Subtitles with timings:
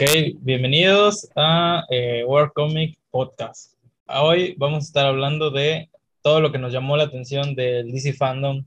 [0.00, 0.04] Ok,
[0.42, 3.72] bienvenidos a eh, World Comic Podcast.
[4.06, 5.90] Hoy vamos a estar hablando de
[6.22, 8.64] todo lo que nos llamó la atención del DC Fandom,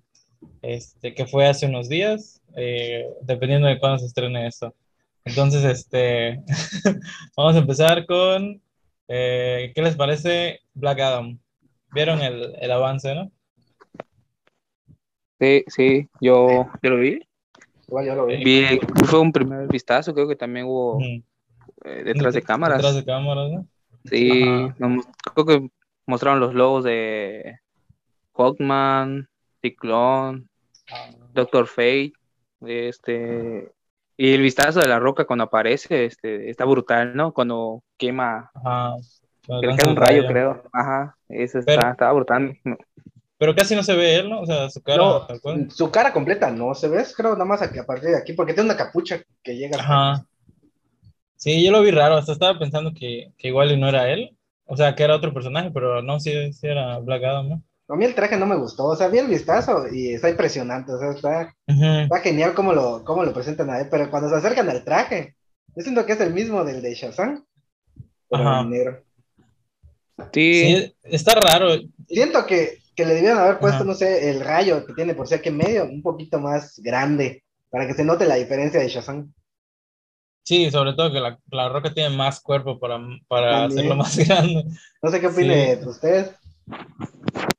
[0.61, 4.75] este, que fue hace unos días, eh, dependiendo de cuándo se estrene esto.
[5.23, 6.43] Entonces, este,
[7.37, 8.61] vamos a empezar con,
[9.07, 11.39] eh, ¿qué les parece Black Adam?
[11.93, 13.31] ¿Vieron el, el avance, no?
[15.39, 17.21] Sí, sí, yo, yo lo vi.
[17.91, 18.41] Igual yo lo vi.
[18.41, 20.97] Vi, fue un primer vistazo, creo que también hubo.
[21.83, 22.77] Eh, detrás de cámaras.
[22.77, 23.65] Detrás de cámaras, ¿no?
[24.05, 24.43] Sí,
[24.79, 25.69] nos- creo que
[26.07, 27.59] mostraron los logos de
[28.35, 29.27] Hawkman,
[29.61, 30.49] Ciclón,
[31.33, 32.13] Doctor Fate,
[32.65, 33.71] este,
[34.17, 37.33] y el vistazo de la roca cuando aparece, este, está brutal, ¿no?
[37.33, 38.95] Cuando quema, Ajá.
[39.45, 40.63] creo que era un rayo, creo.
[40.73, 42.57] Ajá, eso está, Pero- estaba brutal.
[43.37, 44.41] Pero casi no se ve él, ¿no?
[44.41, 45.71] O sea, su cara No, tal cual.
[45.71, 48.69] su cara completa no se ve, creo nada más a partir de aquí, porque tiene
[48.69, 49.79] una capucha que llega.
[49.79, 50.25] Ajá.
[51.41, 54.37] Sí, yo lo vi raro, hasta estaba pensando que, que igual y no era él,
[54.65, 57.63] o sea, que era otro personaje, pero no, sí, sí era Black Adam, ¿no?
[57.87, 60.91] A mí el traje no me gustó, o sea, vi el vistazo y está impresionante,
[60.93, 64.35] o sea, está, está genial cómo lo, cómo lo presentan a él, pero cuando se
[64.35, 65.35] acercan al traje,
[65.75, 67.43] yo siento que es el mismo del de Shazam,
[68.29, 68.61] pero Ajá.
[68.61, 69.03] en negro.
[70.31, 71.69] Sí, Sí, está raro.
[72.07, 73.85] Siento que, que le debieron haber puesto, Ajá.
[73.85, 77.87] no sé, el rayo que tiene por ser que medio, un poquito más grande, para
[77.87, 79.33] que se note la diferencia de Shazam.
[80.43, 83.79] Sí, sobre todo que la, la roca tiene más cuerpo para, para También.
[83.79, 84.65] hacerlo más grande.
[85.01, 85.87] No sé qué opine Sí.
[85.87, 86.31] ustedes.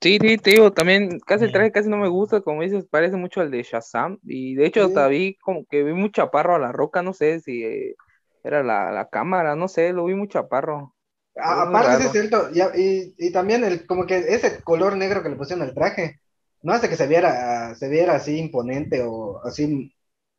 [0.00, 3.40] Sí, sí, digo, también casi el traje casi no me gusta, como dices, parece mucho
[3.40, 4.18] al de Shazam.
[4.24, 4.86] Y de hecho, Sí.
[4.88, 7.94] hasta vi como que vi muy chaparro a la roca, no sé si eh,
[8.42, 10.94] era la, la cámara, no sé, lo vi muy chaparro.
[11.36, 15.28] A- aparte, sí es cierto, y, y también el, como que ese color negro que
[15.30, 16.20] le pusieron al traje,
[16.62, 19.94] no hace que se viera, se viera así imponente o así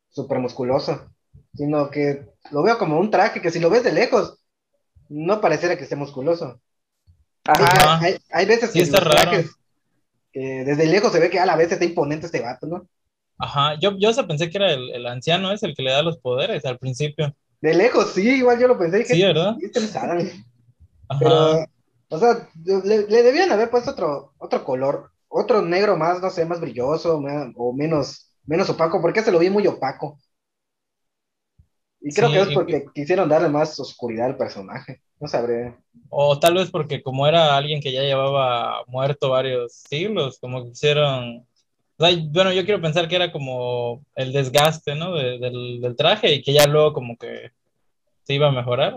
[0.10, 1.10] súper musculoso,
[1.56, 4.40] sino que lo veo como un traje que si lo ves de lejos,
[5.10, 6.62] no pareciera que esté musculoso.
[7.46, 8.06] Hay, Ajá, Ajá.
[8.06, 9.32] hay- hay veces Sí, que está los raro.
[9.32, 9.52] trajes,
[10.32, 12.88] que desde lejos se ve que a la vez está imponente este vato, ¿no?
[13.38, 16.02] Ajá, yo, yo hasta pensé que era el, el anciano, es el que le da
[16.04, 17.36] los poderes al principio.
[17.62, 19.56] De lejos, sí, igual yo lo pensé, dije, Sí, ¿verdad?
[19.60, 20.20] "¿Y este es Adam?".
[21.10, 21.20] Ajá.
[21.20, 21.66] Pero,
[22.10, 26.46] o sea, le, le debían haber puesto otro, otro color, otro negro más, no sé,
[26.46, 27.18] más brilloso
[27.56, 30.20] o menos, menos opaco, porque se lo vi muy opaco.
[32.04, 35.02] Y creo Sí, que es y- porque quisieron darle más oscuridad al personaje.
[35.20, 35.74] No sabré.
[36.10, 40.72] O tal vez porque como era alguien que ya llevaba muerto varios siglos, como que
[40.72, 41.46] hicieron...
[41.98, 45.16] o sea, bueno, yo quiero pensar que era como el desgaste, ¿no?
[45.16, 47.52] de- del, del traje y que ya luego como que
[48.24, 48.96] se iba a mejorar.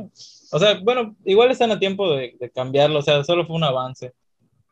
[0.52, 3.64] O sea, bueno, igual están a tiempo de, de cambiarlo, o sea, solo fue un
[3.64, 4.12] avance.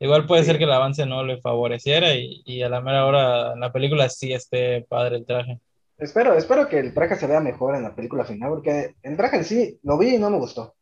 [0.01, 0.49] Igual puede Sí.
[0.49, 3.73] ser que el avance no le favoreciera y, y a la mera hora en la
[3.73, 5.61] película sí esté padre el traje.
[5.99, 9.37] Espero, espero que el traje se vea mejor en la película final, porque el traje
[9.37, 10.75] en sí lo vi y no me gustó.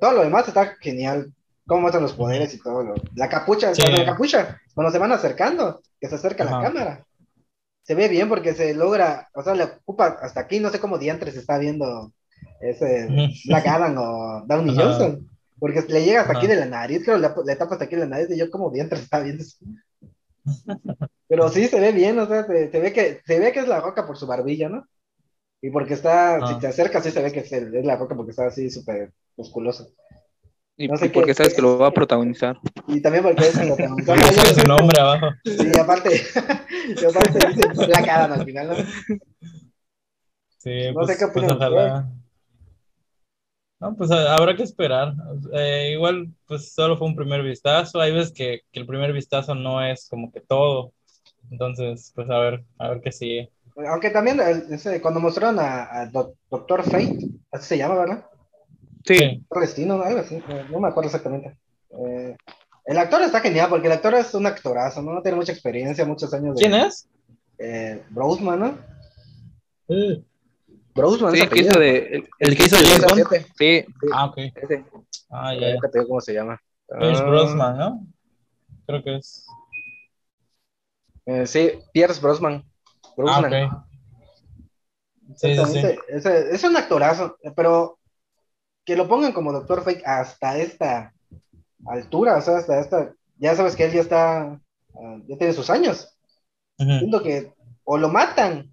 [0.00, 1.32] Todo lo demás está genial.
[1.66, 2.82] Cómo muestran los poderes y todo.
[2.84, 3.82] lo- La capucha, Sí.
[3.82, 7.04] la capucha, cuando se van acercando, que se acerca la cámara.
[7.82, 10.98] Se ve bien porque se logra, o sea, le ocupa hasta aquí, no sé cómo
[10.98, 12.12] diantres está viendo
[12.60, 13.08] ese.
[13.46, 14.82] Black Adam o Downey Ajá.
[14.90, 15.28] Johnson.
[15.58, 16.38] Porque le llega hasta Ajá.
[16.40, 18.50] aquí de la nariz, creo, le, le tapa hasta aquí de la nariz y yo
[18.50, 19.56] como diantres está viendo eso.
[21.28, 23.68] Pero sí se ve bien, o sea, se, se ve que, se ve que es
[23.68, 24.86] la roca por su barbilla, ¿no?
[25.62, 26.46] Y porque está, Ah.
[26.46, 28.70] si te acercas, sí se ve que es, el- es la roca porque está así
[28.70, 29.88] súper musculoso.
[30.78, 32.58] y, no sé y porque qué- sabes que lo va a protagonizar.
[32.86, 34.14] Y también porque es el protagonista.
[34.14, 35.26] Porque tiene su nombre abajo.
[35.44, 36.10] Y aparte,
[37.00, 38.74] y aparte dice Black Adam al final, ¿no?
[40.58, 42.10] Sí, No pues, sé qué pues opinan ojalá.
[43.78, 45.12] No, pues habrá que esperar.
[45.52, 48.00] Eh, igual, pues solo fue un primer vistazo.
[48.00, 50.92] Hay veces que, que el primer vistazo no es como que todo.
[51.50, 53.50] Entonces, pues a ver, a ver qué sigue.
[53.88, 57.18] Aunque también el- ese, cuando mostraron a, a Doc- Doctor Fate,
[57.52, 58.24] así se llama, ¿verdad?
[59.04, 59.36] Sí, Sí.
[59.40, 60.04] Doctor Destino, ¿no?
[60.04, 61.56] algo así, no me acuerdo exactamente.
[61.90, 62.36] Eh,
[62.86, 65.20] el actor está genial porque el actor es un actorazo, ¿no?
[65.22, 66.60] Tiene mucha experiencia, muchos años de...
[66.62, 67.06] ¿Quién es?
[67.58, 68.78] Eh, Brosman, ¿no?
[69.88, 70.22] Eh,
[70.96, 73.46] Brosman, sí, es que hizo de, el, el que hizo James James Bond.
[73.58, 74.38] Sí, Ah, ok.
[74.54, 74.84] Ese.
[75.30, 75.80] Ah, ya, ya.
[75.80, 76.60] te digo cómo se llama.
[76.88, 78.06] Pierce Ah, Brosnan, ¿no?
[78.86, 79.46] Creo que es.
[81.26, 82.64] eh, sí, Pierce Brosman.
[83.04, 83.64] Ah, Brosnan.
[83.64, 83.82] ok.
[85.36, 85.80] Sí, sí.
[86.08, 87.98] Ese- es un actorazo, pero
[88.84, 91.12] que lo pongan como Doctor Fake hasta esta
[91.86, 94.42] altura, o sea, hasta esta, ya sabes que él ya está,
[94.94, 96.16] ah, ya tiene sus años.
[96.78, 97.52] Siento que
[97.84, 98.72] o lo matan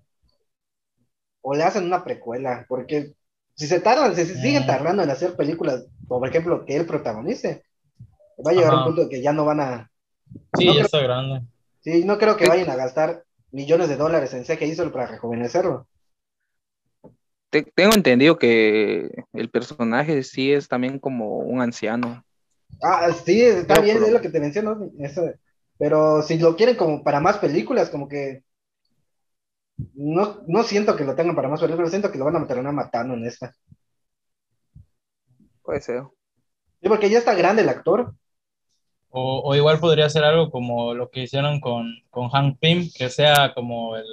[1.44, 3.14] o le hacen una precuela, porque
[3.54, 4.68] si se tardan, si siguen Mm.
[4.68, 7.64] tardando en hacer películas, por ejemplo, que él protagonice,
[8.46, 8.88] va a llegar Ajá.
[8.88, 9.92] un punto que ya no van a,
[10.58, 11.42] Sí, No ya creo- está grande.
[11.82, 15.88] sí, no creo que vayan a gastar millones de dólares en CGI solo para rejuvenecerlo.
[17.76, 22.24] tengo entendido que el personaje sí es también como un anciano.
[22.82, 24.90] Ah, sí, está bien, es lo que te menciono.
[25.78, 28.44] pero si lo quieren como para más películas, como que
[29.96, 32.62] no, no siento que lo tengan para más películas, siento que lo van a meter
[32.62, 33.54] matando en esta.
[35.62, 36.04] Puede ser.
[36.82, 38.14] Sí, porque ya está grande el actor.
[39.16, 43.54] O, igual podría ser algo como lo que hicieron con, con Hank Pym, que sea
[43.54, 44.06] como el...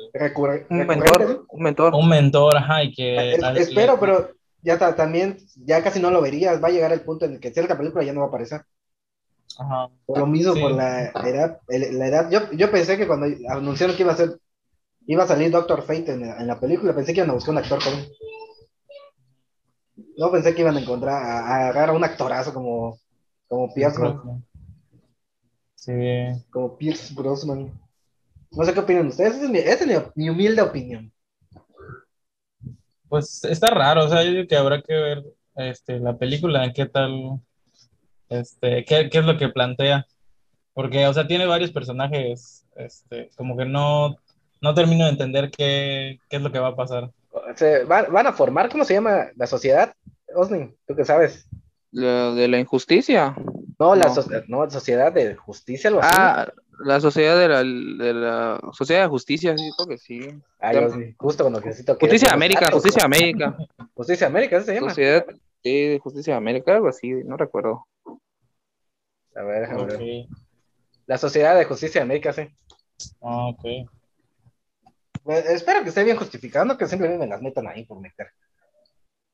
[0.69, 1.95] un mentor, un mentor.
[1.95, 3.33] Un mentor, ajá, y que...
[3.57, 4.31] espero, pero
[4.61, 7.41] ya está, también, ya casi no lo verías, va a llegar el punto en el
[7.41, 8.61] que cierta película ya no va a aparecer.
[9.59, 9.89] Ajá.
[10.05, 12.31] Por lo mismo, por la edad, la edad.
[12.31, 14.39] Yo, yo pensé que cuando anunciaron que iba a ser,
[15.12, 17.59] iba a salir Doctor Fate en, en la película, pensé que iban a buscar un
[17.59, 18.07] actor joven.
[20.17, 22.97] No pensé que iban a encontrar, a, agarrar a un actorazo como,
[23.49, 23.99] como Pierce
[25.75, 25.93] Sí.
[26.51, 27.73] Como Pierce Brosnan.
[28.53, 31.12] No sé qué opinan ustedes, esa es, mi, humilde opinión.
[33.09, 35.25] Pues está raro, o sea, yo digo que habrá que ver
[35.57, 37.41] este, la película, qué tal,
[38.29, 40.07] este, qué, qué es lo que plantea.
[40.73, 44.17] Porque, o sea, tiene varios personajes, este, como que no,
[44.61, 47.11] no termino de entender qué, qué es lo que va a pasar.
[47.57, 49.95] Se van, a formar, ¿cómo se llama la sociedad?
[50.35, 51.47] Osnin, ¿tú qué sabes?
[51.93, 53.35] de la injusticia.
[53.79, 54.12] No, la
[54.47, 54.71] no.
[54.71, 56.47] sociedad de justicia, lo Ah,
[56.85, 61.15] la sociedad de la, de la sociedad de justicia, sí, creo que sí.
[61.19, 63.57] justo cuando necesito que Justicia de América, Justicia de América.
[63.95, 64.89] Justicia de América, ¿eso se llama?
[64.91, 65.27] Sociedad
[65.65, 67.87] de Justicia de América, algo así, no recuerdo.
[69.35, 70.27] A ver, déjame ver.
[71.07, 72.43] La Sociedad de Justicia de América, sí.
[73.21, 73.91] Ah, ok.
[75.23, 78.29] Pues, espero que esté bien justificando, que simplemente me las metan ahí por meter.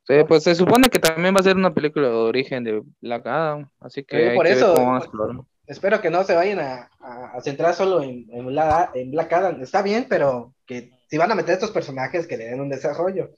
[0.07, 3.27] Sí, pues se supone que también va a ser una película de origen de Black
[3.27, 4.75] Adam, así que por eso
[5.67, 6.89] espero que no se vayan a,
[7.43, 8.47] centrar solo en, en,
[9.11, 9.61] Black Adam.
[9.61, 13.31] Está bien, pero que si van a meter estos personajes que le den un desarrollo.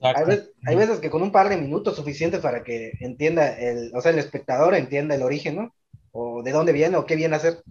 [0.00, 3.92] Hay veces, hay veces, que con un par de minutos suficientes para que entienda el,
[3.94, 5.74] o sea, el espectador entienda el origen, ¿no?
[6.10, 7.62] O de dónde viene o qué viene a hacer.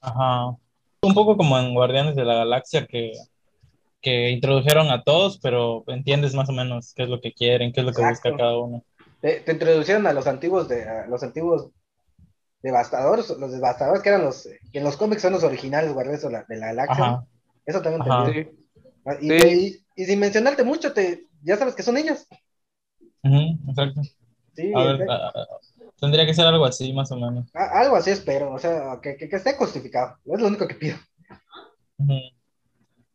[0.00, 0.56] Ajá.
[1.02, 3.12] Un poco como en Guardianes de la Galaxia que
[4.00, 7.80] que introdujeron a todos, pero entiendes más o menos qué es lo que quieren, qué
[7.80, 8.82] es lo que busca cada uno.
[9.20, 11.68] Te, introducieron a los antiguos de los antiguos
[12.62, 16.30] devastadores, los devastadores que eran los que en los cómics son los originales guardias de
[16.30, 17.26] la, de la galaxia.
[17.66, 18.10] Eso también te
[19.06, 22.26] ah, y, y, sin mencionarte mucho, te, ya sabes que son ellos.
[23.22, 24.00] exacto.
[24.54, 25.06] Sí, a ver,
[26.00, 27.50] tendría que ser algo así, más o menos.
[27.54, 30.16] algo así espero, o sea, que, que, esté justificado.
[30.24, 30.96] Es lo único que pido.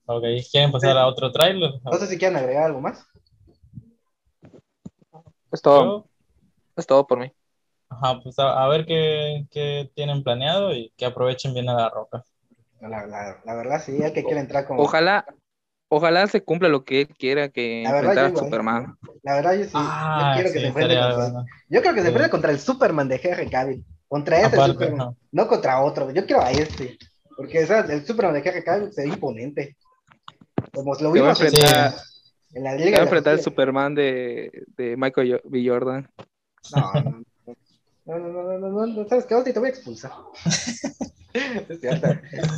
[0.06, 1.72] Ok, ¿quieren pasar a otro trailer?
[1.84, 3.06] No sé si quieren agregar algo más.
[5.52, 6.08] Es todo.
[6.76, 7.32] Es todo por mí.
[7.90, 12.24] Ajá, pues a, ver qué, qué, tienen planeado y que aprovechen bien a la roca.
[12.82, 14.82] La, la, la verdad, sí, hay que quiere entrar como.
[14.82, 15.26] Ojalá,
[15.90, 18.98] ojalá se cumpla lo que él quiera que enfrentar a Superman.
[19.24, 19.72] La verdad, yo sí.
[19.74, 23.08] Ah, yo quiero que se enfrente contra, Yo creo que se enfrente contra el Superman
[23.08, 23.86] de Henry Cavill.
[24.08, 25.16] Contra ese Superman.
[25.32, 25.48] No.
[25.48, 26.12] contra otro.
[26.12, 26.98] Yo quiero a este.
[27.36, 29.76] Porque el Superman de Henry Cavill se ve imponente.
[30.74, 31.96] Como lo vimos en, la,
[32.54, 32.98] en la liga.
[32.98, 35.68] Va a enfrentar al Superman de, de Michael B.
[35.68, 36.10] Jordan.
[36.74, 36.94] No,
[38.06, 39.36] no, no, no, no, no, no, ¿sabes qué?
[39.52, 40.12] Te voy a expulsar.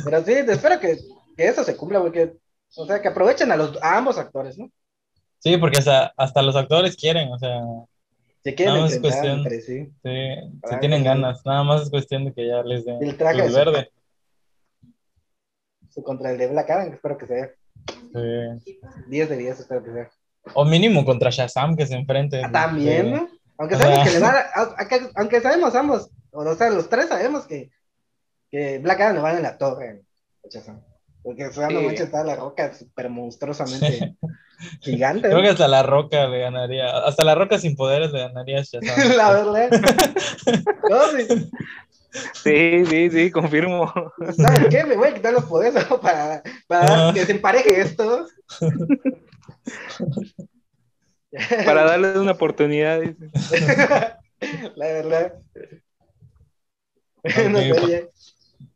[0.04, 0.98] Pero sí, espero que,
[1.36, 2.36] que eso se cumpla, porque,
[2.76, 4.70] o sea, que aprovechen a, los, a ambos actores, ¿no?
[5.38, 7.60] Sí, porque hasta, hasta los actores quieren, o sea.
[8.42, 9.86] Se quieren nada más es cuestión, entre sí.
[10.02, 13.48] Sí, se tienen ganas, nada más es cuestión de que ya les den el traje
[13.50, 13.90] verde.
[15.90, 17.50] Su, contra el de Black Adam, espero que sea.
[19.08, 20.10] 10 de 10, espero que sea.
[20.54, 22.42] O mínimo contra Shazam que se enfrente.
[22.42, 23.28] Ah, también, ¿no?
[23.58, 24.76] Aunque sabemos que le va a,
[25.16, 27.70] aunque sabemos ambos, o sea, los tres sabemos que,
[28.50, 30.02] que Black Adam le va en la torre
[30.48, 30.80] Shazam.
[31.28, 31.74] Porque se sí.
[31.74, 34.16] mucho está la roca súper monstruosamente
[34.80, 35.28] gigante.
[35.28, 38.62] Creo que hasta la roca le ganaría, hasta la roca sin poderes le ganaría a
[38.62, 39.12] Shazam.
[39.16, 39.68] la verdad.
[40.88, 41.50] no, sí.
[42.32, 43.92] Sí, sí, sí, confirmo.
[44.38, 44.84] ¿Sabes qué?
[44.84, 48.26] Me voy a quitar los poderes para, para que se empareje esto.
[51.66, 53.02] Para darles una oportunidad.
[54.76, 55.34] La verdad.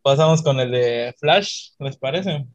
[0.03, 2.47] Pasamos con el de Flash, ¿les parece?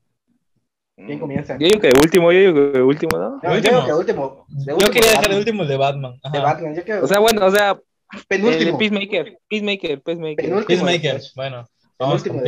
[0.95, 1.57] ¿Quién comienza?
[1.59, 3.41] Yo digo que último, yo digo que último, ¿no?
[3.43, 4.45] yo digo que último.
[4.49, 6.19] Yo quería dejar el último el de Batman.
[6.31, 7.03] De Batman, yo quiero...
[7.03, 7.79] O sea, bueno, o sea,
[8.27, 8.77] Penúltimo.
[8.77, 10.65] Peacemaker, Peacemaker, Peacemaker.
[10.65, 11.67] Peacemaker, bueno.
[11.99, 12.43] Vamos con,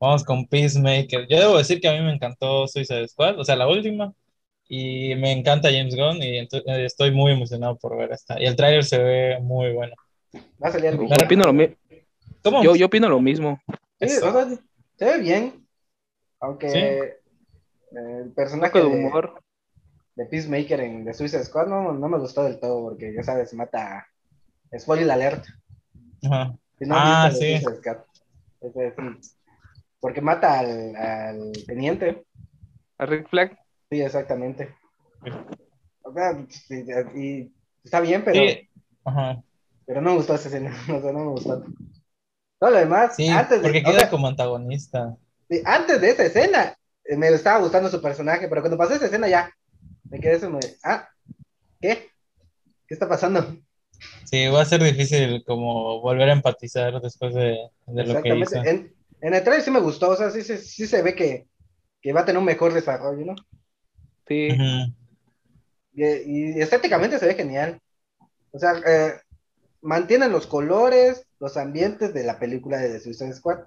[0.00, 1.26] vamos con, Peacemaker.
[1.28, 4.12] Yo debo decir que a mí me encantó Suicide Squad, o sea, la última.
[4.68, 6.48] Y me encanta James Gunn y eh,
[6.84, 8.40] estoy muy emocionado por ver esta.
[8.40, 9.94] Y el trailer se ve muy bueno.
[10.62, 11.52] Va a salir yo, opino lo
[12.42, 12.62] ¿Cómo?
[12.62, 13.60] Yo, yo opino lo mismo.
[14.00, 15.66] Sí, se ve bien.
[16.40, 17.16] Aunque
[17.92, 19.42] El personaje de humor.
[20.16, 23.52] de Peacemaker en The Suicide Squad no, no me gustó del todo porque, ya sabes,
[23.54, 24.06] mata.
[24.78, 25.44] Spoiler alert.
[26.24, 26.56] Ajá.
[26.78, 27.58] Si no Ah, sí.
[27.60, 27.98] Squad.
[28.60, 29.20] Ese es un-
[30.00, 32.24] Porque mata al, al teniente.
[32.98, 33.58] A Rick Flag.
[33.90, 34.74] Sí, exactamente.
[36.02, 36.32] O sea,
[37.14, 37.52] y
[37.84, 38.68] está bien, pero, Sí,
[39.04, 39.42] ajá.
[39.86, 40.70] pero no me gustó esa escena.
[40.96, 41.64] O sea, no me gustó.
[42.60, 45.16] Todo lo demás, Sí, antes, de, porque o queda sea, como antagonista.
[45.48, 49.06] sí, antes de esa escena, eh, me estaba gustando su personaje, pero cuando pasó esa
[49.06, 49.52] escena ya,
[50.10, 51.08] me quedé eso, me, ah,
[51.80, 52.10] ¿qué?
[52.86, 53.56] ¿Qué está pasando?
[54.24, 57.40] Sí, va a ser difícil como volver a empatizar después de,
[57.86, 58.58] de lo que Exactamente.
[58.58, 58.64] hizo.
[58.68, 61.48] En, en el trailer sí me gustó, o sea, sí, se- sí se ve que,
[62.00, 63.34] que va a tener un mejor desarrollo, ¿no?
[64.28, 64.48] Sí.
[65.92, 67.80] Y, y estéticamente se ve genial.
[68.52, 69.14] O sea, eh,
[69.82, 73.58] mantienen los colores, los ambientes de la película de The Suicide Squad.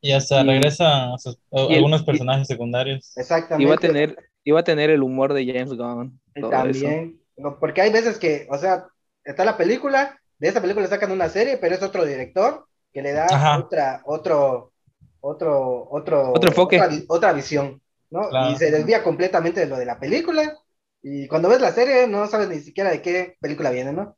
[0.00, 3.16] Y hasta Y- regresa a sus- a y el- algunos y- personajes secundarios.
[3.16, 3.64] Exactamente.
[3.64, 6.20] Iba a tener, iba a tener el humor de James Gunn.
[6.34, 6.50] Y eso.
[6.50, 8.86] también, no, porque hay veces que, o sea,
[9.24, 13.12] está la película, de esa película sacan una serie, pero es otro director que le
[13.12, 13.58] da Ajá.
[13.58, 14.72] otra, otro,
[15.20, 16.80] otro, otro, Otro enfoque.
[16.80, 18.28] otra, otra visión, ¿no?
[18.28, 18.52] Claro.
[18.52, 20.56] Y se desvía completamente de lo de la película.
[21.02, 24.16] Y cuando ves la serie, no sabes ni siquiera de qué película viene, ¿no?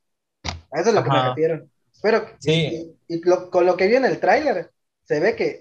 [0.71, 1.29] A eso es lo que me Ajá.
[1.31, 1.67] refiero.
[2.03, 2.95] Que- Sí.
[3.09, 4.71] y, y lo- con lo que viene el tráiler,
[5.05, 5.61] se ve que,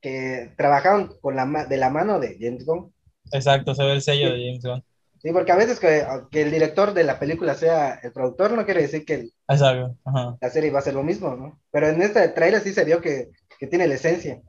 [0.00, 2.92] que trabajaron con la, ma- de la mano de James Gunn.
[3.32, 4.84] Exacto, se ve el sello de James Gunn.
[5.22, 8.64] Sí, porque a veces que, que el director de la película sea el productor no
[8.64, 9.96] quiere decir que el- Exacto.
[10.04, 10.36] Ajá.
[10.40, 11.58] la serie va a ser lo mismo, ¿no?
[11.70, 14.40] Pero en este trailer sí se vio que, que tiene la esencia.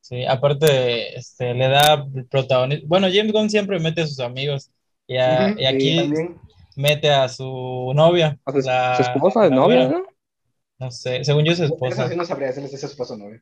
[0.00, 2.88] Sí, aparte, este, le da protagonismo.
[2.88, 4.70] Bueno, James Gunn siempre mete a sus amigos.
[5.06, 6.12] Y, a- Ujú, y aquí
[6.76, 8.38] mete a su novia.
[8.44, 9.88] O sea, la- su esposa de novia.
[9.88, 10.02] ¿no?
[10.78, 12.08] No sé, según yo es su Eso esposa.
[12.08, 13.40] sí no sabría decirles si es su esposo o novio.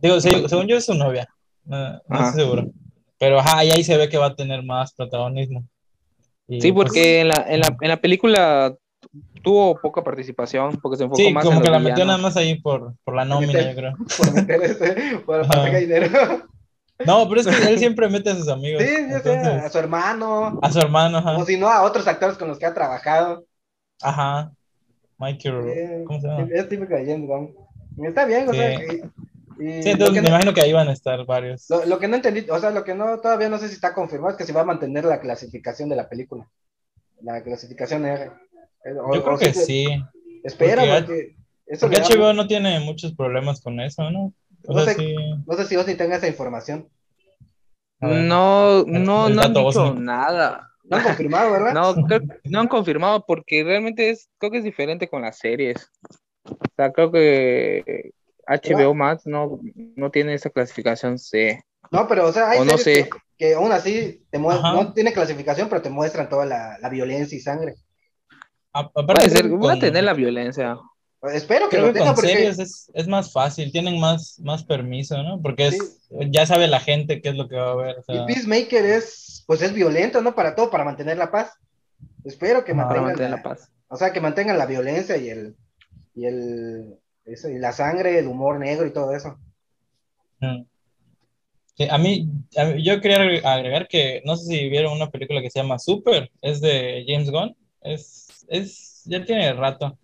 [0.00, 1.28] Digo, se- según yo es su novia.
[1.64, 2.66] No, no estoy seguro.
[3.18, 5.64] Pero ajá, y ahí se ve que va a tener más protagonismo.
[6.48, 8.74] Y, Sí, pues, porque en la, en la, en la película
[9.42, 12.36] tuvo poca participación, porque se enfocó sí, más como en que la metió nada más
[12.36, 13.94] ahí por, por la nómina, yo creo.
[14.16, 16.08] Por meter este, por para dinero.
[17.04, 18.82] No, pero es que él siempre mete a sus amigos.
[18.82, 21.36] Sí, yo sé, a entonces, su hermano, a su hermano, ajá.
[21.36, 23.44] o si no, a otros actores con los que ha trabajado.
[24.00, 24.52] Ajá.
[25.22, 26.48] Michael, Sí, ¿cómo se llama?
[26.52, 27.54] Es típico de James Gunn.
[28.04, 28.58] Está bien, o Sí.
[28.58, 29.02] sea, y-
[29.64, 31.66] y Sí, entonces me no, imagino que ahí van a estar varios.
[31.70, 33.94] lo- lo que no entendí, o sea, lo que no, todavía no sé si está
[33.94, 36.48] confirmado es que se va a mantener la clasificación de la película.
[37.22, 38.24] La clasificación R.
[38.84, 39.86] Eh, o- Yo creo o que sí.
[40.42, 41.36] Espera, Porque- porque,
[41.66, 44.32] eso Porque da- no tiene muchos problemas con eso, ¿no?
[44.66, 45.00] O No sea, sé.
[45.00, 45.14] sí.
[45.46, 46.88] No sé si Ozzy tenga esa información.
[48.00, 48.24] Ver.
[48.24, 50.71] No, no, no han dicho nada.
[50.92, 51.72] No han confirmado, ¿verdad?
[51.74, 55.88] No, creo- no han confirmado porque realmente es, creo que es diferente con las series.
[56.44, 58.12] O sea, creo que
[58.46, 61.62] HBO Max no, no tiene esa clasificación C.
[61.90, 63.04] No, pero o sea, hay O no sé.
[63.04, 67.36] que, que aún así te no tiene clasificación, pero te muestran toda la, la violencia
[67.36, 67.74] y sangre.
[68.72, 70.78] A- aparte, ser, que voy a con- tener la violencia.
[71.32, 74.40] Espero que Creo lo que tenga con porque series es, es más fácil, tienen más,
[74.40, 75.40] más permiso, ¿no?
[75.40, 76.16] Porque es, Sí.
[76.30, 77.98] ya sabe la gente qué es lo que va a ver.
[77.98, 80.34] o sea, y Peacemaker es, pues es violento, ¿no?
[80.34, 81.52] Para todo, para mantener la paz.
[82.24, 83.70] Espero que mantengan mantener la, la paz.
[83.88, 85.56] o sea, que mantengan la violencia y el,
[86.14, 89.38] y el, eso, y la sangre, el humor negro y todo eso.
[90.40, 90.62] mm.
[91.74, 95.10] Sí, a mí, a mí- yo quería agre- agregar que no sé si vieron una
[95.10, 99.98] película que se llama Super, es de James Gunn, es, es, ya tiene rato.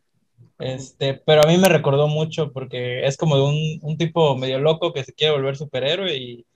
[0.58, 4.58] Este, pero a mí me recordó mucho porque es como de un, un tipo medio
[4.58, 6.46] loco que se quiere volver superhéroe y,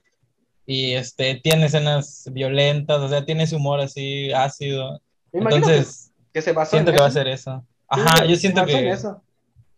[0.65, 5.01] y este, tiene escenas violentas, o sea, tiene ese humor así ácido.
[5.31, 7.17] Entonces, que, que se basó siento en que va a eso.
[7.19, 7.65] ser eso.
[7.93, 9.21] Sí, Ajá, se- yo siento en que eso.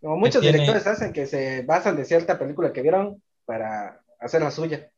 [0.02, 4.42] Como muchos tiene- directores hacen que se basan de cierta película que vieron para hacer
[4.42, 4.90] la suya.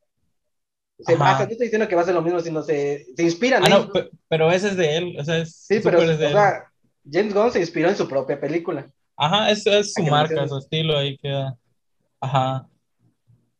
[1.00, 1.24] Se Ajá.
[1.24, 3.68] basan, no estoy diciendo que va a ser lo mismo, sino se, se inspiran Ah,
[3.68, 6.30] no, pe- pero ese es de él, o sea, es Sí, pero es de o
[6.30, 6.64] sea,
[7.10, 8.86] James Gunn se inspiró en su propia película.
[9.16, 11.56] Ajá, es, es su ¿A que marca, su estilo ahí queda.
[12.20, 12.66] Ajá.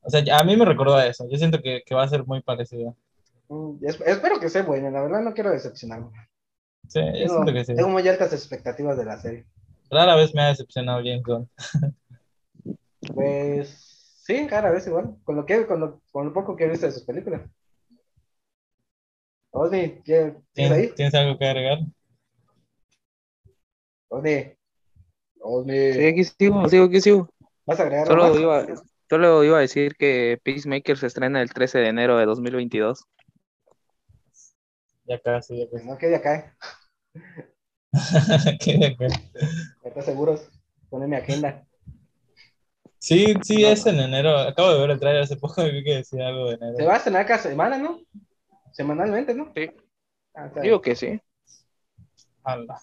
[0.08, 1.28] O sea, a mí me recordó a eso.
[1.30, 2.96] Yo siento que, que va a ser muy parecido.
[3.50, 6.08] Mm, es- espero que sea buena, la verdad no quiero decepcionarme.
[6.88, 7.74] Sí, yo Tengo, siento que sí.
[7.74, 9.44] tengo muy altas expectativas de la serie.
[9.90, 11.50] Rara vez me ha decepcionado James Gunn.
[13.14, 16.68] Pues sí, cada vez igual, con lo, que, con lo, con lo poco que he
[16.70, 17.42] visto de sus películas.
[19.50, 20.78] Osni, ¿qué- ¿tienes ahí?
[20.80, 21.80] ¿Tienes, ¿tienes algo que agregar?
[24.08, 24.54] Osni.
[25.40, 25.92] Osni.
[25.92, 27.28] Sí, aquí sigo, sigo, aquí sigo.
[27.66, 28.66] ¿Vas a agregar algo Solo más?
[28.66, 33.04] iba, solo iba a decir que Peacemaker se estrena el 13 de enero de 2022.
[35.04, 35.86] Ya casi, ya casi.
[35.86, 36.56] no quede acá,
[38.60, 39.20] Que ya casi.
[39.84, 40.48] ¿estás seguros?
[40.90, 41.64] Poner mi agenda.
[42.98, 44.36] Sí, sí, es en enero.
[44.38, 46.86] Acabo de ver el trailer hace poco y vi que decía algo de Se enero.
[46.86, 48.00] va a estrenar cada semana, ¿no?
[48.72, 49.50] semanalmente, ¿no?
[49.56, 49.70] Sí.
[50.34, 51.20] Ah, Digo que sí.
[52.44, 52.80] Ala.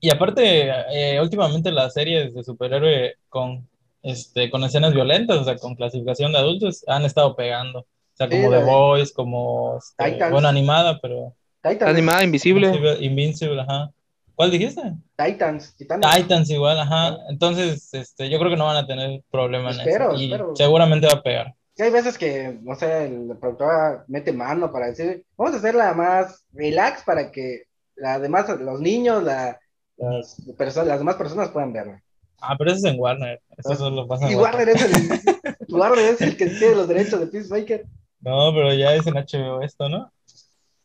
[0.00, 3.68] Y aparte, eh, últimamente las series de superhéroe con,
[4.02, 7.80] este, con escenas violentas, o sea, con clasificación de adultos, han estado pegando.
[7.80, 10.32] O sea, como The Boys, como, este, Titans.
[10.32, 12.66] bueno, animada, pero Titans, Animada invisible.
[12.66, 13.90] Invincible, Invincible, ajá.
[14.34, 14.82] ¿Cuál dijiste?
[15.16, 16.10] Titans, Titanes.
[16.14, 17.18] Titans igual, ajá.
[17.28, 20.20] Entonces, este, yo creo que no van a tener problema en Espero, eso.
[20.20, 20.54] Y espero.
[20.54, 21.54] seguramente va a pegar.
[21.74, 25.92] Sí, hay veces que, no sé, el productor mete mano para decir, vamos a hacerla
[25.94, 27.64] más relax para que
[27.96, 29.58] la demás, los niños, la,
[29.96, 32.02] las, personas, las demás personas puedan verla.
[32.40, 33.40] Ah, pero eso es en Warner.
[33.56, 34.68] Eso solo pasa en Y Warner.
[34.68, 37.84] Warner es el, Warner es el que tiene los derechos de Peacemaker.
[38.20, 40.12] No, pero ya es en HBO esto, ¿no?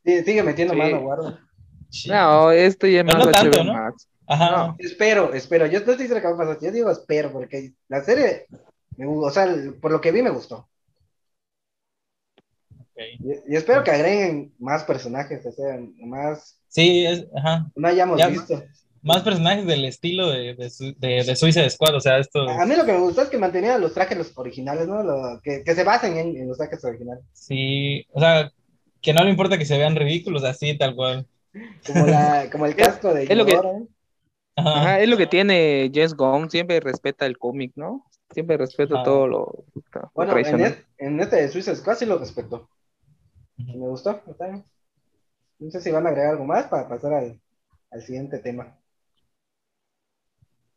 [0.05, 0.79] Sí, sigue metiendo Sí.
[0.79, 1.37] mano Warner.
[1.89, 2.09] Sí.
[2.09, 3.73] No, este ya es más no tanto, HBO ¿no?
[3.73, 4.07] Max.
[4.25, 4.67] Ajá.
[4.67, 4.75] no.
[4.79, 5.65] Espero, espero.
[5.67, 6.57] Yo no estoy diciendo que va a pasar.
[6.61, 8.47] Yo digo espero, porque la serie,
[8.97, 9.47] me, o sea,
[9.81, 10.67] por lo que vi me gustó.
[12.79, 12.99] ok.
[13.19, 17.69] Y, y espero que agreguen más personajes, o sea, más, Sí, es, ajá.
[17.75, 18.27] no hayamos Ya.
[18.27, 18.63] visto.
[19.03, 22.75] Más personajes del estilo de, de, de, de Suicide Squad, o sea, esto A mí
[22.75, 25.03] lo que me gustó es que mantenían los trajes los originales, ¿no?
[25.03, 27.23] Lo- que, que se basen en, en los trajes originales.
[27.33, 28.51] sí, o sea,
[29.01, 31.27] que no le importa que se vean ridículos, así tal cual.
[31.85, 33.87] Como, la, como el casco de es lo que- ¿eh?
[34.55, 34.79] Ajá.
[34.81, 38.05] Ajá, es lo que tiene James Gunn, siempre respeta el cómic, ¿no?
[38.31, 39.03] Siempre respeta Ah.
[39.03, 40.71] todo lo, lo Bueno, en, tradicional.
[40.71, 42.69] es- en este de Suicide Squad sí lo respeto.
[43.59, 43.71] Ujú.
[43.79, 44.21] Me gustó.
[44.29, 44.63] está bien.
[45.59, 47.39] No sé si van a agregar algo más para pasar al,
[47.91, 48.77] al siguiente tema.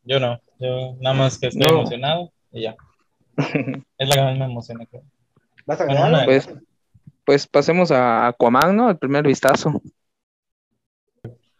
[0.07, 1.79] Yo no, yo nada más que estoy No.
[1.79, 2.75] emocionado y ya.
[3.97, 5.03] Es la que más me emociona, creo.
[5.65, 6.25] ¿Vas a Bueno, una- algo?
[6.31, 6.49] Pues,
[7.25, 8.89] pues pasemos a Aquaman, ¿no?
[8.89, 9.81] El primer vistazo.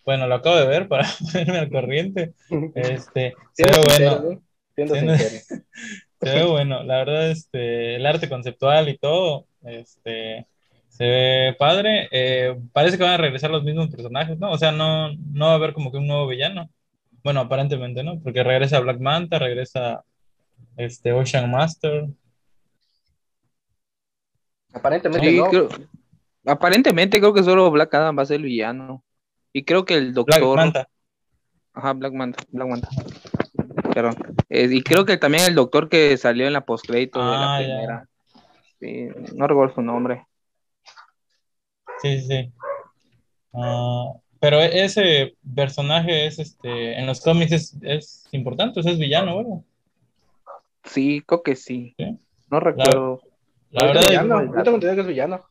[0.05, 2.33] Bueno, lo acabo de ver para ponerme al corriente.
[2.75, 4.41] Este, se ve sincero, bueno,
[6.21, 6.83] se ve bueno.
[6.83, 10.45] La verdad, este, el arte conceptual y todo, este,
[10.87, 12.07] se ve padre.
[12.11, 14.51] Eh, parece que van a regresar los mismos personajes, ¿no?
[14.51, 16.69] O sea, no, no va a haber como que un nuevo villano.
[17.27, 18.21] Bueno, aparentemente, ¿no?
[18.21, 20.01] Porque regresa Black Manta, regresa
[20.77, 22.05] este Ocean Master.
[24.71, 25.49] Aparentemente Sí, no.
[25.49, 25.67] creo-
[26.45, 29.03] aparentemente creo que solo Black Adam va a ser el villano.
[29.51, 30.55] Y creo que el Black doctor.
[30.55, 30.87] Manta.
[31.73, 32.87] Ajá, Black Manta, Black Manta.
[33.93, 34.15] Perdón.
[34.47, 37.61] Eh, y creo que también el doctor que salió en la postcrédito de la Ah,
[37.61, 37.67] ya.
[37.67, 38.07] primera.
[38.79, 40.25] Sí, no recuerdo su nombre.
[42.01, 42.53] Sí, sí, sí.
[44.39, 48.99] Pero e- ese personaje es, este, en los cómics es, es importante, o sea, es
[48.99, 49.61] villano, ¿verdad?
[50.83, 51.95] Sí, creo que sí.
[51.97, 52.17] Sí.
[52.49, 53.21] No recuerdo.
[53.71, 54.45] La verdad, es villano.
[54.45, 55.43] Yo tengo entendido que es villano.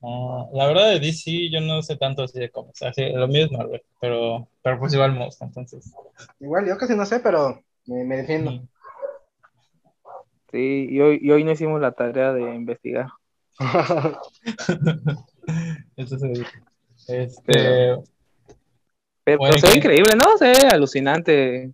[0.00, 3.52] la verdad de DC yo no sé tanto así de cómics, así, lo mío es
[3.52, 5.92] Marvel, pero, pero pues igual me gusta, entonces.
[6.40, 8.52] Igual, yo casi no sé, pero me, me defiendo.
[8.52, 8.68] mm.
[10.50, 13.08] Sí, y hoy, y hoy no hicimos la tarea de investigar.
[15.96, 16.46] Eso se dice.
[17.08, 18.04] Este, Pero-
[19.24, 20.38] Pero, Bueno, se ve increíble, ¿no?
[20.38, 21.72] Se ve alucinante.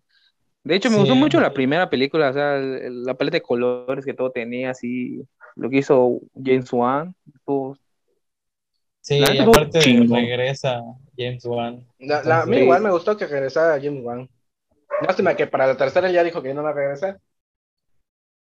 [0.64, 1.00] De hecho, me Sí.
[1.02, 5.22] gustó mucho la primera película, o sea, la paleta de colores que todo tenía, así,
[5.54, 7.14] lo que hizo James Wan.
[9.00, 10.80] sí, La y neta, aparte regresa
[11.16, 11.86] James Wan.
[11.98, 14.28] La- la- a mí igual me gustó que regresara James Wan.
[15.06, 17.20] Lástima que para la tercera ya dijo que no va a regresar.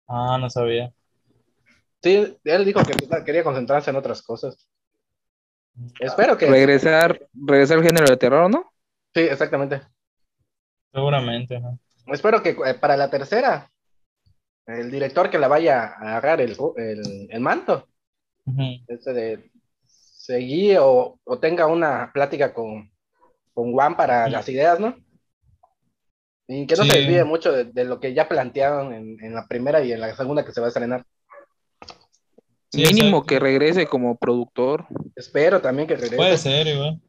[0.09, 0.93] Ah, no sabía.
[2.03, 4.67] Sí, él dijo que quería concentrarse en otras cosas.
[6.01, 6.47] Espero que.
[6.47, 8.73] Regresar, regresar al género de terror, ¿no?
[9.15, 9.81] Sí, exactamente.
[10.93, 11.79] Seguramente, ajá.
[12.07, 13.71] Espero que eh, para la tercera,
[14.67, 17.87] el director que la vaya a agarrar el, el, el manto,
[18.47, 18.63] Ujú.
[18.87, 19.51] este de
[19.85, 22.91] seguir o, o tenga una plática con,
[23.55, 24.31] con Juan para Sí.
[24.33, 24.97] las ideas, ¿no?
[26.47, 26.91] Y que no Sí.
[26.91, 30.01] se desvíe mucho de, de lo que ya plantearon en, en la primera y en
[30.01, 31.05] la segunda que se va a estrenar.
[32.71, 33.27] Sí, Mínimo exacto.
[33.27, 34.87] que regrese como productor.
[35.17, 36.17] Espero también que regrese.
[36.17, 37.01] Puede ser, igual.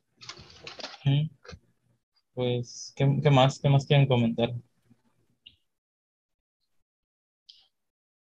[2.33, 3.59] Pues, ¿qué, qué más?
[3.59, 4.53] ¿Qué más quieren comentar?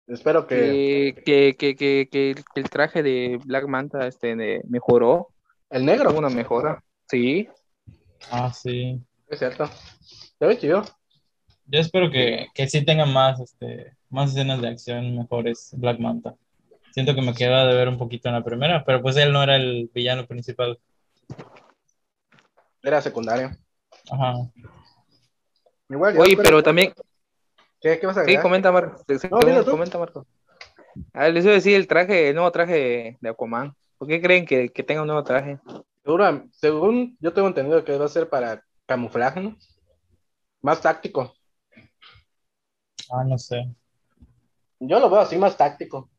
[0.07, 5.27] Espero que Que, que, que, que, que el traje de Black Manta este, de- mejoró.
[5.69, 6.81] el negro, una mejora.
[7.09, 7.47] Sí.
[8.31, 9.01] Ah, sí.
[9.27, 9.67] es cierto.
[10.39, 10.83] Se ve chido.
[11.65, 16.35] Yo espero que, que sí tenga más, este, más escenas de acción mejores Black Manta.
[16.97, 19.43] Siento que me queda de ver un poquito en la primera, pero pues él no
[19.43, 20.79] era el villano principal.
[22.81, 23.51] Era secundario.
[24.09, 24.33] Ajá.
[25.89, 26.95] Igual yo Oye, pero también,
[27.79, 28.41] ¿Qué, qué vas a sí, agregar?
[28.41, 29.03] comenta Marco.
[29.07, 29.69] Sí, No, tú.
[29.69, 30.25] comenta Marco.
[31.13, 33.75] A ver, les iba a decir el traje, el nuevo traje de Aquaman.
[33.99, 35.59] ¿Por qué creen que, que tenga un nuevo traje?
[36.03, 39.55] Seguro, según yo tengo entendido que va a ser para camuflaje, ¿no?
[40.63, 41.35] Más táctico.
[43.11, 43.69] Ah, no sé.
[44.79, 46.09] Yo lo veo así más táctico.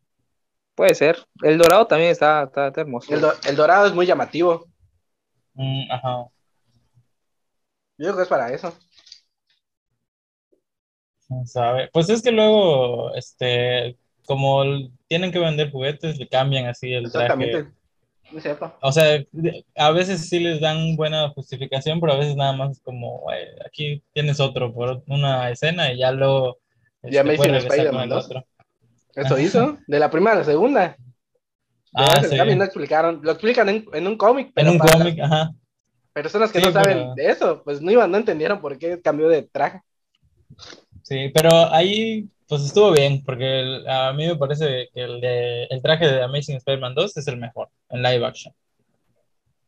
[0.79, 1.19] Puede ser.
[1.43, 3.13] El dorado también está, está, está hermoso.
[3.13, 4.65] El, do- el dorado es muy llamativo.
[5.55, 6.27] Mm, ajá.
[7.99, 8.73] Yo creo que es para eso.
[11.27, 11.91] quién sabe.
[11.93, 14.63] Pues es que luego, este, como
[15.09, 17.25] tienen que vender juguetes, le cambian así el traje.
[17.27, 17.73] Exactamente.
[18.33, 18.73] Es cierto.
[18.81, 19.21] O sea,
[19.75, 23.47] a veces sí les dan buena justificación, pero a veces nada más es como, "Güey,
[23.67, 26.59] aquí tienes otro por una escena y ya lo
[27.03, 28.25] Ya me hicieron Spider-Man con el 2.
[28.27, 28.45] otro.
[29.15, 29.43] Eso Ajá.
[29.43, 29.79] hizo.
[29.87, 30.97] De la primera a la segunda.
[31.95, 32.37] Ah, Ah, sí.
[32.37, 33.21] no explicaron.
[33.23, 34.53] Lo explican en, en un cómic.
[34.57, 35.53] En un cómic, ajá.
[36.13, 39.01] Personas que Sí, no saben pero- de eso, pues no iban, no entendieron por qué
[39.01, 39.81] cambió de traje.
[41.03, 45.65] Sí, pero ahí pues estuvo bien, porque el- a mí me parece que el, de,
[45.65, 48.55] el traje de Amazing Spider-Man 2 es el mejor en live action.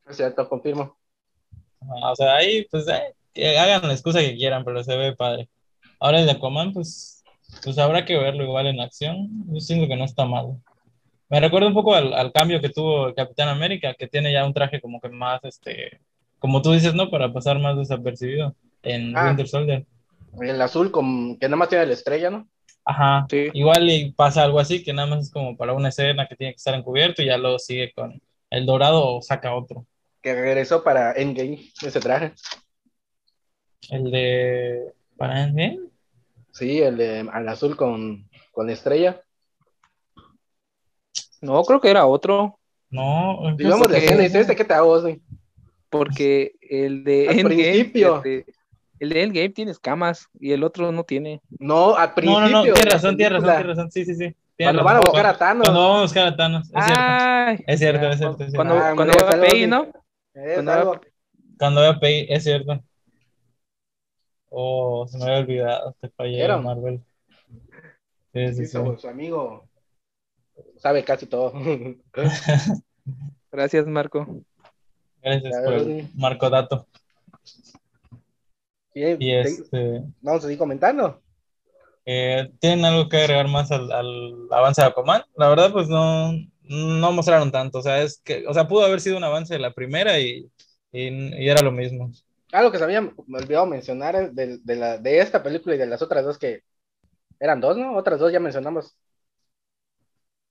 [0.09, 0.97] Es cierto, confirmo.
[1.83, 2.87] Ajá, O sea, ahí pues
[3.35, 5.49] eh, hagan la excusa que quieran, pero se ve padre.
[5.99, 7.20] Ahora el de Aquaman, pues,
[7.65, 9.29] pues habrá que verlo igual en acción.
[9.53, 10.57] Yo siento que no está mal.
[11.29, 14.45] Me recuerda un poco al, al cambio que tuvo el Capitán América, que tiene ya
[14.45, 16.01] un traje como que más, este,
[16.39, 17.11] como tú dices, ¿no?
[17.11, 19.27] Para pasar más desapercibido en Ah.
[19.29, 19.87] Winter Soldier.
[20.41, 22.49] El azul con que nada más tiene la estrella, ¿no?
[22.85, 23.49] Ajá, Sí.
[23.53, 26.53] igual y pasa algo así, que nada más es como para una escena que tiene
[26.53, 29.87] que estar encubierto y ya lo sigue con el dorado o saca otro.
[30.23, 32.33] Que regresó para Endgame, ese traje.
[33.91, 34.93] El de...
[35.17, 35.79] ¿Para Endgame?
[36.53, 39.21] Sí, el de al azul con, con estrella.
[41.41, 42.59] No, creo que era otro.
[42.91, 45.21] No, Digamos la que- escena dice, ¿este qué te hago, güey?
[45.89, 47.63] Porque el de Al Endgame.
[47.63, 48.17] principio.
[48.17, 48.47] este,
[48.99, 51.41] el de Endgame tiene escamas y el otro no tiene.
[51.59, 52.41] No, al no, principio.
[52.41, 54.37] no, no, de tienes razón, tienes razón, tienes razón, sí, sí, sí.
[54.59, 55.63] Cuando van a buscar a Thanos.
[55.65, 56.95] Cuando vamos a buscar a Thanos, es cierto.
[57.03, 58.57] Ay, Es cierto, es cierto, es cierto.
[58.57, 59.67] cuando, Ah, cuando hombre, va a así.
[59.67, 59.87] ¿no?
[60.55, 61.01] Cuando-
[61.59, 62.83] Cuando veo a Peggy, es cierto.
[64.51, 66.63] Oh, se me había olvidado, te fallé, ¿Vieron?
[66.63, 67.05] Marvel.
[68.33, 68.73] Sí, sí, Sí, sí.
[68.73, 69.69] su, su amigo
[70.77, 71.53] sabe casi todo.
[73.53, 74.27] Gracias, Marco.
[75.23, 76.11] Gracias por el sí.
[76.15, 76.87] marco dato.
[78.95, 81.23] Bien, Y este, Vamos a seguir comentando.
[82.05, 85.23] eh, ¿tienen algo que agregar más al, al avance de Aquaman?
[85.37, 86.33] La verdad, pues no,
[86.63, 87.79] no mostraron tanto.
[87.79, 90.51] O sea, es que, o sea, pudo haber sido un avance de la primera y,
[90.93, 91.09] y,
[91.45, 92.11] y era lo mismo.
[92.53, 95.87] Algo que se había me olvidado mencionar de, de, la, de esta película y de
[95.87, 96.63] las otras dos que
[97.39, 97.97] eran dos, ¿no?
[97.97, 98.97] Otras dos ya mencionamos.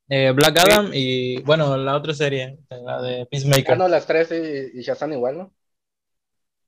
[0.07, 3.73] Eh, Black Adam y, bueno, la otra serie, la de Peacemaker.
[3.73, 5.53] Ah, no, las tres y, y Shazam igual, ¿no?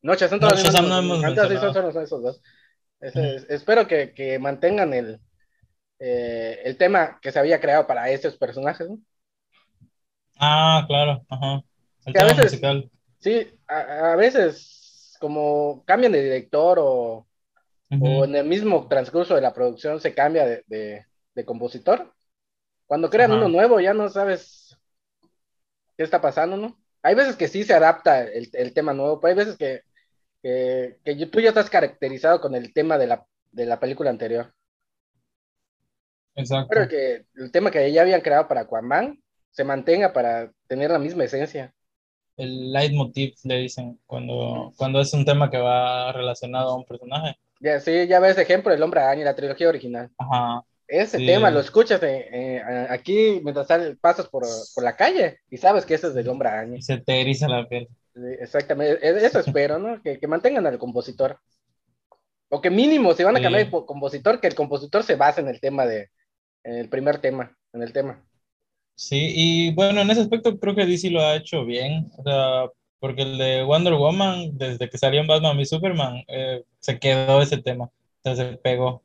[0.03, 1.91] No, Shazam No, todavía Shazam no hemos Entonces, sí, mencionado.
[1.91, 2.41] son, esos dos.
[2.99, 5.19] Ese es- espero que, que mantengan el,
[5.99, 8.99] eh, el tema que se había creado para esos personajes, ¿no?
[10.37, 11.63] Ah, claro, ajá.
[12.05, 12.91] El Que a tema veces- musical.
[13.19, 14.80] Sí, a, a veces
[15.21, 17.27] como cambian de director o,
[17.99, 21.05] o en el mismo transcurso de la producción se cambia de, de-
[21.35, 22.13] de compositor.
[22.87, 24.77] Cuando crean uno nuevo ya no sabes
[25.97, 26.77] qué está pasando, ¿no?
[27.03, 29.83] Hay veces que sí se adapta el, el tema nuevo, pero hay veces que,
[30.43, 34.53] que, que tú ya estás caracterizado con el tema de la, de la película anterior.
[36.35, 36.73] Exacto.
[36.73, 40.99] Espero que el tema que ya habían creado para Aquaman se mantenga para tener la
[40.99, 41.73] misma esencia.
[42.41, 47.35] El leitmotiv le dicen cuando, cuando es un tema que va relacionado a un personaje.
[47.59, 50.09] Ya, sí, ya ves ejemplo el hombre araña, la trilogía original.
[50.17, 50.63] Ajá.
[50.87, 51.25] Ese Sí.
[51.25, 54.43] tema lo escuchas eh, eh, aquí mientras sal- pasas por,
[54.75, 56.77] por la calle y sabes que ese es del hombre araña.
[56.77, 57.87] Y se te eriza la piel.
[58.13, 60.01] Sí, Exactamente, e- eso espero, ¿no?
[60.01, 61.39] Que, que mantengan al compositor.
[62.49, 63.43] O que mínimo, si van a Sí.
[63.43, 66.09] cambiar de po- compositor, que el compositor se base en el tema de,
[66.63, 68.21] en el primer tema, en el tema.
[69.01, 72.11] Sí, y bueno, en ese aspecto creo que DC lo ha hecho bien.
[72.19, 76.63] O sea, porque el de Wonder Woman, desde que salió en Batman y Superman, eh,
[76.79, 77.85] se quedó ese tema.
[77.85, 77.91] O
[78.23, 79.03] sea, se pegó.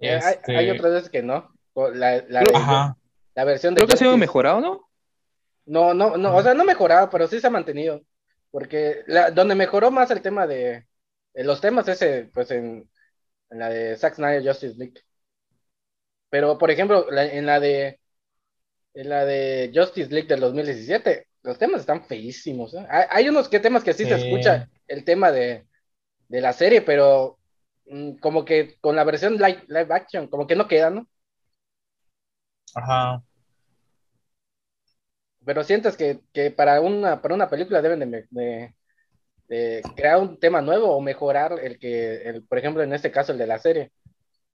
[0.00, 1.54] Eh, hay- Este, Hay, otras veces que no.
[1.94, 2.96] La, la, Ajá.
[3.36, 4.88] la versión de Creo que ha sido mejorado, ¿no?
[5.64, 8.02] No, no, no, o sea, no mejorado, pero sí se ha mantenido.
[8.50, 10.86] Porque la- donde mejoró más el tema de,
[11.34, 12.90] de los temas ese, pues en,
[13.50, 15.00] en la de Zack Snyder Justice League.
[16.30, 18.00] Pero, por ejemplo, la- en la de
[18.94, 22.74] en la de Justice League del 2017, los temas están feísimos.
[22.74, 22.86] ¿eh?
[22.88, 25.66] Hay, hay unos que temas que sí, se escucha el tema de,
[26.28, 27.38] de la serie, pero
[27.86, 31.08] mm, como que con la versión live, live action, como que no queda, ¿no?
[32.74, 33.22] Ajá.
[35.44, 38.74] Pero sientes que, que para una, para una película deben de, me- de-
[39.48, 43.32] de crear un tema nuevo o mejorar el que, el, por ejemplo, en este caso
[43.32, 43.92] el de la serie.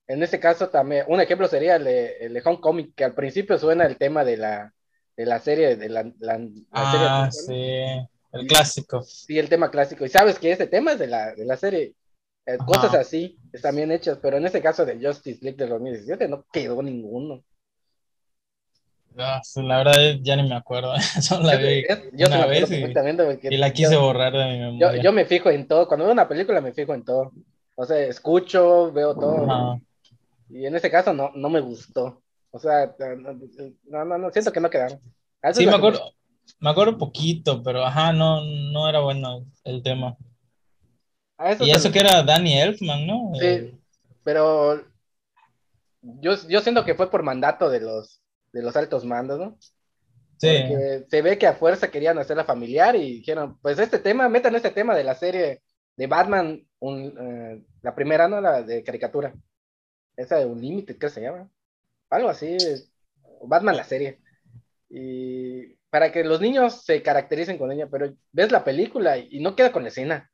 [0.09, 3.59] En este caso también, un ejemplo sería el de, el de Homecoming, que al principio
[3.59, 4.73] suena el tema de la,
[5.17, 8.09] de la serie, de la, la- la Ah, serie, sí.
[8.33, 9.03] El clásico.
[9.03, 10.05] sí, el tema clásico.
[10.05, 11.95] Y sabes que ese tema es de la, de la serie.
[12.47, 16.29] Eh, cosas así están bien hechas, pero en este caso de Justice League del 2017
[16.29, 17.45] no quedó ninguno.
[19.19, 20.95] Ah, la verdad ya ni me acuerdo.
[21.21, 24.59] Solo la vi Yo una vez y, porque y la quise yo- borrar de mi
[24.59, 25.03] Yo, memoria.
[25.03, 25.89] yo me fijo en todo.
[25.89, 27.33] Cuando veo una película me fijo en todo.
[27.75, 29.45] O sea, escucho, veo todo.
[29.51, 29.81] Ajá.
[30.49, 32.23] Y en ese caso no, no me gustó.
[32.51, 32.95] O sea,
[33.85, 35.01] no, no, no, siento que no quedaron.
[35.43, 36.13] Eso Sí, me lo que acuerdo,
[36.61, 40.17] me acuerdo poquito, pero ajá, no, no era bueno el tema.
[41.39, 43.33] a eso Y es eso que era Danny Elfman, ¿no?
[43.35, 43.75] Sí, Eh,
[44.25, 44.83] pero
[46.03, 49.59] yo, yo siento que fue por mandato de los, de los altos mandos, ¿no?
[50.39, 50.49] sí.
[50.69, 54.55] Porque se ve que a fuerza querían hacerla familiar y dijeron, pues este tema, metan
[54.55, 55.63] este tema de la serie
[55.97, 58.41] de Batman, un, eh, la primera, ¿no?
[58.41, 59.35] La de caricatura.
[60.19, 61.49] Esa de un límite, ¿qué se llama?
[62.11, 62.57] Algo así,
[63.43, 64.19] Batman la serie.
[64.91, 69.55] Y para que los niños se caractericen con ella, pero ves la película y no
[69.55, 70.31] queda con la escena.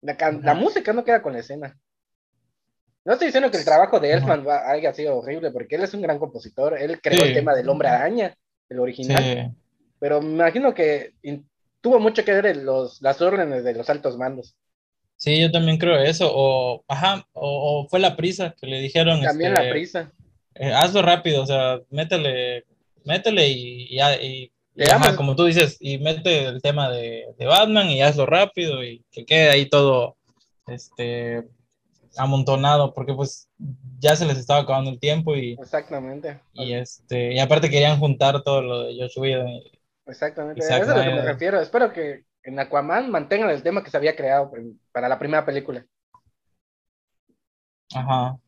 [0.00, 1.76] La, la música no queda con la escena.
[3.04, 5.94] No estoy diciendo que el trabajo de Elfman va- haya sido horrible, porque él es
[5.94, 6.78] un gran compositor.
[6.78, 7.28] Él creó Sí.
[7.28, 8.36] el tema del hombre araña,
[8.68, 9.22] el original.
[9.22, 9.56] Sí.
[9.98, 11.14] Pero me imagino que
[11.80, 14.56] tuvo mucho que ver en los, las órdenes de los altos mandos.
[15.16, 16.30] Sí, yo también creo eso.
[16.32, 20.12] O, ajá, o, o fue la prisa que le dijeron, También este, la prisa.
[20.54, 22.64] eh, hazlo rápido, o sea, métele,
[23.04, 27.46] métele y, y, y- y, ajá, como tú dices, y mete el tema de, de
[27.46, 30.16] Batman y hazlo rápido y que quede ahí todo,
[30.66, 31.48] este,
[32.18, 33.48] amontonado, porque pues
[33.98, 36.40] ya se les estaba acabando el tiempo y, Exactamente.
[36.52, 39.48] y este, y aparte querían juntar todo lo de Josh Whedon.
[39.48, 39.72] y-
[40.08, 40.62] Exactamente.
[40.62, 41.58] A eso es a lo que me refiero.
[41.60, 45.44] Espero que en Aquaman mantengan el tema que se había creado en- para la primera
[45.44, 45.84] película.
[47.94, 48.38] Ajá,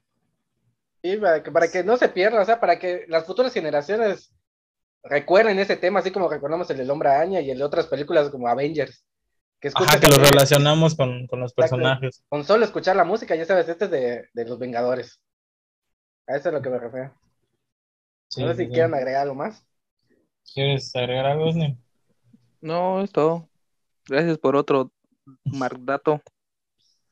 [1.03, 4.35] Sí, para que, para que no se pierda, o sea, para que las futuras generaciones
[5.05, 8.31] recuerden ese tema, así como recordamos el del Hombre Araña y el de otras películas
[8.31, 9.05] como Avengers.
[9.61, 11.77] Que ajá, que lo también- relacionamos con, con los Exacto.
[11.77, 12.25] personajes.
[12.29, 15.21] Con solo escuchar la música, ya sabes, este es de, de los Vengadores.
[16.27, 17.15] A eso es lo que me refiero.
[18.29, 18.73] Sí, no sé si sí.
[18.73, 19.65] quieren agregar algo más.
[20.53, 21.79] ¿Quieres agregar algo, Osni?
[22.61, 23.48] No, es todo.
[24.09, 24.90] Gracias por otro
[25.44, 26.21] mardato.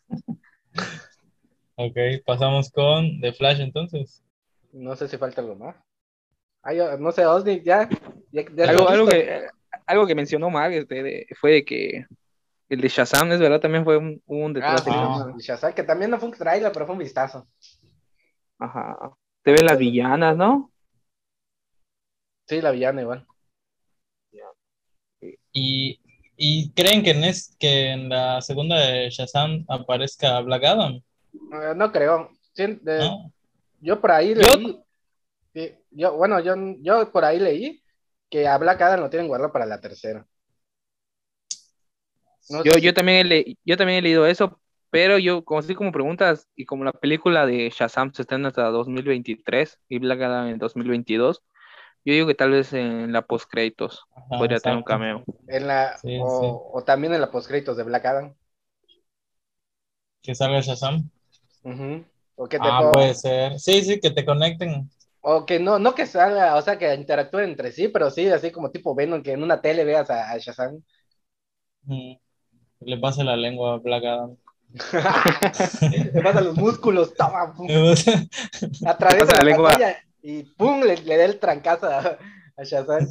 [1.79, 4.25] Ok, pasamos con The Flash entonces.
[4.73, 5.77] No sé si falta algo más.
[6.63, 7.87] Ay, yo- no sé, Osni, ya.
[8.33, 9.47] ya, ya Algo, que,
[9.87, 12.07] algo que mencionó Mag este, de- fue de que
[12.71, 15.33] el de Shazam, es verdad, también fue un, un Ah, detrás de Ah.
[15.35, 17.47] el Shazam, que también no fue un trailer, pero fue un vistazo.
[18.59, 18.97] Ajá.
[19.43, 20.73] Te ven las villanas, ¿no?
[22.47, 23.27] Sí, la villana igual.
[25.53, 26.01] ¿Y,
[26.37, 30.95] y creen que en, es, que en la segunda de Shazam aparezca Black Adam?
[31.35, 32.31] Eh, no creo.
[32.53, 33.33] Sí, de- ¿No?
[33.81, 34.81] Yo por ahí Yo- leí.
[35.55, 37.83] sí, yo, bueno, yo, yo por ahí leí
[38.31, 40.27] que a Black Adam lo tienen guardado para la tercera.
[42.49, 45.45] No Yo, sé yo, si- también he le- yo también he leído eso, pero yo,
[45.45, 49.99] como así como preguntas, y como la película de Shazam se estrena hasta 2023 y
[49.99, 51.43] Black Adam en 2022,
[52.07, 55.25] yo digo que tal vez en la post créditos Ajá, podría tener un cameo.
[55.49, 56.61] en la, Sí, o, sí.
[56.75, 58.35] o también en la postcréditos de Black Adam.
[60.27, 61.03] Que salga Shazam.
[62.37, 63.59] O que te Ah, puede ser.
[63.61, 64.91] Sí, sí, que te conecten.
[65.21, 68.51] o que no, no que salga, o sea, que interactúen entre sí, pero sí, así
[68.53, 70.83] como tipo Venom, que en una tele veas a, a Shazam.
[71.87, 72.17] Mm.
[72.83, 74.37] Le pase la lengua a Black Adam.
[76.13, 77.55] Le pasa los músculos, toma,
[78.85, 79.71] atraviesa pasa la, la lengua.
[79.71, 82.19] pantalla y pum, le, le da el trancazo a,
[82.57, 83.07] a Shazam.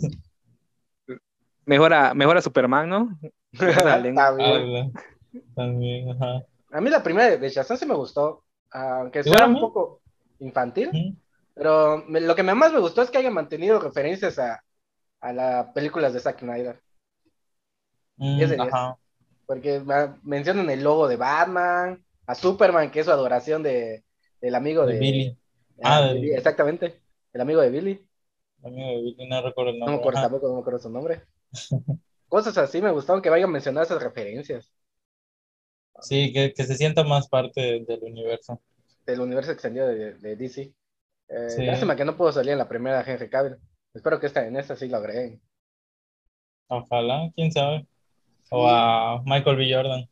[1.66, 3.20] Mejora, mejora Superman, ¿no?
[3.60, 4.92] Habla.
[5.56, 6.46] También, ajá.
[6.72, 10.02] A mí la primera de- Shazam sí me gustó, aunque sea un poco
[10.40, 11.16] infantil, Mm.
[11.56, 14.62] pero me- lo que más me gustó es que hayan mantenido referencias a,
[15.22, 16.80] a las películas de Zack Snyder,
[18.18, 18.98] Mm, ajá.
[19.46, 19.82] porque
[20.24, 24.06] mencionan el logo de Batman, a Superman, que es su adoración de,
[24.40, 25.38] del amigo De de, Billy.
[25.84, 27.02] Ah, Ah, Billy, exactamente,
[27.34, 28.08] el amigo de Billy,
[28.66, 30.00] Amigo de Billy, no recuerdo el no me nombre.
[30.00, 31.24] acuerdo tampoco, no me acuerdo su nombre.
[32.30, 34.72] Cosas así me gustaron que vayan a mencionar esas referencias
[36.00, 38.62] Sí, que, que se sienta más parte de- del universo.
[39.06, 40.74] del universo extendido de, de DC.
[41.30, 41.64] Eh, Sí.
[41.64, 43.58] Lástima que no pudo salir en la primera de Henry Cavill.
[43.94, 45.42] Espero que esta, en esta sí lo agreguen.
[46.68, 47.88] Ojalá, quién sabe.
[48.50, 49.74] O a Michael B.
[49.74, 50.10] Jordan.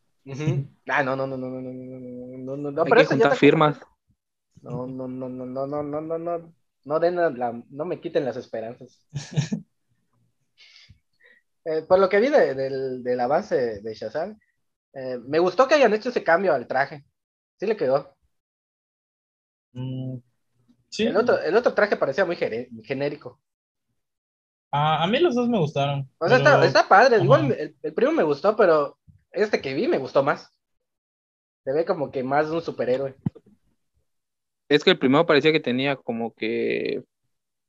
[0.88, 3.06] Ah, no, no, no, no, no, no, no, no, no, no, no, Hay pero que
[3.06, 3.78] ya juntar firmas.
[4.64, 6.52] No, no, no, no, no, no, no, no, no,
[6.84, 9.06] no den la, no me quiten las esperanzas.
[11.66, 14.38] Eh, por lo que vi de- del, del avance de Shazam,
[14.92, 17.06] eh, me gustó que hayan hecho ese cambio al traje.
[17.58, 18.14] Sí le quedó.
[19.72, 20.18] Mm,
[20.90, 21.04] sí.
[21.06, 23.40] El otro, el otro traje parecía muy genérico.
[24.70, 26.06] A, a mí los dos me gustaron.
[26.18, 27.16] O sea, pero- está, está padre.
[27.16, 27.24] Ajá.
[27.24, 28.98] Igual el, el primero me gustó, pero
[29.30, 30.50] este que vi me gustó más.
[31.64, 33.16] Se ve como que más de un superhéroe.
[34.68, 37.02] Es que el primero parecía que tenía como que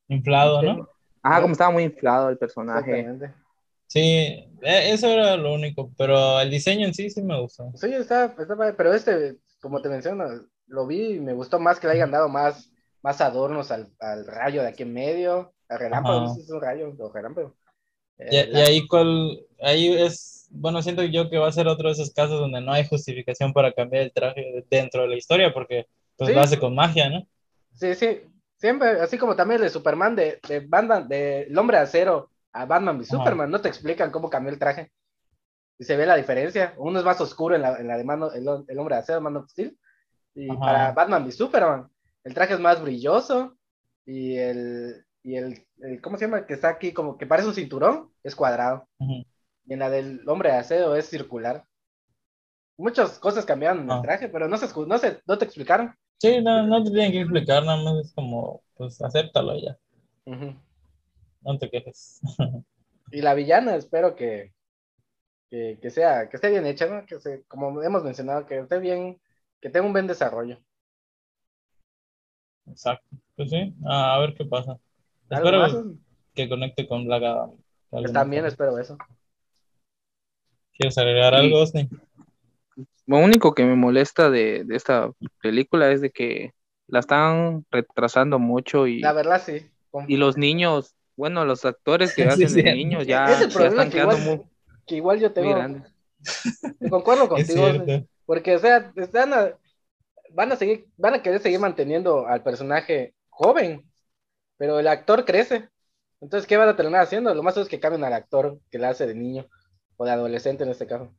[0.08, 0.90] inflado, ¿no?
[1.24, 3.08] Ajá, como estaba muy inflado el personaje.
[3.88, 7.72] Sí, e- eso era lo único, pero el diseño en sí sí me gustó.
[7.76, 10.26] Sí, está, está padre, pero este, como te menciono,
[10.68, 14.26] lo vi y me gustó más que le hayan dado más, más adornos al, al
[14.26, 17.56] rayo de aquí en medio, al relámpago, no sé si es un rayo o relámpago.
[18.18, 21.68] Eh, Y, y la- ahí, cuál, ahí es, bueno, siento yo que va a ser
[21.68, 25.16] otro de esos casos donde no hay justificación para cambiar el traje dentro de la
[25.18, 25.86] historia, porque
[26.18, 26.36] pues Sí.
[26.36, 27.28] lo hace con magia, ¿no?
[27.74, 28.22] Sí, sí,
[28.58, 32.66] siempre, así como también de Superman, de, de Batman, de El Hombre de Acero a
[32.66, 33.06] Batman y.
[33.06, 34.92] Superman, no te explican cómo cambió el traje.
[35.78, 36.74] Y se ve la diferencia.
[36.78, 39.02] Uno es más oscuro en la, en la de Man of- el, el Hombre de
[39.02, 39.78] Acero, Man of Steel.
[40.34, 40.60] Y Ajá.
[40.60, 41.90] para Batman y Superman,
[42.24, 43.58] el traje es más brilloso.
[44.06, 46.46] Y el, y el, el- ¿cómo se llama?
[46.46, 48.88] Que está aquí como que parece un cinturón, es cuadrado.
[49.00, 51.66] Y en la del Hombre de Acero es circular.
[52.78, 54.02] Muchas cosas cambiaron en el Ah.
[54.02, 55.94] traje, pero no se, no se, no te explicaron.
[56.18, 59.78] Sí, no, no te tienen que explicar, nada más es como, pues acéptalo ya,
[61.42, 62.22] no te quejes.
[63.12, 64.54] Y la villana, espero que,
[65.52, 67.06] que, que sea, que esté bien hecha, ¿no?
[67.06, 69.22] Que se, como hemos mencionado, que esté bien,
[69.62, 70.58] que tenga un buen desarrollo.
[72.68, 73.06] Exacto.
[73.36, 74.80] Pues sí, a, a ver qué pasa.
[75.30, 75.98] ¿Algo Espero más?
[76.34, 77.52] que conecte con Black Adam.
[77.90, 78.98] Pues también espero eso.
[80.74, 81.40] ¿Quieres agregar Sí.
[81.46, 81.90] algo, Osni?
[83.08, 86.52] Lo único que me molesta de, de esta película es de que
[86.88, 89.70] la están retrasando mucho y, La verdad, sí.
[89.92, 92.62] Con- y los niños, bueno, los actores que Sí, hacen sí.
[92.64, 94.46] de niños ya, es el ya problema están que quedando igual, muy,
[94.88, 95.50] que igual yo tengo.
[95.56, 95.94] grandes.
[96.90, 97.68] Concuerdo contigo,
[98.26, 99.54] porque, o sea, están a-
[100.32, 103.84] van a seguir, van a querer seguir manteniendo al personaje joven,
[104.58, 105.70] pero el actor crece.
[106.22, 107.34] Entonces, ¿qué van a terminar haciendo?
[107.34, 109.48] Lo más es que cambien al actor que la hace de niño
[109.98, 111.14] o de adolescente en este caso.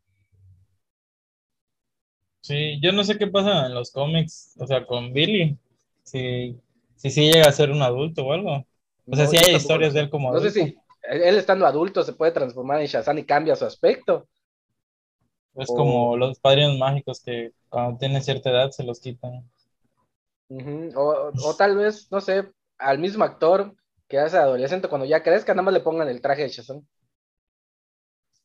[2.46, 5.58] Sí, yo no sé qué pasa en los cómics, o sea, con Billy,
[6.04, 6.56] si,
[6.96, 8.64] si sí llega a ser un adulto o algo.
[9.10, 10.52] O sea, No, si yo hay historias de él como No sé adulto.
[10.52, 14.28] si él estando adulto se puede transformar en Shazam y cambia su aspecto.
[15.56, 19.50] Es o- como los padrinos mágicos que cuando tienen cierta edad se los quitan.
[20.94, 23.74] O, o tal vez, no sé, al mismo actor
[24.08, 26.86] que hace adolescente cuando ya crezca, nada más le pongan el traje de Shazam.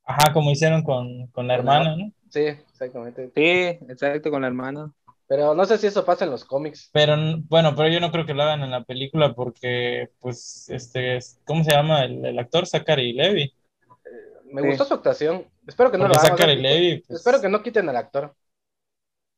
[0.03, 2.11] Ajá, como hicieron con, Con la- hermana, ¿no?
[2.31, 3.31] Sí, exactamente.
[3.35, 3.41] Sí,
[3.89, 4.91] exacto, con la hermana.
[5.27, 6.89] Pero no sé si eso pasa en los cómics.
[6.93, 7.15] Pero
[7.47, 11.39] bueno, pero yo no creo que lo hagan en la película porque, pues, este, es-
[11.45, 12.67] ¿cómo se llama el, el actor?
[12.67, 13.53] Zachary Levi.
[14.51, 14.67] Me Sí.
[14.67, 15.45] gustó su actuación.
[15.65, 16.37] Espero que no Porque lo hagan.
[16.37, 18.35] Zachary Levi, pues, Espero que no quiten al actor.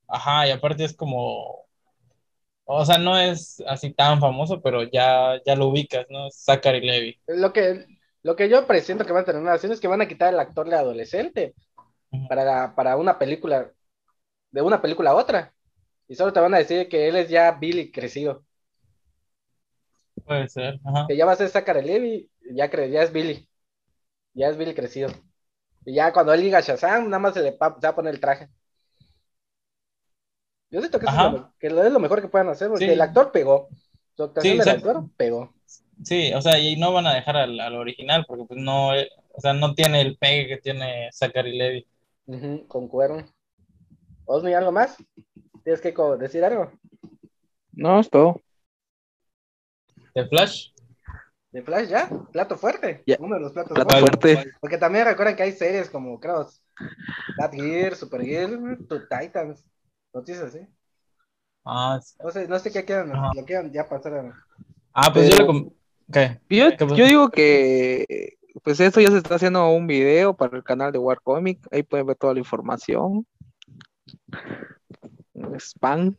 [0.08, 1.66] ajá, y aparte es como,
[2.66, 6.30] o sea, no es así tan famoso, pero ya, ya lo ubicas, ¿no?
[6.32, 7.20] Zachary Levi.
[7.28, 7.86] Lo que,
[8.24, 10.40] lo que yo presiento que van a terminar haciendo es que van a quitar al
[10.40, 11.54] actor de adolescente.
[12.28, 13.72] Para, la- para una película,
[14.52, 15.54] de una película a otra.
[16.08, 18.46] Y solo te van a decir que él es ya Billy crecido.
[20.26, 21.06] Puede ser, ajá.
[21.08, 23.48] Que ya va a ser Zachary Levi, ya, cre- ya es Billy.
[24.34, 25.10] Ya es Billy crecido.
[25.86, 28.50] Y ya cuando él diga Shazam, nada más se le va a poner el traje.
[30.70, 32.92] Yo siento que, eso es lo, que es lo mejor que pueden hacer, porque Sí.
[32.92, 33.70] el actor pegó.
[34.16, 35.54] Su actuación Sí, del actor pegó.
[36.04, 39.10] Sí, o sea, y no van a dejar al, al original porque pues no, eh,
[39.34, 41.86] o sea, no tiene el pegue que tiene Zachary
[42.26, 42.46] Levi.
[42.58, 43.24] Ujú, concuerdo.
[44.26, 44.98] Osmi, ¿algo más?
[45.64, 46.72] ¿Tienes que decir algo?
[47.72, 48.42] No, es todo.
[50.14, 50.70] ¿De Flash?
[51.52, 52.10] ¿De Flash ya?
[52.32, 53.04] ¿Plato fuerte?
[53.06, 53.18] Ya.
[53.20, 54.34] Uno de los platos Plato fuertes.
[54.36, 54.52] fuerte.
[54.60, 56.48] Porque también recuerden que hay series como, creo,
[57.38, 58.50] Bad Gear, Super Gear,
[58.88, 59.64] To Titans,
[60.14, 60.68] noticias así.
[61.66, 62.16] Ah, sí.
[62.24, 63.32] No sé, no sé qué quieran, Ajá.
[63.36, 64.46] lo quieran ya pasar a...
[64.94, 65.70] Ah, pues yo Pero- com-
[66.12, 66.40] ¿Qué?
[66.50, 70.92] Yo, yo digo que pues esto ya se está haciendo un video para el canal
[70.92, 73.26] de War Comic, ahí pueden ver toda la información.
[75.58, 76.16] Spam.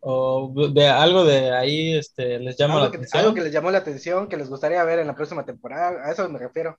[0.00, 3.20] O de algo de ahí este, les llama la algo, que, atención.
[3.24, 6.12] algo que les llamó la atención, que les gustaría ver en la próxima temporada, a
[6.12, 6.78] eso me refiero.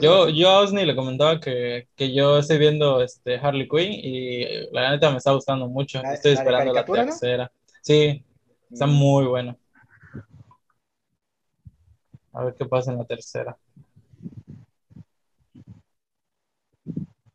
[0.00, 4.44] Yo, yo a Osni le comentaba que, que yo estoy viendo este Harley Quinn y
[4.70, 6.02] la neta me está gustando mucho.
[6.02, 7.50] La- Estoy esperando la tercera.
[7.80, 8.22] Sí,
[8.70, 8.90] está Mm.
[8.92, 9.56] muy bueno.
[12.32, 13.56] A ver qué pasa en la tercera.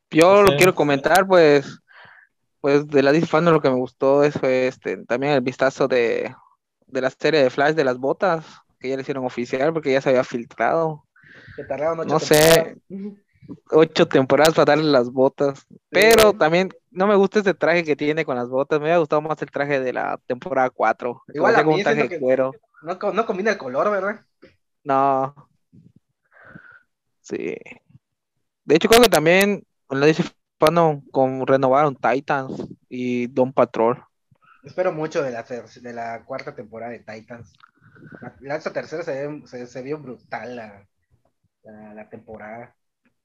[0.10, 0.52] Yo Sí.
[0.52, 1.80] lo quiero comentar, pues,
[2.62, 5.88] pues de la DC Fandom lo que me gustó es fue, este, también el vistazo
[5.88, 6.34] de,
[6.88, 8.46] de la serie de Flash de las botas,
[8.80, 11.04] que ya le hicieron oficial porque ya se había filtrado.
[11.56, 12.36] Que tardaron ocho No sé.
[12.36, 12.78] temporadas.
[12.90, 13.18] Ujú.
[13.72, 15.66] Ocho temporadas para darle las botas.
[15.90, 18.78] Pero también no me gusta ese traje que tiene con las botas.
[18.80, 21.24] Me hubiera gustado más el traje de la temporada 4.
[21.28, 22.52] que Igual a mí un traje de cuero.
[22.82, 24.26] No combina el color, ¿verdad?
[24.88, 25.36] No.
[27.20, 27.58] Sí.
[28.64, 30.24] De hecho, creo que también en la DC
[30.58, 32.54] Fandom con renovaron Titans
[32.88, 34.02] y Don Patrol.
[34.64, 37.52] espero mucho de la, de la cuarta temporada de Titans.
[38.40, 40.88] La, esta tercera se, se, vio brutal la,
[41.94, 42.74] la, temporada.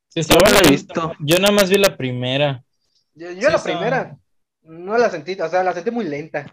[0.09, 1.13] Sí, la he visto.
[1.21, 2.65] Yo nada más vi la primera.
[3.15, 4.19] Yo, la primera
[4.63, 6.45] no la sentí, o sea, la sentí muy lenta.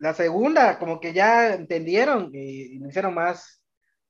[0.00, 3.62] La segunda, como que ya entendieron y, me hicieron más,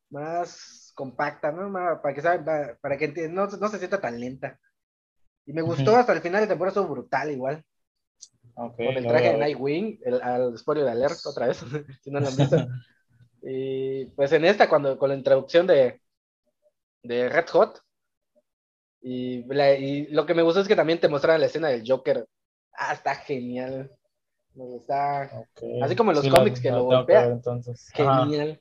[0.08, 1.72] más compacta, ¿no?
[2.00, 2.22] para que,
[2.80, 4.58] para que no, no se sienta tan lenta.
[5.44, 7.64] Y me gustó hasta el final de temporada, estuvo brutal igual.
[8.54, 11.58] Con el traje de Nightwing, el, al spoiler de Alert, otra vez,
[12.02, 12.56] si no lo han visto.
[13.42, 16.00] y pues en esta, cuando con la introducción de,
[17.02, 17.82] de Red Hot,
[19.02, 19.42] y,
[20.12, 22.26] lo que me gustó es que también te mostraron la escena del Joker.
[22.74, 23.90] Ah, está genial.
[24.76, 25.46] Está,
[25.82, 27.40] Así como en los cómics que lo golpea.
[27.94, 28.60] Genial.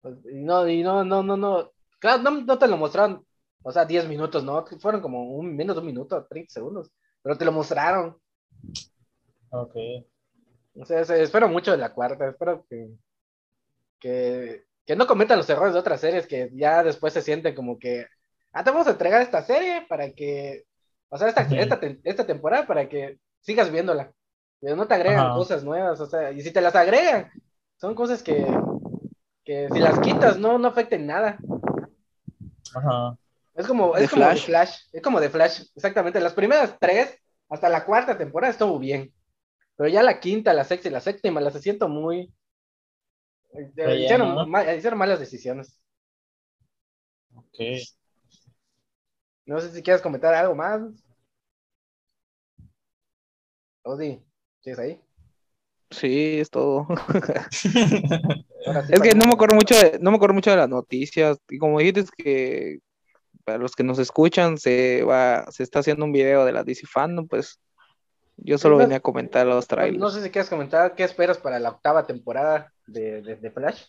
[0.00, 1.72] Pues, y no, y no, no, no, no.
[1.98, 3.26] Claro, no, no te lo mostraron,
[3.62, 4.64] o sea, 10 minutos, ¿no?
[4.80, 6.90] Fueron como un, menos de un minuto, 30 segundos.
[7.22, 8.16] Pero te lo mostraron.
[9.50, 9.76] Ok.
[10.74, 12.28] O sea, espero mucho de la cuarta.
[12.28, 12.90] Espero que,
[13.98, 17.78] que, que no cometan los errores de otras series que ya después se sienten como
[17.78, 18.06] que
[18.52, 20.64] ah, te vamos a entregar esta serie para que,
[21.08, 21.42] o sea, esta,
[22.04, 24.12] esta, temporada para que sigas viéndola.
[24.60, 27.30] Pero no te agregan cosas nuevas, o sea, y si te las agregan,
[27.76, 28.44] son cosas que,
[29.44, 31.38] que si las quitas no, no afecten nada.
[32.74, 33.16] Ajá.
[33.54, 34.40] Es como, es como Flash?
[34.40, 36.20] de Flash, es como de Flash, exactamente.
[36.20, 39.12] Las primeras tres, hasta la cuarta temporada estuvo bien.
[39.76, 42.32] Pero ya la quinta, la sexta y la séptima las siento muy.
[43.52, 45.80] Hicieron, hicieron, malas decisiones.
[47.34, 47.58] Ok.
[49.46, 50.82] No sé si quieres comentar algo más.
[53.82, 54.22] Odi,
[54.60, 55.00] ¿sigues ahí?
[55.90, 56.86] Sí, es todo.
[58.90, 61.38] es que no me acuerdo mucho de, no me acuerdo mucho de las noticias.
[61.48, 62.80] Y como dijiste que
[63.44, 66.86] para los que nos escuchan se va, se está haciendo un video de la DC
[66.86, 67.58] Fandom, pues
[68.36, 69.98] yo solo venía a comentar los trailers.
[69.98, 73.84] No, sé si quieres comentar qué esperas para la octava temporada de, de, Flash.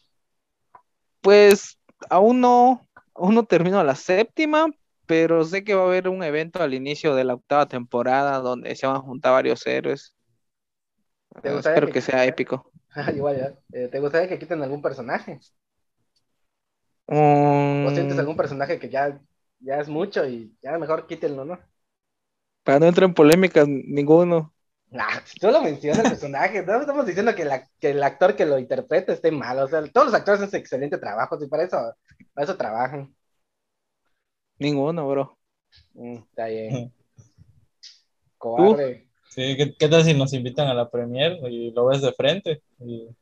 [1.21, 1.77] Pues
[2.09, 4.67] aún no, aún no termino la séptima,
[5.05, 8.75] pero sé que va a haber un evento al inicio de la octava temporada donde
[8.75, 10.15] se van a juntar varios héroes.
[11.35, 12.71] Espero que, sea épico.
[13.15, 13.77] Igual ya.
[13.77, 15.39] Eh, ¿Te gustaría que quiten algún personaje?
[17.05, 19.19] ¿O sientes algún personaje que ya,
[19.59, 21.59] ya es mucho y ya mejor quítenlo, no?
[22.63, 24.53] Para no entrar en polémicas, ninguno.
[24.91, 26.63] Nah, solo menciona el personaje.
[26.63, 27.47] No estamos diciendo que,
[27.79, 29.59] que, el actor que lo interpreta esté mal.
[29.59, 31.95] O sea, todos los actores hacen excelente trabajo y para eso,
[32.33, 33.13] para eso trabajan.
[34.57, 35.37] Ninguno, bro.
[35.93, 36.93] Mm, está bien.
[38.37, 39.08] Cobarde.
[39.29, 42.63] Sí, ¿qué, tal si nos invitan a la premier y lo ves de frente?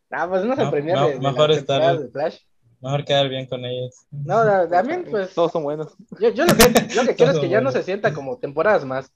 [0.09, 2.39] Ah, pues no es el premier de, mejor estar, de Flash.
[2.79, 4.05] Mejor quedar bien con ellos.
[4.11, 5.33] No, también pues...
[5.33, 5.95] Todos son buenos.
[6.19, 6.63] Yo, yo lo, que,
[7.15, 9.11] quiero es que ya no se sienta como temporadas más.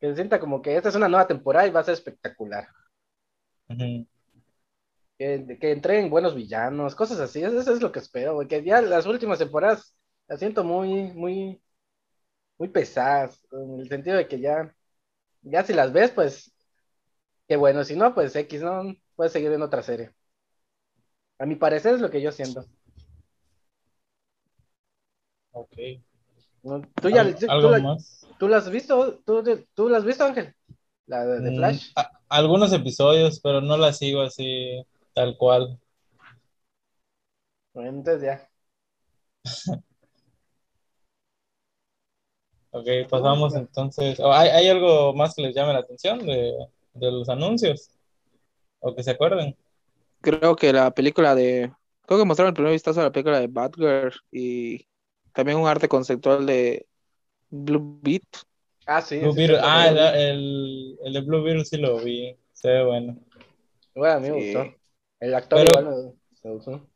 [0.00, 2.68] Que se sienta como que esta es una nueva temporada y va a ser espectacular.
[3.68, 4.06] que,
[5.18, 7.42] que entreguen buenos villanos, cosas así.
[7.42, 9.94] Eso, es lo que espero, Que ya las últimas temporadas
[10.26, 11.60] las siento muy, muy,
[12.58, 14.73] muy pesadas, en el sentido de que ya,
[15.44, 16.52] ya si las ves, pues,
[17.46, 18.82] qué bueno, si no, pues X, ¿no?
[19.14, 20.12] Puedes seguir en otra serie.
[21.38, 22.64] A mi parecer es lo que yo siento.
[25.52, 25.76] Ok.
[27.00, 28.26] ¿Tú ya ¿Algo tú, más?
[28.38, 29.20] ¿Tú las has visto?
[29.24, 29.42] ¿Tú,
[29.74, 30.54] tú las has visto, Ángel?
[31.06, 31.92] La de, mm, Flash.
[32.28, 34.82] algunos episodios, pero no la sigo así,
[35.12, 35.78] tal cual.
[37.74, 38.48] Bueno, entonces ya.
[42.74, 44.18] Ok, pasamos entonces.
[44.18, 46.52] ¿Hay, ¿Hay, algo más que les llame la atención de,
[46.94, 47.88] de, los anuncios?
[48.80, 49.56] ¿O que se acuerden?
[50.20, 51.72] Creo que la película de.
[52.04, 54.88] Creo que mostraron el primer vistazo a la película de Batgirl y
[55.32, 56.84] también un arte conceptual de
[57.48, 58.24] Blue Beat.
[58.86, 59.20] Ah, sí.
[59.20, 59.60] Blue Beetle.
[59.62, 62.36] Ah, el, el, de Blue Beetle sí lo vi.
[62.52, 63.16] Se ve bueno.
[63.94, 64.74] Bueno, a mí me gustó.
[65.20, 66.88] El actor igual me, gustó.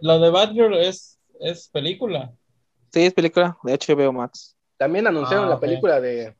[0.00, 2.34] Lo de Batgirl es, es película.
[2.92, 4.56] Sí, es película de HBO Max.
[4.76, 6.34] También anunciaron ah, la película de.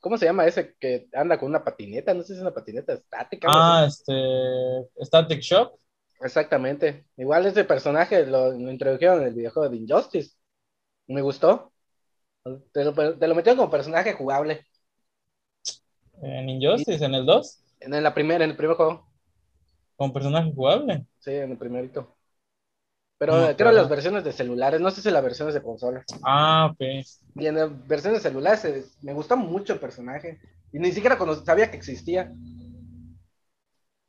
[0.00, 2.14] ¿Cómo se llama ese que anda con una patineta?
[2.14, 3.48] No sé si es una patineta estática.
[3.50, 4.14] Ah, este.
[5.04, 5.78] Static Shock.
[6.20, 7.06] Exactamente.
[7.16, 10.36] Igual ese personaje lo, introdujeron en el videojuego de Injustice.
[11.06, 11.72] Me gustó.
[12.72, 14.66] Te lo, te lo metieron como personaje jugable.
[16.22, 17.04] ¿En Injustice?
[17.04, 17.64] ¿En el 2?
[17.80, 19.06] En la primera, en el primer juego.
[19.96, 21.06] ¿Como personaje jugable?
[21.18, 22.17] Sí, en el primerito.
[23.18, 26.04] Pero creo las versiones de celulares, no sé si las versiones de consola.
[26.24, 26.80] Ah, ok.
[27.34, 30.40] Y en las versiones de celulares me gustó mucho el personaje.
[30.72, 32.32] Y ni siquiera sabía que existía.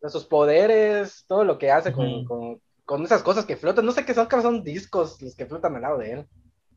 [0.07, 2.24] Sus poderes, todo lo que hace con,
[2.86, 3.86] con, esas cosas que flotan.
[3.86, 6.28] No sé qué son, que son discos los que flotan al lado de él.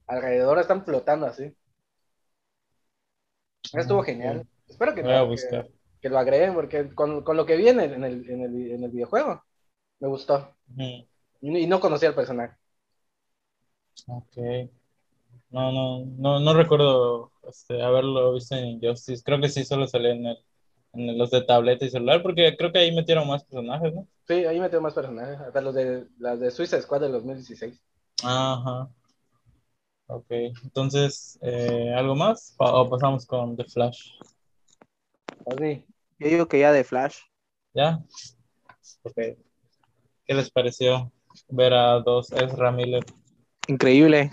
[0.07, 1.55] Alrededor están flotando así.
[3.75, 4.47] Estuvo genial.
[4.69, 8.41] Espero que, que- que lo agreguen, porque con, con lo que viene en el, en,
[8.43, 9.45] el, en el videojuego,
[10.01, 10.53] me gustó.
[10.77, 10.83] Ujú.
[10.83, 11.09] Y,
[11.43, 12.57] y no conocía al personaje.
[14.07, 14.37] Ok.
[15.51, 19.23] No, no, no, no recuerdo este, haberlo visto en Injustice.
[19.23, 20.39] Creo que sí solo salió en, el,
[20.95, 24.07] en los de tableta y celular, porque creo que ahí metieron más personajes, ¿no?
[24.27, 27.79] Sí, ahí metió más personajes, hasta los de las de Suiza Squad del 2016.
[28.25, 28.89] Ajá.
[30.07, 30.31] Ok.
[30.31, 32.55] Entonces, eh, ¿algo más?
[32.59, 34.13] ¿O pasamos con The Flash?
[35.47, 35.85] Así.
[36.19, 37.19] Yo digo que ya de Flash.
[37.75, 38.01] ¿Ya?
[39.03, 39.15] Ok.
[40.25, 41.11] ¿Qué les pareció
[41.49, 43.05] ver a dos Ezra Miller?
[43.69, 44.33] Increíble.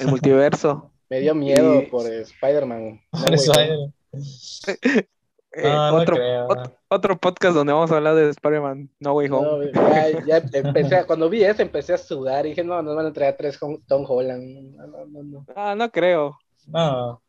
[0.00, 0.92] El multiverso.
[1.10, 3.00] Me dio miedo Y- por Spider-Man.
[3.12, 3.52] No, eso
[5.50, 6.46] Eh, No, no otro, creo.
[6.88, 9.70] otro podcast donde vamos a hablar de Spider-Man No Way Home.
[9.72, 9.80] no,
[10.26, 13.06] ya, ya empecé, a- cuando vi ese empecé a sudar y dije, no, nos van
[13.06, 14.76] a entregar tres Tom Holland.
[14.76, 15.46] No, no, no, no.
[15.56, 16.38] Ah, no creo.
[16.66, 17.22] No,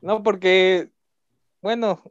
[0.00, 0.90] No, porque,
[1.60, 2.02] bueno,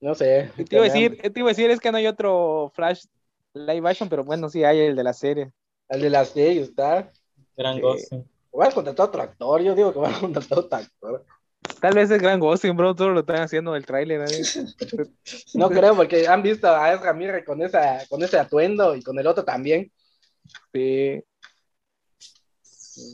[0.00, 0.50] No sé.
[0.56, 3.04] te iba a decir, te iba a decir es que no hay otro Flash
[3.52, 5.52] live action, pero bueno, sí hay el de la serie.
[5.92, 7.12] El de las series, ¿está?
[7.56, 7.80] gran Sí.
[7.82, 8.28] Gosling.
[8.52, 11.26] Van a contratar otro actor, yo digo que van a contratar otro actor.
[11.80, 14.22] Tal vez el gran Ghost, bro, solo lo están haciendo el tráiler.
[14.22, 14.26] ¿eh?
[15.54, 19.18] No creo, porque han visto a Ezra Miller con, esa, con ese atuendo y con
[19.18, 19.92] el otro también.
[20.72, 21.22] Sí.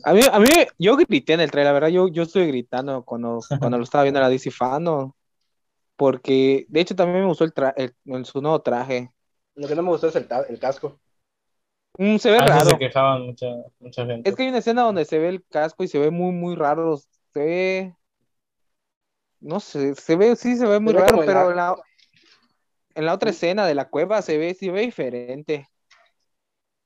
[0.05, 0.47] A mí, a mí,
[0.79, 4.05] yo grité en el trailer, la verdad, yo, yo estuve gritando cuando, cuando lo estaba
[4.05, 5.15] viendo la DC Fano,
[5.97, 9.11] porque de hecho también me gustó el, tra- el- el- su nuevo traje.
[9.55, 10.99] Lo que no me gustó es el casco.
[11.99, 12.71] Mm, se ve Ah, raro.
[12.71, 13.47] se quejaban mucha,
[13.81, 14.31] mucha gente.
[14.31, 16.55] Es que hay una escena donde se ve el casco y se ve muy, muy
[16.55, 16.97] raro.
[16.97, 17.95] Se ve.
[19.41, 21.77] No sé, se ve, sí, se ve muy Se ve raro, pero en la,
[22.95, 25.69] en la otra escena de la cueva se ve, se ve diferente.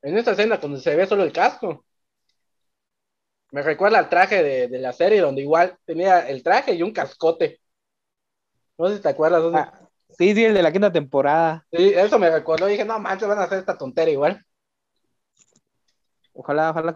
[0.00, 1.84] En esta escena, cuando se ve solo el casco,
[3.52, 6.92] me recuerda al traje de, de la serie, donde igual tenía el traje y un
[6.92, 7.60] cascote.
[8.78, 9.42] No sé si te acuerdas.
[9.52, 11.66] Ah, sí, sí, el de la quinta temporada.
[11.70, 12.66] Sí, eso me recordó.
[12.66, 14.42] Dije, no manches, van a hacer esta tontera igual.
[16.32, 16.94] Ojalá, ojalá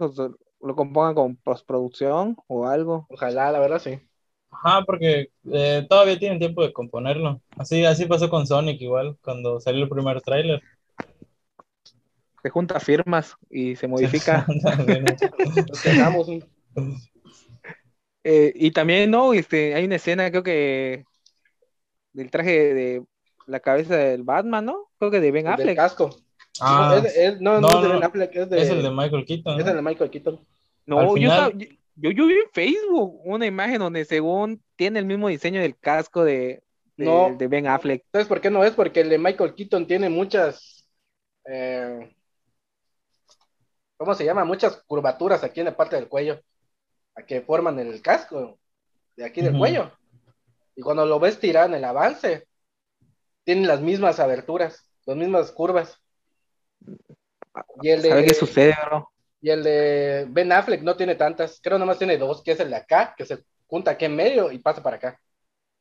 [0.61, 3.05] lo compongan con postproducción o algo.
[3.09, 3.99] Ojalá, la verdad, sí.
[4.49, 7.41] Ajá, porque eh, todavía tienen tiempo de componerlo.
[7.57, 10.61] Así, así pasó con Sonic igual, cuando salió el primer tráiler.
[12.41, 14.45] Se junta firmas y se modifica.
[18.29, 21.05] Eh, y también, no, este, hay una escena, creo que
[22.11, 23.03] del traje de
[23.45, 24.89] la cabeza del Batman, ¿no?
[24.99, 25.77] Creo que de Ben El del Affleck.
[25.77, 26.09] casco.
[26.61, 27.93] Ah, no, es, es- no, no no, es de.
[27.93, 29.59] Ben Affleck, es de, es el de Michael Keaton.
[29.59, 29.71] es ¿no?
[29.71, 30.47] el de Michael Keaton.
[30.85, 35.05] No, yo, final- estaba- yo, yo vi en Facebook una imagen donde según tiene el
[35.05, 36.63] mismo diseño del casco de,
[36.95, 37.35] de, No.
[37.37, 38.03] de Ben Affleck.
[38.11, 38.71] ¿Sabes por qué no es?
[38.73, 40.87] Porque el de Michael Keaton tiene muchas.
[41.45, 42.13] eh,
[43.97, 44.45] ¿Cómo se llama?
[44.45, 46.39] Muchas curvaturas aquí en la parte del cuello.
[47.15, 48.59] a que forman el casco
[49.15, 49.91] de aquí del cuello.
[50.75, 52.47] Y cuando lo ves tirado en el avance,
[53.43, 55.99] tienen las mismas aberturas, las mismas curvas.
[57.81, 59.11] Y el ¿Sabe de, qué sucede, bro?
[59.41, 62.69] y el de Ben Affleck no tiene tantas, creo nomás tiene dos, que es el
[62.69, 65.19] de acá, que se junta aquí en medio y pasa para acá.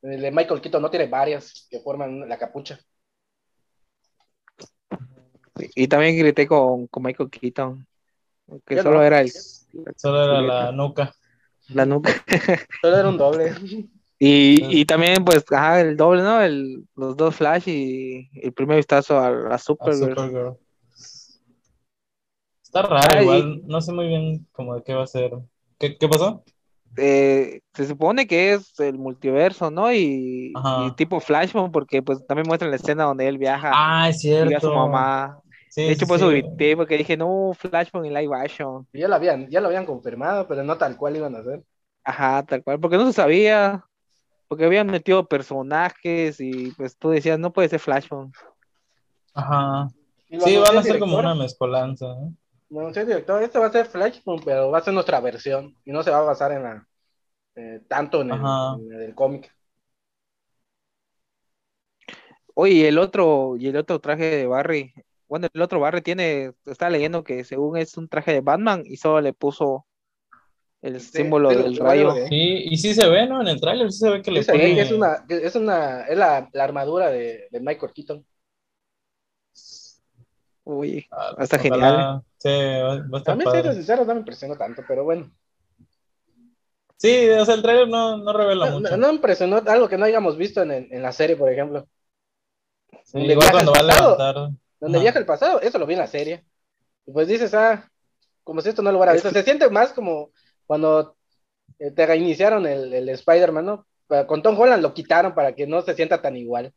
[0.03, 2.78] El de Michael Keaton no tiene varias que forman la capucha.
[5.59, 7.86] Y, y también grité con, con Michael Keaton.
[8.64, 9.03] Que solo no.
[9.03, 9.32] era el,
[9.97, 11.12] Solo era la nuca.
[11.68, 12.12] la nuca.
[12.82, 13.55] Solo era un doble.
[14.18, 16.40] Y, y también, pues, ajá, el doble, ¿no?
[16.40, 20.11] El, los dos Flash y el primer vistazo a la a Supergirl.
[20.11, 20.59] Supergirl.
[22.77, 23.62] Está raro, Ah, y- igual.
[23.66, 25.33] No sé muy bien cómo de qué va a ser.
[25.79, 26.43] ¿Qué, qué pasó?
[26.99, 29.93] Eh, se supone que es el multiverso, ¿no?
[29.93, 34.24] Y, y tipo Flashpoint, porque pues también muestra la escena donde él viaja Ah, es
[34.24, 34.68] y ve a cierto.
[34.68, 35.39] su mamá.
[35.68, 36.37] Sí, De hecho, sí, por eso sí.
[36.41, 38.87] grité, porque dije, no, Flashpoint en live action.
[38.95, 41.62] Y ya lo habían, ya lo habían confirmado, pero no tal cual iban a hacer.
[42.03, 43.85] Ajá, tal cual, porque no se sabía,
[44.49, 48.35] porque habían metido personajes y pues tú decías, no puede ser Flashpoint.
[49.35, 49.89] Ajá.
[50.31, 52.07] Y Sí, van a ser como una mezcolanza.
[52.07, 52.31] ¿eh?
[52.70, 55.92] Anunció el director, este va a ser Flashpoint, pero va a ser nuestra versión y
[55.92, 56.86] no se va a basar en la
[57.56, 58.76] eh, tanto en el, Ajá.
[58.78, 59.52] en el cómic.
[62.54, 64.92] Oye, y el otro, y el otro traje de Barry,
[65.28, 68.96] bueno, el otro Barry tiene, está leyendo que según es un traje de Batman y
[68.96, 69.86] solo le puso
[70.82, 72.14] el Sí, símbolo sí, del rayo.
[72.14, 73.40] de- Sí, y sí se ve, ¿no?
[73.42, 74.74] En el tráiler sí se ve que le pone...
[74.74, 78.24] que es una, es una, es la, la armadura de, de Michael Keaton.
[80.64, 82.22] Uy, Ah, está ojalá- genial.
[82.39, 83.61] Sí, va, va a estar A mí, padre.
[83.62, 85.30] siendo sincero, no me impresionó tanto, pero bueno.
[86.99, 88.97] Sí, o sea, el tráiler no, no revela No, mucho.
[88.97, 91.87] no- no impresionó algo que no hayamos visto en, en la serie, por ejemplo.
[93.05, 94.11] Sí, donde igual cuando va a pasado.
[94.18, 94.34] levantar.
[94.80, 95.03] Donde Ajá.
[95.03, 96.45] viaja el pasado, eso lo vi en la serie.
[97.07, 97.91] Y pues dices, ah,
[98.45, 99.30] como si esto no lo hubiera visto.
[99.30, 100.30] Se siente más como
[100.66, 101.16] cuando
[101.78, 103.87] eh, te reiniciaron el, el Spider-Man, ¿no?
[104.26, 106.72] con Tom Holland lo quitaron para que no se sienta tan igual.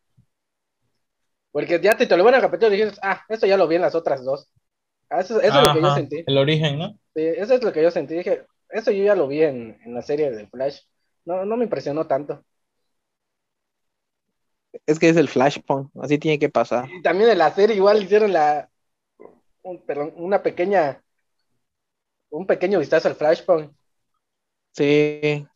[1.51, 3.75] Porque ya te, te lo van a repetir y dices, ah, esto ya lo vi
[3.75, 4.49] en las otras dos.
[5.09, 6.23] Ah, eso, es lo que yo sentí.
[6.25, 6.91] El origen, ¿no?
[7.15, 8.15] Sí, eso es lo que yo sentí.
[8.15, 10.81] Dije, eso yo ya lo vi en, en la serie de Flash.
[11.25, 12.43] No, no me impresionó tanto.
[14.85, 16.89] Es que es el Flashpoint, así tiene que pasar.
[16.89, 18.69] Y también en la serie igual hicieron la,
[19.85, 21.03] perdón, una pequeña,
[22.29, 23.71] un pequeño vistazo al Flashpoint.
[24.71, 25.47] Sí.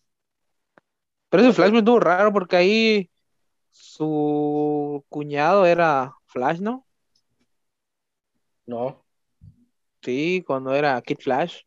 [1.30, 3.10] Pero ese Flashpoint estuvo raro porque ahí
[3.70, 6.86] su cuñado era Flash, ¿no?
[8.66, 9.03] No.
[10.04, 11.62] Sí, cuando era Kid Flash.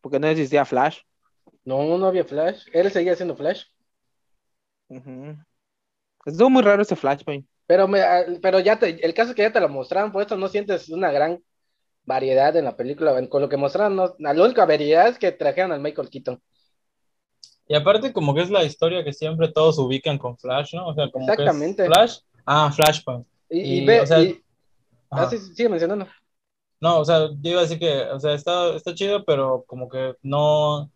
[0.00, 1.00] Porque no existía Flash.
[1.64, 2.66] No, no había Flash.
[2.72, 3.64] Él seguía siendo Flash.
[6.24, 7.46] Estuvo muy raro ese Flashpoint.
[7.66, 10.22] Pero, me, ah, pero ya te, el caso es que ya te lo mostraron, por
[10.22, 11.42] eso no sientes una gran
[12.04, 13.28] variedad en la película.
[13.28, 16.40] Con lo que mostraron, no, la única variedad es que trajeron al Michael Keaton.
[17.66, 20.88] Y aparte como que es la historia que siempre todos ubican con Flash, ¿no?
[20.88, 21.82] O sea, como Exactamente.
[21.82, 23.26] Que es Flash, ah, Flashpoint.
[23.50, 24.18] Y, y, ve, o sea,
[25.10, 26.06] ah, sigue mencionando.
[26.80, 29.88] No, o sea, yo iba a decir que, o sea, está, está chido, pero como
[29.88, 30.90] que no,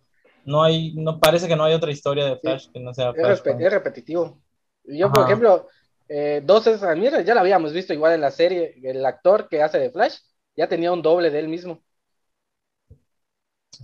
[0.44, 3.40] no hay, no parece que no hay otra historia de Flash que no sea Flash.
[3.44, 4.40] Es, repetitivo.
[4.84, 5.68] Yo, por ejemplo,
[6.08, 9.62] eh, dos es mira, ya la habíamos visto igual en la serie, el actor que
[9.62, 10.18] hace de Flash
[10.56, 11.82] ya tenía un doble de él mismo.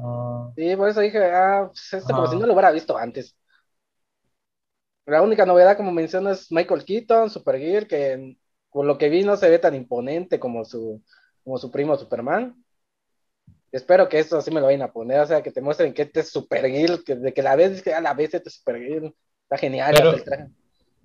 [0.00, 0.52] Ah.
[0.54, 3.36] Sí, por eso dije, ah, pues este como si no lo hubiera visto antes.
[5.06, 8.36] La única novedad, como mencionas, es Michael Keaton, Supergear, que
[8.70, 11.02] por lo que vi no se ve tan imponente como su,
[11.48, 12.62] como su primo Superman.
[13.72, 16.02] Espero que esto sí me lo vayan a poner, o sea, que te muestren que
[16.02, 19.14] este es Supergear, que de que la vez que a la vez este es Supergear,
[19.44, 19.94] está genial.
[19.96, 20.14] Pero,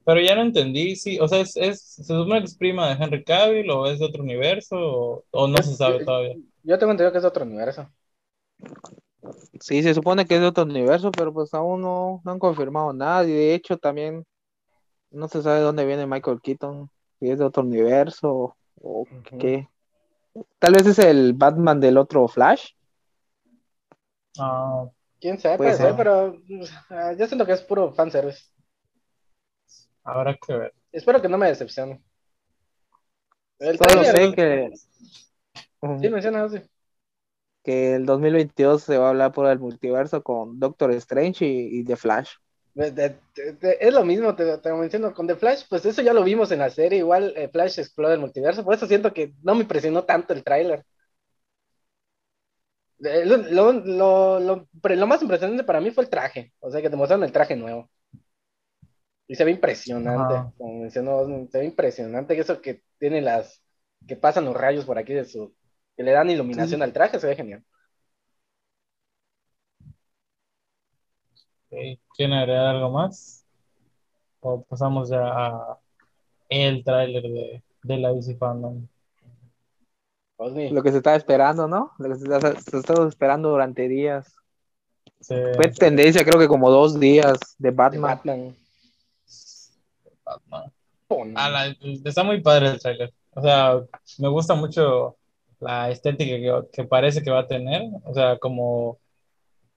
[0.04, 3.02] pero ya no entendí, sí, o sea, es, es, ¿se supone que es prima de
[3.02, 6.36] Henry Cavill o es de otro universo o, no se sabe todavía?
[6.64, 7.90] Yo tengo entendido que es de otro universo.
[9.62, 13.24] Sí, se supone que es de otro universo, pero pues aún no, han confirmado nada.
[13.24, 14.26] Y de hecho también
[15.10, 16.90] no se sabe dónde viene Michael Keaton,
[17.20, 19.08] si es de otro universo o,
[19.40, 19.70] qué.
[20.60, 22.72] Tal vez es el Batman del otro Flash.
[24.40, 24.86] Ah,
[25.20, 28.46] quién sabe, puede, ser, pero uh, yo siento que es puro fanservice.
[30.04, 30.74] Habrá que ver.
[30.92, 32.02] Espero que no me decepcione.
[33.60, 34.72] El Solo sé que.
[36.00, 36.62] Sí, menciona así
[37.64, 41.96] que el 2022 se va a hablar por el multiverso con Doctor Strange y, The
[41.96, 42.34] Flash.
[42.76, 46.60] Es lo mismo, te, te, menciono, con The Flash, pues eso ya lo vimos en
[46.60, 50.04] la serie, igual eh, Flash explora el multiverso, por eso siento que no me impresionó
[50.06, 50.84] tanto el tráiler.
[53.04, 53.38] Eh, lo,
[53.74, 57.32] lo, lo, más impresionante para mí fue el traje, o sea que te mostraron el
[57.32, 57.90] traje nuevo.
[59.28, 63.62] Y se ve impresionante, como mencionó, se ve impresionante, eso que tiene las,
[64.08, 65.56] que pasan los rayos por aquí de su,
[65.96, 67.64] que le dan iluminación al traje, se ve genial.
[72.16, 73.46] ¿Quieren agregar algo más?
[74.42, 75.80] O pasamos ya a
[76.50, 78.86] el tráiler de, de la DC Fandom.
[80.38, 81.92] Lo que se estaba esperando, ¿no?
[81.98, 84.36] Lo que se, estaba esperando durante días.
[85.22, 88.02] Fue tendencia, creo que como dos días de Batman.
[88.02, 88.58] Batman.
[90.26, 91.78] Batman.
[92.04, 93.14] está muy padre el tráiler.
[93.32, 93.82] O sea,
[94.20, 95.16] me gusta mucho
[95.60, 99.00] la estética que, parece que va a tener, o sea, como,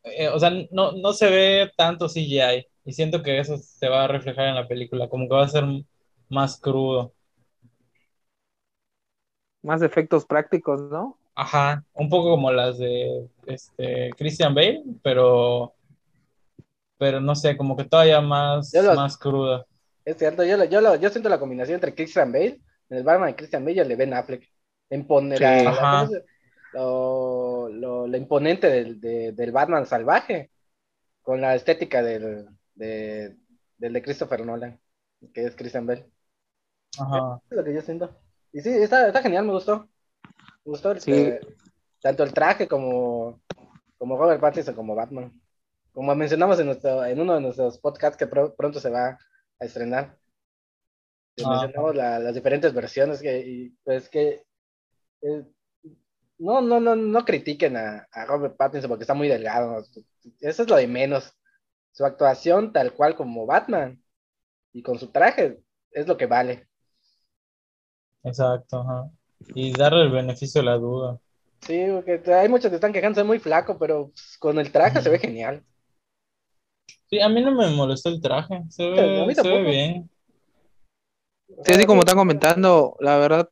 [0.06, 4.04] eh, o sea, no, no se ve tanto CGI y siento que eso se va
[4.04, 5.64] a reflejar en la película, como que va a ser
[6.28, 7.12] más crudo.
[9.62, 11.18] Más efectos prácticos, ¿no?
[11.34, 15.74] Ajá, un poco como las de este, Christian Bale, pero,
[16.96, 19.66] pero no sé, como que todavía más, más cruda.
[20.04, 23.36] Es cierto, yo, yo, yo siento la combinación entre Christian Bale, en el Batman de
[23.36, 24.48] Christian Bale y el de Ben Affleck
[24.88, 26.08] imponer la,
[27.68, 30.50] lo, imponente del, del, Batman salvaje
[31.22, 33.36] con la estética del, de,
[33.78, 34.80] del de Christopher Nolan,
[35.32, 36.06] que es Christian Bell.
[36.98, 37.40] Ajá.
[37.50, 38.16] Es lo que yo siento.
[38.52, 39.88] Y sí, está, está genial, me gustó.
[40.64, 41.40] Me gustó este,
[42.00, 43.40] tanto el traje como,
[43.98, 45.32] como Robert Pattinson como Batman.
[45.92, 49.18] Como mencionamos en, nuestro, en uno de nuestros podcasts que pronto se va
[49.58, 50.16] a estrenar.
[51.36, 54.44] Mencionamos las diferentes versiones que, y, pues que
[55.22, 55.44] eh,
[56.38, 59.84] no, no, no, no critiquen a, Robert Pattinson porque está muy delgado.
[60.40, 61.32] Eso es lo de menos.
[61.92, 64.02] Su actuación tal cual como Batman
[64.72, 65.60] y con su traje
[65.90, 66.68] es lo que vale.
[68.22, 69.10] Exacto,
[69.54, 71.18] Y darle el beneficio de la duda.
[71.60, 75.18] Sí, porque hay muchos que están quejándose muy flaco, pero con el traje se ve
[75.18, 75.64] genial.
[77.08, 80.10] Sí, a mí no me molestó el traje, se ve, se ve bien.
[81.64, 83.48] Sí, así como están comentando, la verdad,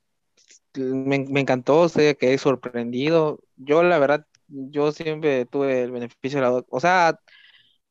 [0.77, 3.41] me, me encantó, sé que he sorprendido.
[3.57, 7.21] Yo, la verdad, yo siempre tuve el beneficio de la O sea,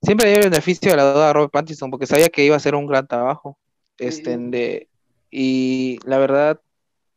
[0.01, 2.57] siempre dio el beneficio de la duda a Robert Pattinson porque sabía que iba a
[2.57, 3.59] hacer un gran trabajo.
[3.97, 4.89] Este, de,
[5.31, 6.61] y la verdad,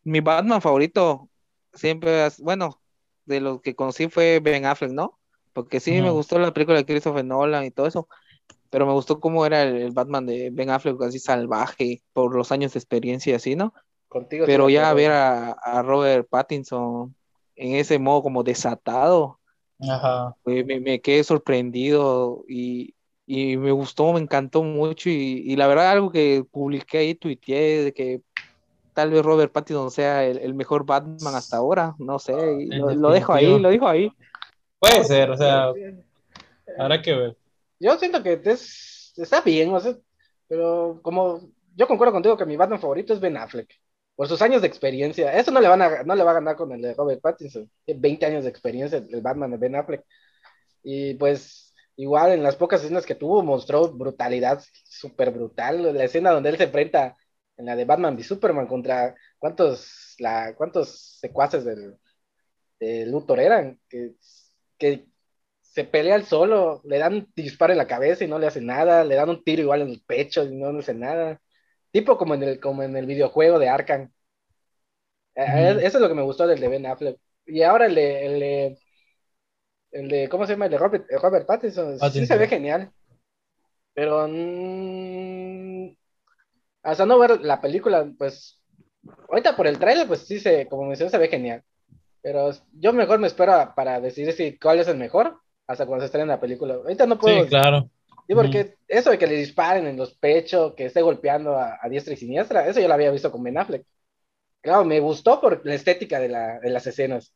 [0.05, 1.29] mi Batman favorito
[1.75, 2.81] siempre, bueno,
[3.27, 5.19] de los que conocí fue Ben Affleck, ¿no?
[5.53, 8.09] Porque sí me gustó la película de Christopher Nolan y todo eso,
[8.71, 12.73] pero me gustó cómo era el, Batman de Ben Affleck, así salvaje, por los años
[12.73, 13.75] de experiencia y así, ¿no?
[14.09, 17.15] Contigo pero ya ver a, Robert Pattinson
[17.57, 19.41] en ese modo como desatado,
[20.45, 22.95] me, quedé sorprendido y,
[23.27, 28.21] me gustó, me encantó mucho y, la verdad algo que publiqué ahí, tuiteé de que
[28.95, 33.59] tal vez Robert Pattinson sea el, mejor Batman hasta ahora, no sé, lo, dejo ahí,
[33.59, 34.13] lo dejo ahí.
[34.79, 35.73] Puede ser, o sea,
[36.79, 37.37] habrá que ver.
[37.79, 39.97] Yo siento que está bien, o sea,
[40.49, 41.41] pero como
[41.75, 43.69] yo concuerdo contigo que mi Batman favorito es Ben Affleck,
[44.17, 45.33] por sus años de experiencia.
[45.39, 47.71] Eso no le, van a, no le va a ganar con el de Robert Pattinson,
[47.85, 50.05] tiene 20 años de experiencia el Batman de Ben Affleck.
[50.83, 56.31] Y pues igual en las pocas escenas que tuvo mostró brutalidad súper brutal, la escena
[56.31, 57.17] donde él se enfrenta
[57.57, 61.97] en la de Batman v Superman contra cuántos, la, cuántos secuaces del,
[62.81, 64.15] de Luthor eran, que,
[64.79, 65.07] que
[65.63, 69.05] se pelea al solo, le dan disparo en la cabeza y no le hace nada,
[69.05, 71.41] le dan un tiro igual en el pecho y no le hace nada.
[71.97, 74.11] Tipo como en el, como en el videojuego de Arkham.
[75.35, 77.19] Eh, eso es lo que me gustó del de Ben Affleck.
[77.47, 78.77] Y ahora el de,
[79.93, 80.67] el de, ¿cómo se llama?
[80.67, 82.93] El de Robert, Robert Pattinson, sí se ve genial.
[83.95, 85.97] Pero mm,
[86.83, 88.61] hasta no ver la película, pues,
[89.31, 91.63] ahorita por el trailer, pues sí, se, como mencioné, se ve genial.
[92.21, 96.07] Pero yo mejor me espero para decidir si cuál es el mejor hasta cuando se
[96.09, 96.75] estrene la película.
[96.75, 97.45] Ahorita no puedo.
[97.45, 97.89] Sí, claro.
[98.27, 102.15] Sí, porque eso de que le disparen en los pechos, que esté golpeando a, diestra
[102.15, 103.87] y siniestra, eso yo lo había visto con Ben Affleck.
[104.61, 107.33] Claro, me gustó por la estética de, la, de las escenas.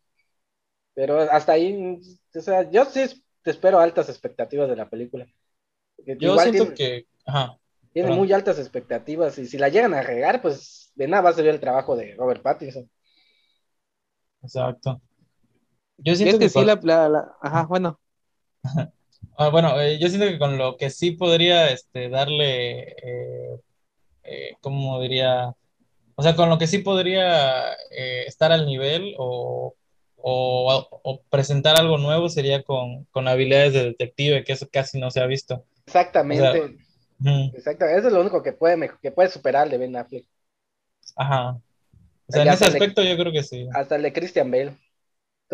[0.95, 2.01] Pero hasta ahí,
[2.35, 5.27] o sea, yo sí te espero altas expectativas de la película.
[6.19, 7.07] Yo siento que.
[7.25, 7.57] Ajá.
[7.93, 11.33] Tiene muy altas expectativas y si la llegan a regar, pues de nada va a
[11.33, 12.89] servir el trabajo de Robert Pattinson.
[14.43, 15.01] Exacto.
[15.99, 18.01] Yo siento que, sí, la, Ajá, bueno.
[19.37, 23.61] Ah, bueno, eh, yo siento que con lo que sí podría este, darle, eh,
[24.25, 25.55] eh, ¿cómo diría?
[26.15, 27.73] O sea, con lo que sí podría
[28.27, 29.75] estar al nivel o,
[31.31, 35.27] presentar algo nuevo sería con, con, habilidades de detective, que eso casi no se ha
[35.27, 35.65] visto.
[35.87, 36.77] Exactamente.
[37.55, 40.27] Exacto, eso es lo único que puede, que puede superar de Ben Affleck.
[41.17, 41.59] Ajá.
[42.29, 43.67] O sea, en ese aspecto yo creo que sí.
[43.73, 44.77] Hasta el de Christian Bale.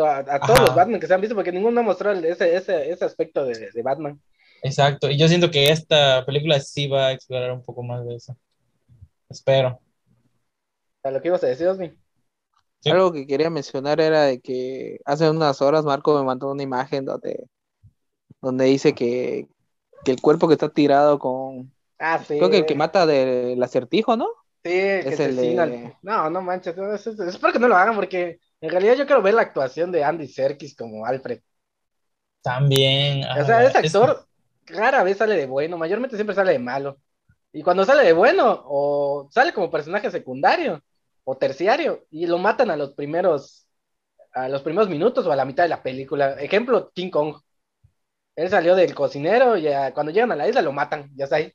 [0.05, 3.05] A, todos los Batman que se han visto, porque ninguno ha mostrado ese, ese, ese
[3.05, 4.21] aspecto de, de, Batman.
[4.63, 8.17] Exacto, y yo siento que esta película sí va a explorar un poco más de
[8.17, 8.37] eso.
[9.29, 9.81] Espero.
[11.03, 11.97] ¿A lo que ibas a decir, Osmi?
[12.85, 17.05] Algo que quería mencionar era de que hace unas horas Marco me mandó una imagen
[17.05, 17.49] donde,
[18.41, 19.49] donde dice que,
[20.05, 21.73] que el cuerpo que está tirado con.
[21.99, 22.39] Ah, sí.
[22.39, 24.29] Creo que el que mata del acertijo, ¿no?
[24.63, 25.95] Sí, es el de...
[26.03, 26.77] No, no manches.
[26.77, 30.29] espero que no lo hagan porque en realidad yo quiero ver la actuación de Andy
[30.29, 31.41] Serkis como Alfred.
[32.43, 33.25] También.
[33.25, 34.27] o sea, ese actor
[34.67, 36.99] rara vez sale de bueno, mayormente siempre sale de malo.
[37.53, 40.83] Y cuando sale de bueno, o sale como personaje secundario
[41.25, 43.67] o terciario, y lo matan a los primeros,
[44.33, 46.33] a los primeros minutos o a la mitad de la película.
[46.35, 47.37] Ejemplo, King Kong.
[48.37, 51.53] Él salió del cocinero y cuando llegan a la isla lo matan, ya está ahí.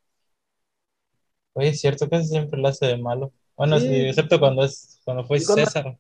[1.54, 3.32] Oye, es cierto, que siempre lo hace de malo.
[3.56, 4.08] Bueno, sí.
[4.08, 5.98] excepto cuando es cuando fue César.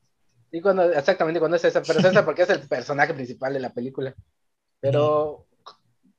[0.51, 3.69] Y cuando, exactamente cuando es César, pero César porque es el personaje principal de la
[3.69, 4.13] película.
[4.79, 5.47] Pero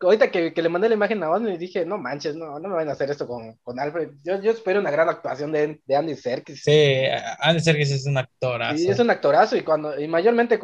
[0.00, 2.74] ahorita que, que, le mandé la imagen a Osni dije, no manches, no, no me
[2.74, 4.10] van a hacer esto con, con Alfred.
[4.24, 6.62] Yo, yo, espero una gran actuación de, de Andy Serkis.
[6.62, 7.04] Sí,
[7.40, 8.78] Andy Serkis es un actorazo.
[8.78, 10.58] Sí, es un actorazo y cuando, y mayormente,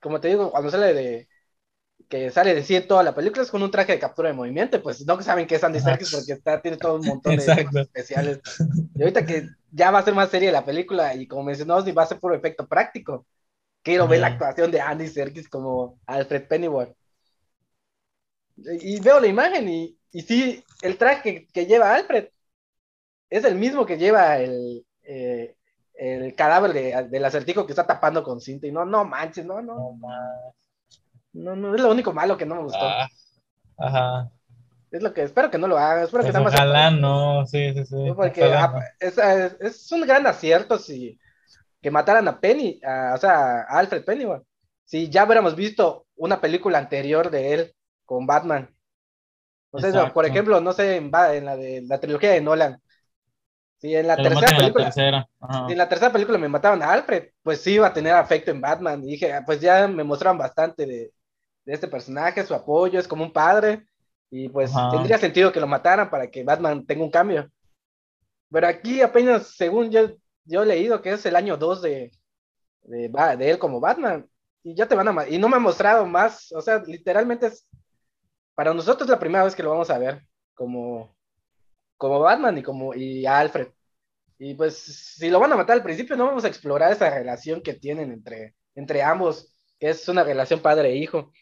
[0.00, 1.28] como te digo, cuando sale de,
[2.14, 4.80] que sale de sí toda la película es con un traje de captura de movimiento,
[4.80, 8.38] pues no saben que es Andy Serkis porque está, tiene todo un montón de especiales.
[8.94, 12.04] Y ahorita que ya va a ser más serie la película y como mencionamos, va
[12.04, 13.26] a ser puro efecto práctico.
[13.82, 16.94] Quiero ver la actuación de Andy Serkis como Alfred Pennyworth.
[18.56, 22.28] Y, veo la imagen y, y sí, el traje que, lleva Alfred
[23.28, 25.56] es el mismo que lleva el, eh,
[25.94, 28.68] el cadáver de, del acertijo que está tapando con cinta.
[28.68, 29.98] Y no, no manches, no, no.
[30.00, 30.54] No
[31.34, 32.80] no, no, es lo único malo que no me gustó.
[32.80, 33.08] Ah,
[33.78, 34.30] ajá.
[34.90, 36.04] Es lo que espero que no lo haga.
[36.04, 38.12] Espero que pues ojalá no, sí, sí, sí.
[38.14, 38.54] Porque
[39.00, 41.18] es, es, un gran acierto si
[41.82, 42.80] que mataran a Penny,
[43.12, 44.24] o sea, a Alfred Penny,
[44.84, 47.74] Si ya hubiéramos visto una película anterior de él
[48.04, 48.70] con Batman.
[49.72, 52.80] No sé, por ejemplo, no sé, en, en, la de la trilogía de Nolan.
[53.78, 54.92] Si en la tercera película.
[54.92, 58.52] si en la tercera película me mataban a Alfred, pues sí iba a tener afecto
[58.52, 59.02] en Batman.
[59.02, 61.12] Y dije, ah, pues ya me mostraron bastante de,
[61.64, 63.86] de este personaje, su apoyo, es como un padre.
[64.30, 67.50] Y pues tendría sentido que lo mataran para que Batman tenga un cambio.
[68.50, 70.10] Pero aquí apenas, según yo,
[70.44, 72.12] yo he leído que es el año 2 de,
[72.82, 74.28] de, de, él como Batman.
[74.62, 75.28] Y ya te van a...
[75.28, 76.52] Y no me ha mostrado más.
[76.52, 77.66] O sea, literalmente es...
[78.54, 80.22] Para nosotros es la primera vez que lo vamos a ver
[80.54, 81.16] como,
[81.96, 83.68] como Batman y como y Alfred.
[84.38, 87.62] Y pues si lo van a matar al principio, no vamos a explorar esa relación
[87.62, 91.32] que tienen entre, entre ambos, que es una relación padre-hijo.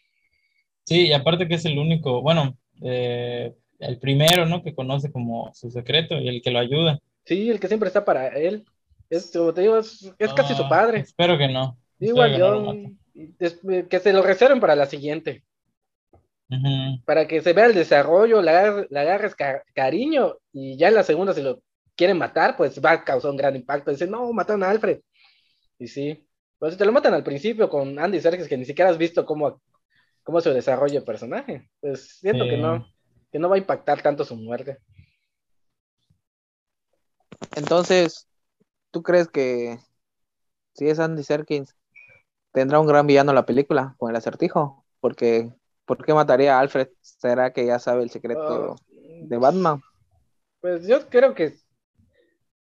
[0.85, 4.63] Sí, y aparte que es el único, bueno, eh, el primero, ¿no?
[4.63, 6.99] Que conoce como su secreto y el que lo ayuda.
[7.25, 8.65] Sí, el que siempre está para él.
[9.09, 10.99] Es, como te digo, es, casi su padre.
[10.99, 11.77] Espero que no.
[11.99, 12.73] Igual yo,
[13.89, 15.43] que se lo reserven para la siguiente.
[17.05, 19.35] Para que se vea el desarrollo, le, agarres
[19.73, 21.61] cariño y ya en la segunda, si lo
[21.95, 23.91] quieren matar, pues va a causar un gran impacto.
[23.91, 24.99] Dicen, no, mataron a Alfred.
[25.79, 26.25] Y sí,
[26.59, 29.25] pues si te lo matan al principio con Andy Serkis, que ni siquiera has visto
[29.25, 29.61] cómo,
[30.23, 32.87] cómo se desarrolla el personaje, pues siento que no,
[33.31, 34.79] que no va a impactar tanto su muerte.
[37.55, 38.27] Entonces,
[38.91, 39.77] ¿tú crees que
[40.73, 41.75] si es Andy Serkins,
[42.51, 44.85] tendrá un gran villano la película con el acertijo?
[44.99, 45.51] Porque
[45.85, 46.89] ¿Por qué mataría a Alfred?
[47.01, 49.81] ¿Será que ya sabe el secreto ah, de Batman?
[50.61, 51.55] Pues yo creo que,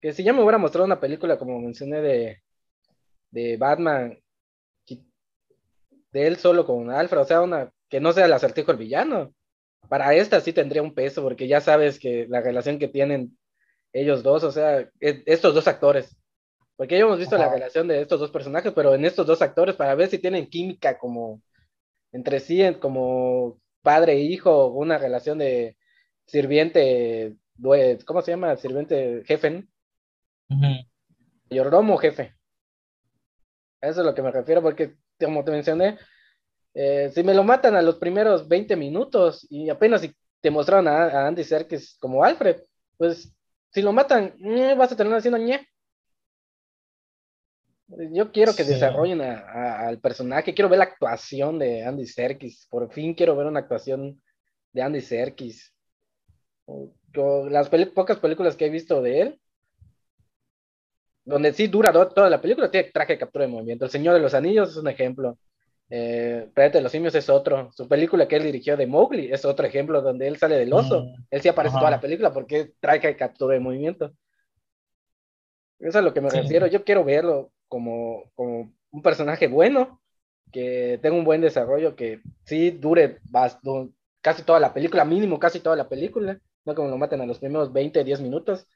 [0.01, 2.43] que si ya me hubiera mostrado una película, como mencioné, de,
[3.33, 4.17] de Batman,
[6.13, 9.35] de él solo con Alfred, o sea, una que no sea el acertijo el villano.
[9.89, 13.37] Para esta sí tendría un peso, porque ya sabes que la relación que tienen
[13.93, 16.17] ellos dos, o sea, e, estos dos actores.
[16.77, 19.77] Porque ya hemos visto la relación de estos dos personajes, pero en estos dos actores,
[19.77, 21.43] para ver si tienen química como,
[22.13, 25.77] entre sí como padre e hijo, una relación de
[26.27, 27.37] sirviente,
[28.07, 28.57] ¿cómo se llama?
[28.57, 29.67] Sirviente jefe.
[31.51, 32.35] Mayordomo jefe.
[33.81, 34.97] eso es lo que me refiero, porque
[35.27, 35.99] como te mencioné,
[36.75, 40.89] eh, si me lo matan a los primeros 20 minutos y apenas si te mostraron
[40.89, 42.63] a, Andy Serkis como Alfred,
[42.97, 43.35] pues
[43.71, 45.67] si lo matan, eh, vas a terminar haciendo ñe.
[48.13, 53.15] Yo quiero que desarrollen al personaje, quiero ver la actuación de Andy Serkis, por fin
[53.15, 54.23] quiero ver una actuación
[54.73, 55.75] de Andy Serkis.
[57.13, 59.41] las pocas películas que he visto de él,
[61.25, 63.85] donde sí dura toda la película, tiene traje de captura de movimiento.
[63.85, 65.39] El Señor de los Anillos es un ejemplo.
[65.93, 67.71] Eh, de los Simios es otro.
[67.73, 71.05] Su película que él dirigió de Mowgli es otro ejemplo donde él sale del oso.
[71.05, 74.13] Mm, él sí aparece toda la película porque traje de captura de movimiento.
[75.79, 76.67] Eso es a lo que me refiero.
[76.67, 80.01] Yo quiero verlo como, como un personaje bueno,
[80.53, 83.19] que tenga un buen desarrollo, que sí dure
[84.21, 87.39] casi toda la película, mínimo casi toda la película, no como lo maten a los
[87.39, 88.67] primeros 20, 10 minutos.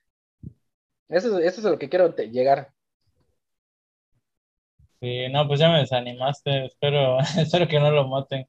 [1.14, 2.72] Eso, eso es a lo que quiero llegar.
[5.00, 8.48] Sí, no, pues ya me desanimaste, espero, espero que no lo maten,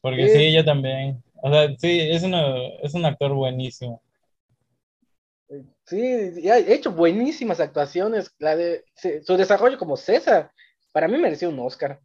[0.00, 4.02] porque sí, yo también, o sea, sí, es, es un actor buenísimo.
[5.84, 8.34] Sí, y ha hecho buenísimas actuaciones.
[8.38, 8.84] La de,
[9.22, 10.50] su desarrollo como César,
[10.92, 12.00] para mí mereció un Oscar.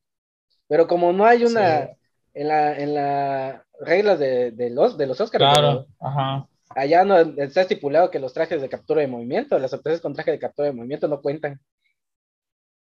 [0.68, 1.90] Pero como no hay una
[2.34, 6.48] en la en la reglas de, los de los Oscars, claro, ajá.
[6.76, 10.32] Allá no está estipulado que los trajes de captura de movimiento, las actuaciones con traje
[10.32, 11.60] de captura de movimiento no cuentan.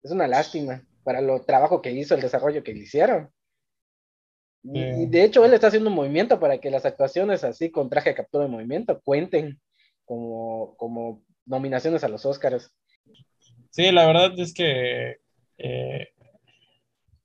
[0.03, 3.31] Es una lástima para lo trabajo que hizo, el desarrollo que le hicieron.
[4.63, 8.11] Y, de hecho él está haciendo un movimiento para que las actuaciones así con traje
[8.11, 9.59] de captura de movimiento cuenten
[10.05, 12.71] como, como nominaciones a los Oscars.
[13.71, 15.17] Sí, la verdad es que
[15.57, 16.09] eh,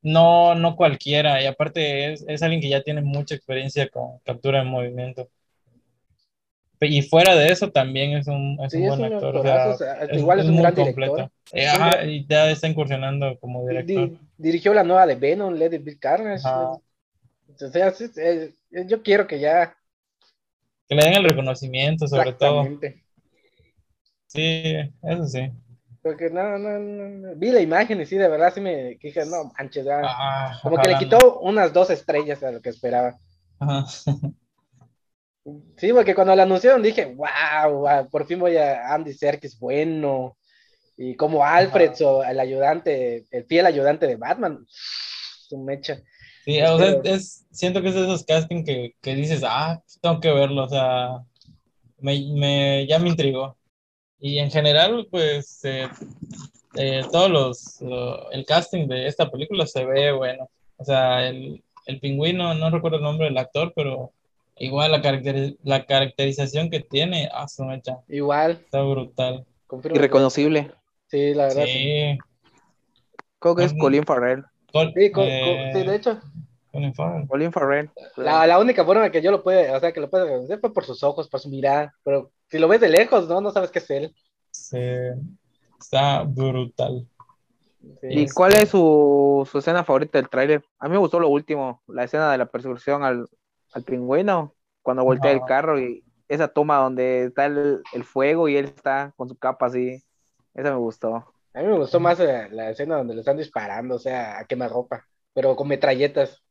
[0.00, 4.60] no, no cualquiera, y aparte es, es, alguien que ya tiene mucha experiencia con captura
[4.60, 5.28] de movimiento.
[6.80, 9.36] Y fuera de eso también es un, es un buen actor.
[10.12, 11.30] igual es, un gran director.
[11.52, 11.66] Eh,
[12.06, 14.10] y ya está incursionando como director.
[14.36, 16.46] dirigió la nueva de Venom, Lady Bill Carnage.
[16.46, 16.82] O
[17.70, 17.92] sea,
[18.86, 19.74] yo quiero que ya
[20.88, 22.64] que le den el reconocimiento, sobre todo.
[24.26, 25.50] Sí, eso sí.
[26.02, 29.50] Porque no, no, no, vi la imagen y sí, de verdad sí me dije, no
[29.58, 33.18] manches, ah, como que le quitó unas dos estrellas a lo que esperaba.
[35.76, 40.36] Sí, porque cuando la anunciaron dije, wow, por fin voy a Andy Serkis, bueno.
[40.96, 46.02] Y como Alfred, o el ayudante, el fiel ayudante de Batman, su mecha.
[46.44, 50.20] Sí, o sea, es, siento que es de esos castings que, que, dices, ah, tengo
[50.20, 51.18] que verlo, o sea,
[51.98, 53.56] me, me, ya me intrigó.
[54.18, 55.88] Y en general, pues, eh,
[56.76, 60.48] eh, todos los, el casting de esta película se ve bueno.
[60.76, 64.12] O sea, el, el pingüino, no recuerdo el nombre del actor, pero
[64.56, 67.98] igual la, la caracterización que tiene, ah, su mecha.
[68.08, 68.52] Igual.
[68.52, 69.46] Está brutal.
[69.84, 70.70] Irreconocible.
[71.08, 71.64] Sí, la verdad.
[71.64, 72.18] Sí.
[73.38, 74.44] Creo que es Colin Farrell.
[74.72, 76.20] sí, eh, sí, de hecho.
[76.72, 77.28] Colin Farrell.
[77.28, 77.90] Colin Farrell.
[78.16, 80.72] La, la única forma que yo lo puede, o sea, que lo puede reconocer fue
[80.72, 83.70] por sus ojos, por su mirada, pero si lo ves de lejos, no, no sabes
[83.70, 84.14] qué es él.
[84.50, 84.78] Sí,
[85.78, 87.06] está brutal.
[88.00, 88.08] Sí.
[88.10, 90.64] ¿Y cuál es su, su escena favorita del tráiler?
[90.78, 93.28] A mí me gustó lo último, la escena de la persecución al,
[93.76, 98.56] al pingüino, cuando voltea el carro y esa toma donde está el, el fuego y
[98.56, 100.02] él está con su capa así.
[100.54, 101.24] Esa me gustó.
[101.54, 104.44] A mí me gustó más la, la escena donde le están disparando, o sea, a
[104.44, 106.42] quemarropa, pero con metralletas.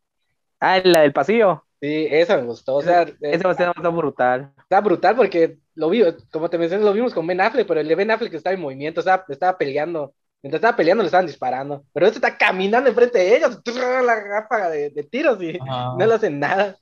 [0.60, 1.66] Ah, la del pasillo.
[1.82, 4.54] Sí, esa me gustó, o sea, Esa escena está brutal.
[4.58, 7.88] está brutal porque lo vi, como te mencioné, lo vimos con Ben Affleck, pero el
[7.88, 10.16] de Ben Affleck estaba en movimiento, estaba, estaba peleando.
[10.42, 13.60] Mientras estaba peleando le estaban disparando, pero este está caminando enfrente de ellos,
[14.06, 15.96] la ráfaga de, de tiros y Ajá.
[15.98, 16.78] no le hacen nada.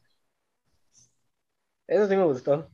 [1.94, 2.68] Eso sí me gustó.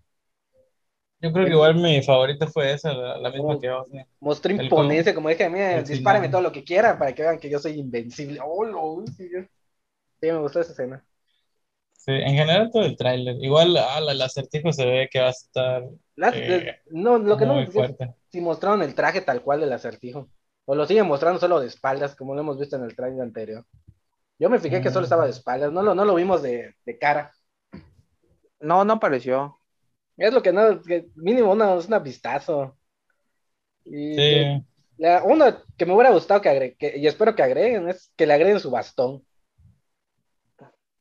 [1.22, 3.60] Yo creo que igual mi favorita fue esa, la, la misma Oh.
[3.60, 3.90] que vos.
[3.92, 4.06] ¿no?
[4.22, 6.32] Mostró El imponencia, como dije, mira, final.
[6.32, 8.40] todo lo que quieran para que vean que yo soy invencible.
[8.42, 9.42] Oh, no, sí, yo-
[10.22, 11.06] sí, me gustó esa escena.
[11.92, 13.36] Sí, en general todo el tráiler.
[13.42, 15.84] Igual ah, la- el acertijo se ve que va a estar
[16.16, 18.16] La- Eh, no, lo que no muy gustó es fuerte.
[18.32, 20.30] si mostraron el traje tal cual del acertijo.
[20.66, 23.66] O lo siguen mostrando solo de espaldas, como lo hemos visto en el trailer anterior.
[24.40, 25.06] Yo me fijé que solo Mm.
[25.06, 27.32] estaba de espaldas, no lo, no lo vimos de, de cara.
[28.62, 29.60] No, no apareció.
[30.18, 32.78] Es lo que no, que mínimo una, es una vistazo.
[33.86, 34.64] Y Sí,
[34.98, 35.46] la, uno
[35.78, 38.72] que me hubiera gustado que agreguen, y espero que agreguen, es que le agreguen su
[38.72, 39.26] bastón.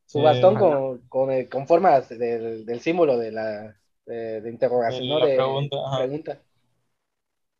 [0.06, 0.24] Su Sí.
[0.24, 3.74] bastón con, con, el- con formas del, del símbolo de la
[4.06, 5.18] de, de interrogación, De ¿no?
[5.18, 6.42] la De pregunta, pregunta.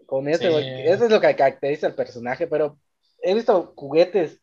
[0.07, 0.55] Con ese, Sí.
[0.91, 2.79] eso es lo que caracteriza al personaje, pero
[3.23, 4.41] he visto juguetes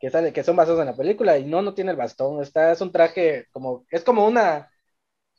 [0.00, 2.72] que sale, que son basados en la película y no, no tiene el bastón, está,
[2.72, 4.71] es un traje como, es como una,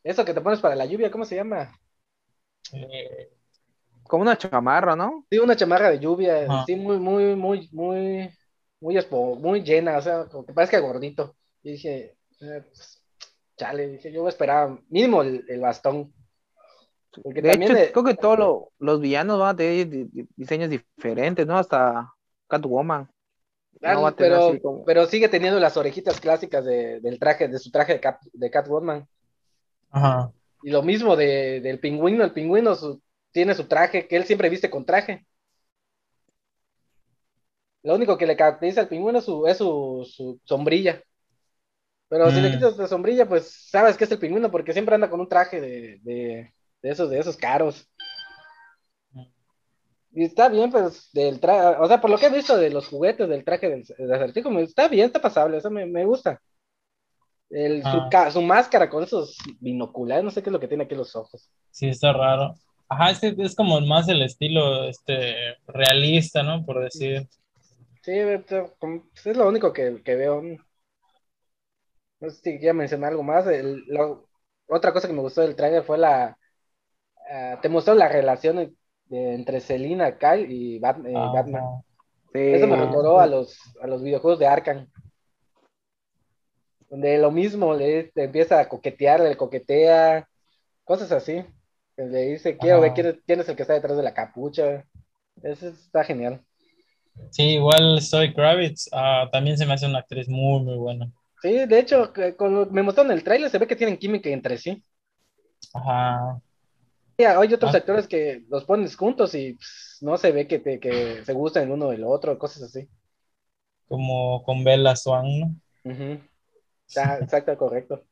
[0.04, 1.72] eso que te pones para la lluvia, ¿cómo se llama?
[2.74, 3.30] eh,
[4.04, 5.26] Como una chamarra, ¿no?
[5.30, 8.30] Sí, una chamarra de lluvia, sí, muy, muy, muy, muy,
[8.80, 11.36] muy, espo- muy llena, o sea, como que parece que gordito.
[11.64, 13.02] Y dije, eh, pues,
[13.58, 16.14] chale, dije, yo voy a esperar mínimo el, el bastón.
[17.24, 20.06] Porque De también hecho, de- creo que todos lo- los villanos van a tener di-
[20.06, 21.58] di- diseños diferentes, ¿no?
[21.58, 22.12] Hasta
[22.48, 23.10] Catwoman.
[23.82, 27.48] No va a tener pero, como- pero sigue teniendo las orejitas clásicas de, del traje,
[27.48, 29.08] de su traje de, Cat, de Catwoman.
[29.94, 30.34] Ajá.
[30.64, 34.50] Y lo mismo de, del pingüino, el pingüino su- tiene su traje, que él siempre
[34.50, 35.26] viste con traje.
[37.84, 41.04] Lo único que le caracteriza al pingüino es su, es su, su sombrilla.
[42.10, 42.52] Pero si le Mm.
[42.52, 45.60] quitas la sombrilla, pues sabes que es el pingüino, porque siempre anda con un traje
[45.62, 47.90] de, de, de esos, de esos caros.
[50.12, 52.88] Y está bien, pues, del traje, o sea, por lo que he visto de los
[52.88, 56.40] juguetes del traje del, del acertijo, está bien, está pasable, eso me, me gusta.
[57.54, 58.32] El, su, Ah.
[58.32, 61.16] su máscara con esos binoculares, no sé qué es lo que tiene aquí en los
[61.16, 61.50] ojos.
[61.72, 62.54] Sí, está raro.
[62.90, 65.36] Ajá, es, que es como más el estilo este
[65.68, 66.66] realista, ¿no?
[66.66, 67.28] Por decir.
[68.02, 68.12] Sí,
[68.80, 70.42] pues, es lo único que, que veo.
[72.20, 73.46] No sé si quería mencionar algo más.
[73.48, 74.28] El- lo-
[74.68, 76.38] otra cosa que me gustó del trailer fue la...
[77.32, 78.74] ah, te mostró la relación de-
[79.06, 81.64] de- entre Selina, Kyle y Bat- eh, Batman.
[82.34, 82.40] Sí.
[82.40, 84.88] Eso me recordó a los, a los videojuegos de Arkham.
[86.94, 90.30] Donde lo mismo le te empieza a coquetear, le coquetea,
[90.84, 91.44] cosas así.
[91.98, 94.86] Le dice, quiero ver quién quién es el que está detrás de la capucha.
[95.42, 96.46] Eso está genial.
[97.32, 101.12] Sí, igual Zoe Kravitz ah, también se me hace una actriz muy, muy buena.
[101.42, 104.60] Sí, de hecho, que cuando me mostraron el tráiler se ve que tienen química entre
[104.60, 104.84] sí.
[105.74, 106.40] Ajá.
[107.18, 107.78] Sí, Hay otros Ah.
[107.78, 111.64] actores que los pones juntos y pues, no se ve que, te- que se gustan
[111.64, 112.88] el uno del otro, cosas así.
[113.88, 115.56] Como con Bella Swan, ¿no?
[115.86, 116.20] Ujú.
[116.96, 118.04] Exacto, correcto.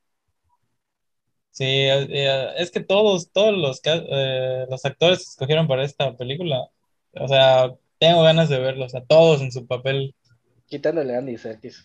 [1.51, 6.15] Sí, eh, eh, es que todos, todos los, eh, los actores que escogieron para esta
[6.15, 6.69] película,
[7.13, 10.15] o sea, tengo ganas de verlos, a todos en su papel.
[10.69, 11.77] Quitándole a Andy Serkis.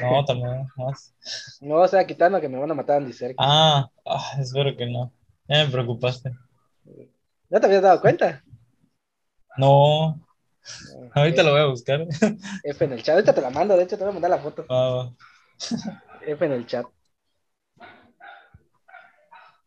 [0.00, 1.14] No, también más.
[1.60, 3.38] No, o sea, quitando que me van a matar a Andy Serkis.
[3.38, 5.12] Ah, ah, espero que no.
[5.48, 6.30] Ya me preocupaste.
[7.50, 8.44] ¿No te habías dado cuenta?
[9.58, 10.20] No,
[11.14, 12.06] ahorita Eh, lo voy a buscar.
[12.62, 13.14] F en el chat.
[13.14, 14.66] Ahorita te la mando, de hecho te voy a mandar la foto.
[14.68, 15.10] Ah,
[16.26, 16.86] F en el chat.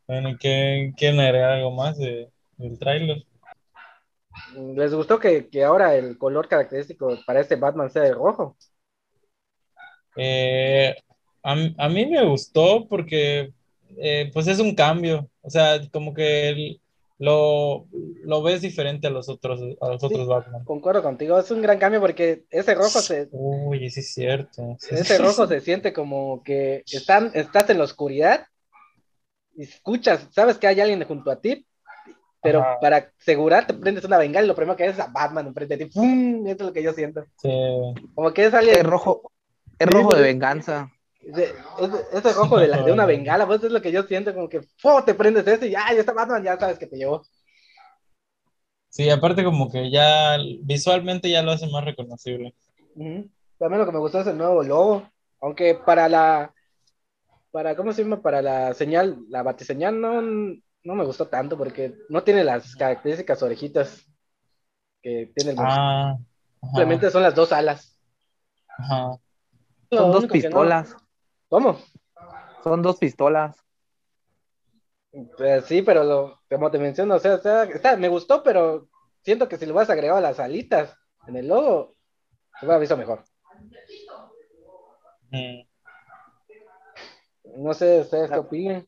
[0.07, 3.25] bueno, ¿y qué, ¿quieren agregar algo más de- del tráiler?
[4.75, 8.57] ¿Les gustó que, que ahora el color característico para este Batman sea el rojo?
[10.15, 10.95] Eh,
[11.43, 13.53] a mí me gustó porque
[13.97, 16.81] eh, pues es un cambio, o sea, como que el-
[17.19, 17.85] lo,
[18.23, 20.63] lo ves diferente a los otros, a los otros Batman.
[20.63, 24.77] Concuerdo contigo, es un gran cambio porque ese rojo se, Uy, sí es cierto.
[24.79, 24.95] sí.
[24.95, 28.45] ese rojo se siente como que están, estás en la oscuridad
[29.55, 31.65] y escuchas, sabes que hay alguien junto a ti,
[32.41, 32.79] pero Ajá.
[32.79, 35.75] para asegurar te prendes una bengala y lo primero que ves es a Batman enfrente
[35.75, 35.91] de ti.
[35.93, 36.47] ¡Pum!
[36.47, 37.25] Eso es lo que yo siento.
[37.35, 37.49] Sí.
[38.15, 39.33] Como que es alguien, El rojo,
[39.77, 40.89] Es rojo de venganza.
[41.21, 41.53] Ese,
[42.13, 44.61] ese, rojo de, la, de, una bengala, pues es lo que yo siento, como que
[44.83, 45.03] ¡oh!
[45.03, 47.23] te prendes ese y ya, ya está Batman, ya sabes que te llevó.
[48.89, 52.55] Sí, aparte como que ya visualmente ya lo hace más reconocible.
[52.95, 55.09] También lo que me gustó es el nuevo logo,
[55.41, 56.53] aunque para la,
[57.51, 58.21] para, ¿cómo se llama?
[58.21, 63.43] Para la señal, la batiseñal no, no me gustó tanto porque no tiene las características
[63.43, 64.05] orejitas
[65.01, 66.17] que tiene el ah,
[66.61, 67.97] Simplemente son las dos alas.
[68.77, 69.17] Ajá.
[69.91, 70.95] Son dos pistolas.
[71.49, 71.79] ¿Cómo?
[72.63, 73.57] Son dos pistolas.
[75.37, 78.87] Pues sí, pero lo, como te menciono, o sea, está, me gustó, pero
[79.23, 80.95] siento que si lo vas a agregar a las alitas
[81.27, 81.95] en el logo,
[82.59, 83.23] se hubiera visto mejor.
[85.31, 85.61] Mm.
[87.57, 88.87] No sé, ¿ustedes qué opinan?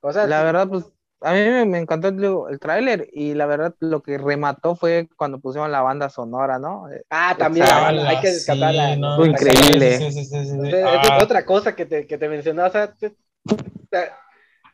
[0.00, 0.92] O sea, la verdad, pues
[1.22, 5.38] a mí me, encantó el, el tráiler y la verdad lo que remató fue cuando
[5.38, 6.86] pusieron la banda sonora, ¿no?
[7.10, 9.16] Ah, también hay que descartarla.
[9.16, 9.96] Fue increíble.
[9.96, 13.12] es otra cosa que te, que te mencionaba, o sea, te,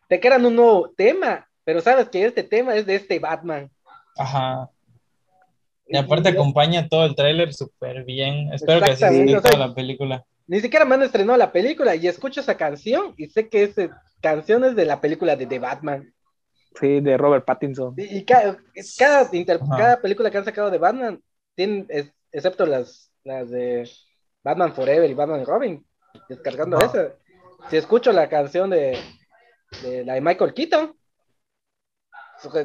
[0.09, 3.69] te, crean un nuevo tema, pero sabes que este tema es de este Batman.
[4.17, 4.71] Ajá.
[5.89, 8.53] Y aparte acompaña todo el tráiler súper bien.
[8.53, 10.25] Espero que así sea, toda la película.
[10.47, 14.03] Ni siquiera me han estrenado la película y escucho esa canción y sé que esa
[14.21, 16.13] canción es de la película de The Batman.
[16.79, 17.95] Sí, de Robert Pattinson.
[17.97, 18.59] Y, cada,
[18.99, 21.23] cada, película que han sacado de Batman,
[21.55, 21.87] tienen,
[22.31, 23.89] excepto las, las de
[24.43, 25.87] Batman Forever y Batman Robin,
[26.29, 27.15] descargando esa.
[27.71, 28.99] Si escucho la canción de,
[29.83, 30.95] de la de Michael Keaton,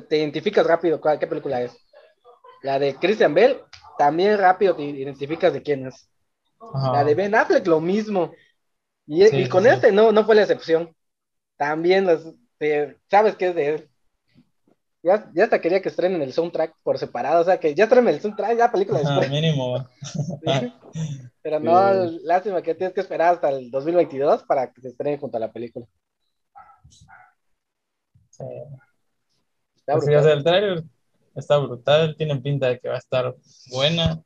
[0.08, 1.78] te identificas rápido cuál, qué película es.
[2.62, 3.62] La de Christian Bell,
[3.98, 6.10] también rápido te identificas de quién es.
[6.94, 8.34] La de Ben Affleck, lo mismo.
[9.08, 10.96] Y, con este no, no fue la excepción.
[11.58, 12.08] También
[13.10, 13.91] sabes que es de él.
[15.04, 18.14] Ya, ya hasta quería que estrenen el soundtrack por separado, o sea que ya estrenen
[18.14, 19.30] el soundtrack, ya película después.
[19.30, 19.88] mínimo.
[21.42, 21.94] Pero no,
[22.24, 25.52] lástima que tienes que esperar hasta el 2022 para que se estrene junto a la
[25.52, 25.88] película.
[28.30, 28.46] Sí.
[29.76, 30.38] Está pues brutal.
[30.38, 30.84] el trailer
[31.36, 33.36] está brutal, tiene pinta de que va a estar
[33.72, 34.22] buena.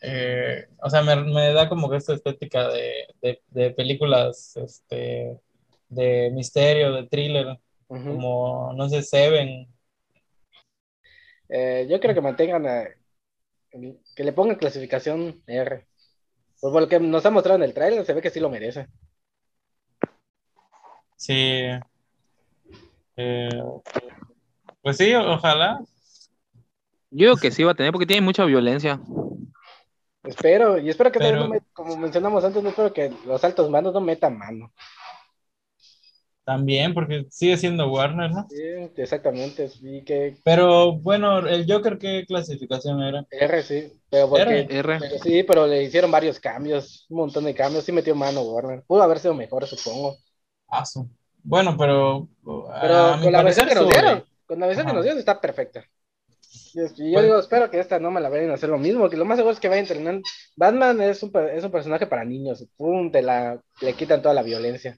[0.00, 5.38] Eh, o sea, me, me, da como que esta estética de, de, de películas este,
[5.88, 9.68] de misterio, de thriller, como, no sé, Seven,
[11.48, 12.64] eh, yo creo que mantengan,
[14.14, 15.86] que le pongan clasificación R.
[16.60, 18.50] Pues por lo que nos ha mostrado en el trailer, se ve que sí lo
[18.50, 18.88] merece.
[21.16, 21.62] Sí.
[23.16, 23.62] Eh,
[24.82, 25.80] pues sí, ojalá.
[27.10, 29.00] Yo creo que sí va a tener porque tiene mucha violencia.
[30.22, 31.20] Espero, y espero que
[31.72, 34.72] como mencionamos antes, no espero que los altos mandos no metan mano.
[36.46, 38.46] También, porque sigue siendo Warner, ¿no?
[38.48, 38.62] Sí,
[38.98, 39.68] exactamente.
[40.06, 40.36] que...
[40.44, 43.26] Pero bueno, el Joker, ¿qué clasificación era?
[43.32, 43.92] R, sí.
[44.08, 45.00] Pero porque, R.
[45.24, 47.82] sí, pero le hicieron varios cambios, un montón de cambios.
[47.82, 48.84] Sí metió mano Warner.
[48.86, 50.16] Pudo haber sido mejor, supongo.
[50.68, 50.84] Ah,
[51.42, 52.28] Bueno, pero.
[52.80, 55.84] Pero con la versión que nos dieron, con la versión que nos dieron está perfecta.
[56.96, 59.16] Y yo digo, espero que esta no me la vayan a hacer lo mismo, que
[59.16, 60.20] lo más seguro es que vaya a entrenar.
[60.54, 64.42] Batman es un, es un personaje para niños, pum, te la, le quitan toda la
[64.44, 64.96] violencia.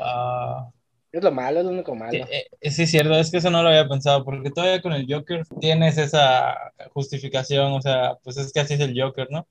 [0.00, 0.70] Ah,
[1.12, 2.12] es lo malo, es lo único malo.
[2.12, 4.92] Eh, eh, sí, es cierto, es que eso no lo había pensado, porque todavía con
[4.92, 6.56] el Joker tienes esa
[6.92, 9.46] justificación, o sea, pues es que así es el Joker, ¿no?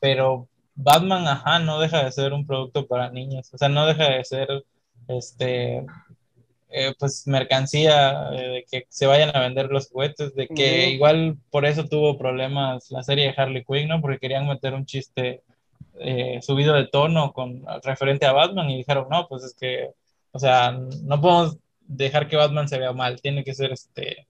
[0.00, 4.10] Pero Batman, ajá, no deja de ser un producto para niños, o sea, no deja
[4.10, 4.48] de ser,
[5.08, 5.86] este,
[6.68, 11.64] eh, pues mercancía, de que se vayan a vender los juguetes, de que igual por
[11.64, 14.02] eso tuvo problemas la serie de Harley Quinn, ¿no?
[14.02, 15.42] Porque querían meter un chiste
[16.02, 19.92] eh, subido de tono con referente a Batman y dijeron, no, pues es que,
[20.32, 24.26] o sea, no podemos dejar que Batman se vea mal, tiene que ser este,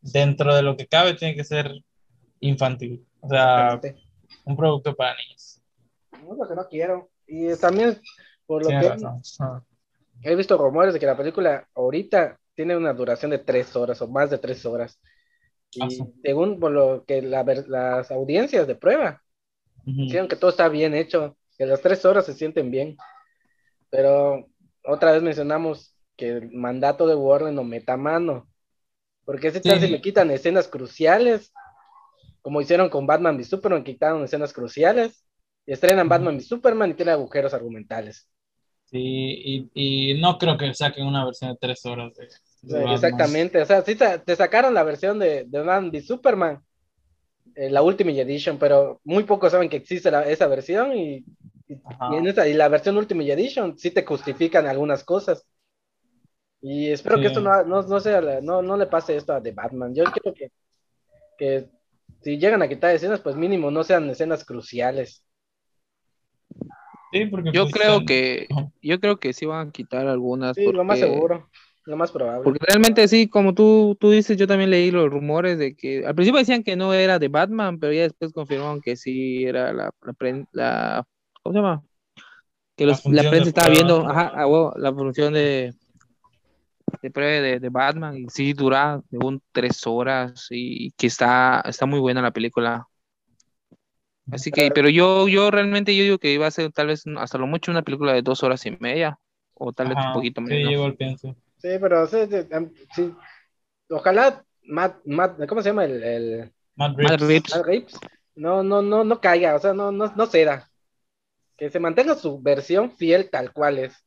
[0.00, 1.72] dentro de lo que cabe, tiene que ser
[2.40, 3.80] infantil, o sea,
[4.44, 5.60] un producto para niños.
[6.26, 7.10] No, lo que no quiero.
[7.26, 8.00] Y también,
[8.46, 9.04] por lo que
[9.40, 9.62] ah.
[10.22, 14.08] he visto rumores de que la película ahorita tiene una duración de tres horas o
[14.08, 14.98] más de tres horas.
[15.72, 19.22] Y ah, según por lo que las audiencias de prueba
[20.28, 22.96] que todo está bien hecho, que las tres horas se sienten bien.
[23.90, 24.48] Pero
[24.84, 28.48] otra vez mencionamos que el mandato de Warner no meta mano.
[29.24, 31.52] Porque si tal si me quitan escenas cruciales,
[32.40, 35.26] como hicieron con Batman y Superman, quitaron escenas cruciales,
[35.66, 38.26] y estrenan Batman y Superman y tiene agujeros argumentales.
[38.86, 42.14] Sí, y, no creo que saquen una versión de tres horas.
[42.62, 46.64] exactamente, o sea, sí te sacaron la versión de, de Batman y Superman,
[47.58, 51.24] eh, la Ultimate Edition, pero muy pocos saben que existe esa versión y,
[51.66, 55.44] y, la versión Ultimate Edition sí te justifican algunas cosas.
[56.60, 59.92] Y espero que esto no, no, sea, no, no, le pase esto a The Batman.
[59.92, 60.52] Yo creo que,
[61.36, 61.68] que
[62.22, 65.24] si llegan a quitar escenas, pues mínimo no sean escenas cruciales.
[67.10, 68.46] Sí, porque Yo pues, creo que,
[68.80, 70.54] yo creo que sí van a quitar algunas.
[70.54, 71.48] Sí, lo más seguro,
[71.88, 72.44] lo más probable.
[72.44, 76.14] Porque realmente sí, como tú, tú dices, yo también leí los rumores de que al
[76.14, 79.90] principio decían que no era de Batman, pero ya después confirmaron que sí era la,
[80.02, 81.04] la, la-
[81.42, 81.82] ¿cómo se llama?
[82.76, 85.74] Que La los- la, prensa estaba viendo, ajá, a huevo, la función de,
[87.02, 91.86] de prueba de, de Batman y sí dura según tres horas y que está, está
[91.86, 92.88] muy buena la película.
[94.30, 97.38] Así que, pero yo, yo realmente yo digo que iba a ser tal vez hasta
[97.38, 99.18] lo mucho una película de dos horas y media
[99.54, 100.62] o tal vez Ajá, un poquito Sí, menos.
[100.62, 101.34] yo igual pienso.
[101.58, 102.18] Sí, pero sí,
[102.94, 103.14] sí,
[103.90, 106.96] ojalá Matt, Matt, ¿cómo se llama el, el Matt.
[106.96, 107.54] Reeves.
[107.54, 107.98] Matt Reeves?
[108.36, 110.70] No, no, no, no caiga, o sea, no, no, no ceda.
[111.56, 114.04] Que se mantenga su versión fiel tal cual es.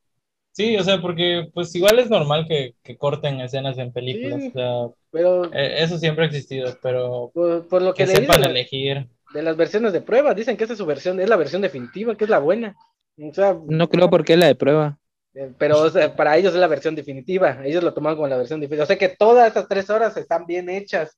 [0.53, 4.41] Sí, o sea, porque pues igual es normal que, que corten escenas en películas.
[4.41, 4.47] Sí.
[4.47, 8.15] O sea, Pero eh, eso siempre ha existido, pero por, por lo que, que de,
[8.15, 9.07] sepan elegir.
[9.33, 12.15] de las versiones de prueba, dicen que esa es su versión, es la versión definitiva,
[12.15, 12.75] que es la buena.
[13.17, 14.97] O sea, No creo porque es la de prueba.
[15.33, 18.37] Eh, pero o sea, para ellos es la versión definitiva, ellos lo toman como la
[18.37, 18.83] versión definitiva.
[18.83, 21.17] O sea que todas estas tres horas están bien hechas,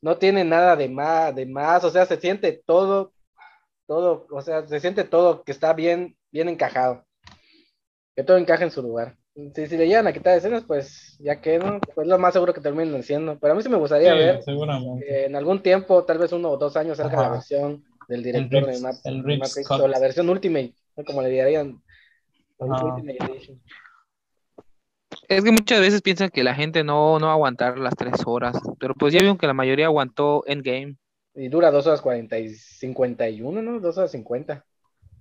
[0.00, 3.12] no tienen nada de más, de más, o sea, se siente todo,
[3.86, 7.04] todo, o sea, se siente todo que está bien, bien encajado,
[8.16, 9.16] que todo encaja en su lugar.
[9.54, 12.52] Si, si le llegan a quitar escenas, pues ya que no, pues lo más seguro
[12.52, 13.38] que terminen haciendo.
[13.38, 16.50] Pero a mí sí me gustaría Sí, ver que en algún tiempo, tal vez uno
[16.50, 17.22] o dos años, salga Ajá.
[17.22, 19.80] la versión del director el de Reeves, Cut.
[19.80, 21.04] o la versión Ultimate, ¿no?
[21.04, 21.82] como le dirían,
[22.66, 23.60] Edition.
[25.28, 28.14] Es que muchas veces piensan que la gente no, no va a aguantar las tres
[28.24, 30.96] horas, pero pues ya vieron que la mayoría aguantó Endgame.
[31.34, 33.80] Y dura dos horas cuarenta y cincuenta y uno, ¿no?
[33.80, 34.64] Dos horas cincuenta.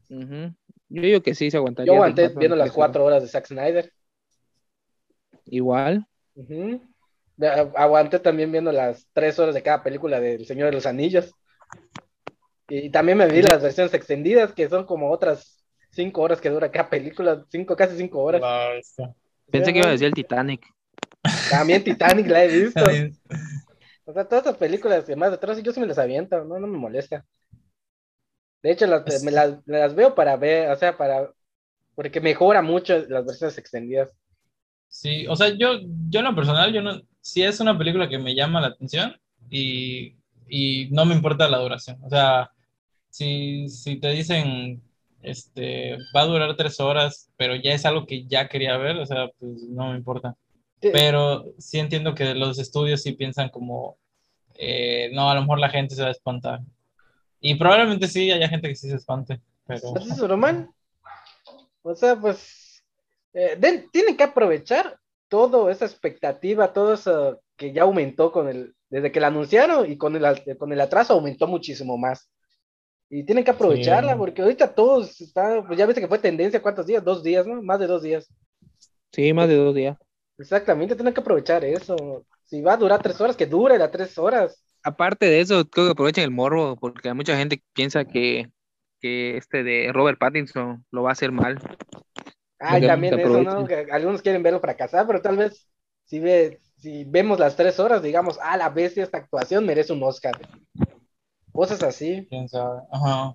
[0.09, 0.53] Ujú.
[0.89, 1.91] Yo digo que sí se aguantaría.
[1.91, 2.76] Yo aguanté Batman viendo las horas.
[2.76, 3.93] cuatro horas de Zack Snyder.
[5.45, 6.05] Igual.
[7.38, 11.34] De- Aguanté también viendo las tres horas de cada película del Señor de los Anillos.
[12.68, 15.60] Y también me vi las versiones extendidas, que son como otras
[15.91, 18.43] cinco horas que dura cada película, cinco, casi cinco horas.
[18.43, 19.13] Bestia.
[19.51, 20.61] Pensé que iba a decir el Titanic.
[21.47, 22.85] También Titanic la he visto.
[24.05, 26.59] O sea, todas estas películas de más de atrás, yo sí me las aviento, no,
[26.59, 27.26] no me molesta.
[28.63, 31.31] De hecho, las, Es- me, las, me las veo para ver, o sea, para,
[31.95, 34.11] porque mejora mucho las versiones extendidas.
[34.88, 38.19] Sí, o sea, yo, yo en lo personal, yo no, si es una película que
[38.19, 39.15] me llama la atención
[39.49, 40.18] y,
[40.49, 41.97] y no me importa la duración.
[42.03, 42.51] O sea,
[43.09, 44.84] si, si te dicen,
[45.23, 49.06] este, va a durar tres horas, pero ya es algo que ya quería ver, o
[49.06, 50.35] sea, pues no me importa.
[50.81, 53.98] Sí, Pero sí entiendo que los estudios sí piensan como,
[54.56, 56.61] eh, no, a lo mejor la gente se va a espantar.
[57.39, 59.95] Y probablemente sí haya gente que sí se espante, pero...
[59.95, 60.69] Así es normal.
[61.84, 62.84] O sea, pues,
[63.34, 68.76] eh, den- tienen que aprovechar toda esa expectativa, todo eso que ya aumentó con el,
[68.89, 72.30] desde que la anunciaron y con el, con el atraso aumentó muchísimo más.
[73.11, 74.17] Y tienen que aprovecharla Sí.
[74.17, 77.03] porque ahorita todos están, pues ya viste que fue tendencia, ¿cuántos días?
[77.03, 77.61] Dos días, ¿no?
[77.61, 78.31] Más de dos días.
[79.11, 79.97] Sí, más de dos días.
[80.39, 82.25] Exactamente, tienen que aprovechar eso.
[82.45, 84.63] Si va a durar tres horas, que dure las tres horas.
[84.83, 88.49] Aparte de eso, creo que aprovechen el morbo, porque mucha gente piensa que,
[89.01, 91.59] que este de Robert Pattinson lo va a hacer mal.
[92.59, 93.67] Ay, que también eso, ¿no?
[93.67, 95.67] Que algunos quieren verlo fracasar, pero tal vez
[96.05, 100.03] si, ve, si vemos las tres horas, digamos, ah, la bestia, esta actuación merece un
[100.03, 100.39] Oscar.
[101.53, 102.26] Cosas así.
[102.30, 102.82] quién sabe.
[102.91, 103.34] Ajá.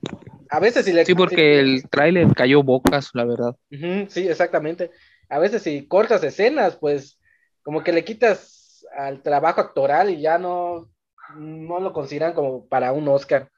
[0.48, 1.04] A veces si le...
[1.04, 3.56] Sí, porque el tráiler cayó bocas, la verdad.
[3.70, 4.90] Ujú, sí, exactamente.
[5.28, 7.18] A veces si cortas escenas, pues
[7.62, 10.88] como que le quitas al trabajo actoral y ya no,
[11.36, 13.50] no lo consideran como para un Oscar.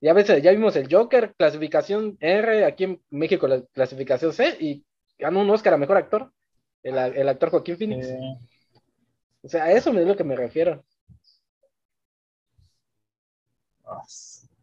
[0.00, 4.56] Y a veces ya vimos el Joker, clasificación R, aquí en México la clasificación C,
[4.60, 4.84] y
[5.18, 6.30] ganó un Oscar a Mejor Actor,
[6.82, 8.06] el, el actor Joaquín Phoenix.
[8.06, 8.18] Eh,
[9.42, 10.84] O sea, a eso es lo que me refiero.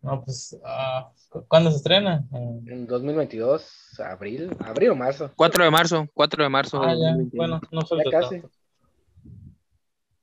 [0.02, 2.24] No, pues, ah, ¿cu- ¿cuándo se estrena?
[2.32, 5.32] En 2022, abril, abril o marzo.
[5.36, 6.82] 4 de marzo, 4 de marzo.
[6.82, 7.30] ah, ya, 2021.
[7.38, 8.40] bueno, no falta Ya casi.
[8.42, 8.52] tanto.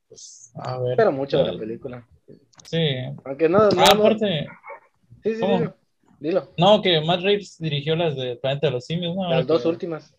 [0.07, 0.91] Pues, a ver.
[0.91, 2.07] Espero mucho de la película.
[2.63, 2.95] Sí.
[3.25, 4.47] Aunque no, no, Ah, no- aparte,
[5.23, 5.73] Sí, sí, ¿cómo?
[6.19, 6.49] dilo.
[6.57, 9.29] No, que Matt Reeves dirigió las de Planeta de los Simios, ¿no?
[9.29, 10.13] Las dos que- últimas.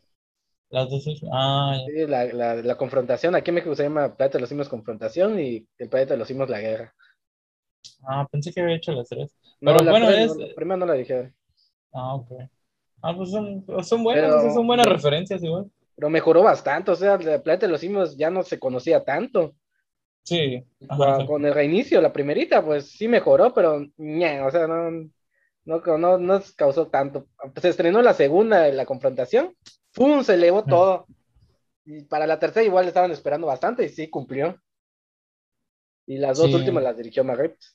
[0.71, 1.35] Las dos últimas.
[1.37, 1.85] Ah, ya.
[1.87, 3.35] Sí, la, la, la confrontación.
[3.35, 6.29] Aquí en México se llama Planeta de los Simios Confrontación y el Planeta de los
[6.29, 6.95] Simios La Guerra.
[8.05, 9.35] Ah, pensé que había hecho las tres.
[9.61, 11.33] No, Pero la, bueno, primera- es- no, la primera no la dije.
[11.93, 12.31] Ah, ok.
[13.03, 15.71] Ah, pues son, son buenas, Pero- son buenas referencias igual.
[15.95, 16.91] Pero mejoró bastante.
[16.91, 19.55] O sea, el Planeta de los Simios ya no se conocía tanto.
[20.25, 20.65] Sí.
[20.89, 24.91] Ajá, Con- con el reinicio, la primerita, pues sí mejoró, pero ñe, o sea, no,
[25.65, 27.27] no, no, no causó tanto.
[27.61, 29.55] Se estrenó la segunda, la confrontación.
[29.95, 30.23] ¡Pum!
[30.23, 30.69] Se elevó Mm.
[30.69, 31.07] todo.
[31.85, 34.57] Y para la tercera igual estaban esperando bastante y sí cumplió.
[36.13, 36.55] Y las dos Sí.
[36.57, 37.75] últimas las dirigió Reeves.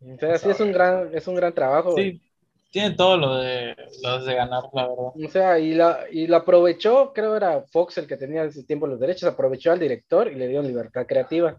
[0.00, 1.94] O sea, sí es un gran, es un gran trabajo.
[1.94, 2.22] Sí,
[2.70, 5.06] tiene todo lo de, lo de ganar, la verdad.
[5.14, 8.64] O sea, y, la, y lo aprovechó, creo era Fox el que tenía en ese
[8.64, 11.58] tiempo los derechos, aprovechó al director y le dio libertad creativa.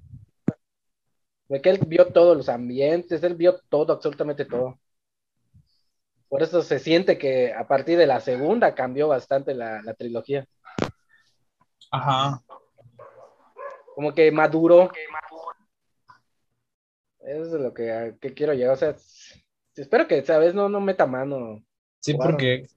[1.48, 4.80] De que él vio todos los ambientes, él vio todo, absolutamente todo.
[6.28, 10.48] Por eso se siente que a partir de la segunda cambió bastante la, la trilogía.
[11.92, 12.42] Ajá.
[13.98, 14.92] Como que maduró.
[17.20, 18.76] Eso es lo que, que quiero llegar.
[18.76, 18.96] O sea,
[19.76, 21.64] espero que esta vez no, no meta mano.
[22.00, 22.68] Sí, porque,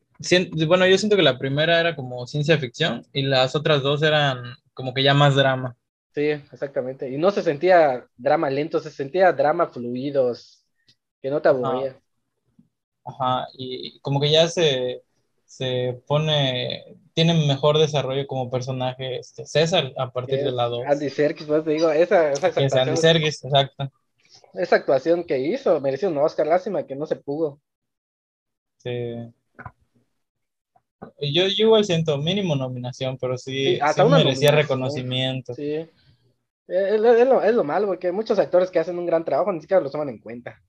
[0.66, 4.54] bueno, yo siento que la primera era como ciencia ficción y las otras dos eran
[4.72, 5.76] como que ya más drama.
[6.14, 7.10] Sí, exactamente.
[7.10, 10.64] Y no se sentía drama lento, se sentía drama fluidos,
[11.20, 12.00] que no te aburría.
[13.04, 15.02] Ajá, y como que ya se,
[15.50, 20.84] se pone, tiene mejor desarrollo como personaje este, César a partir de la 2.
[20.86, 22.88] Andy Serkis, pues te digo, esa, esa actuación.
[22.88, 23.90] Andy Serkis, exacto.
[24.54, 27.60] Esa actuación que hizo mereció un Oscar, lástima que no se pudo.
[28.76, 29.16] Sí.
[31.20, 35.52] Yo, yo igual siento mínimo nominación, pero sí, sí, merecía reconocimiento.
[35.54, 35.84] Sí.
[36.68, 39.82] Es, lo, es, lo, malo, porque muchos actores que hacen un gran trabajo ni siquiera
[39.82, 40.62] lo toman en cuenta.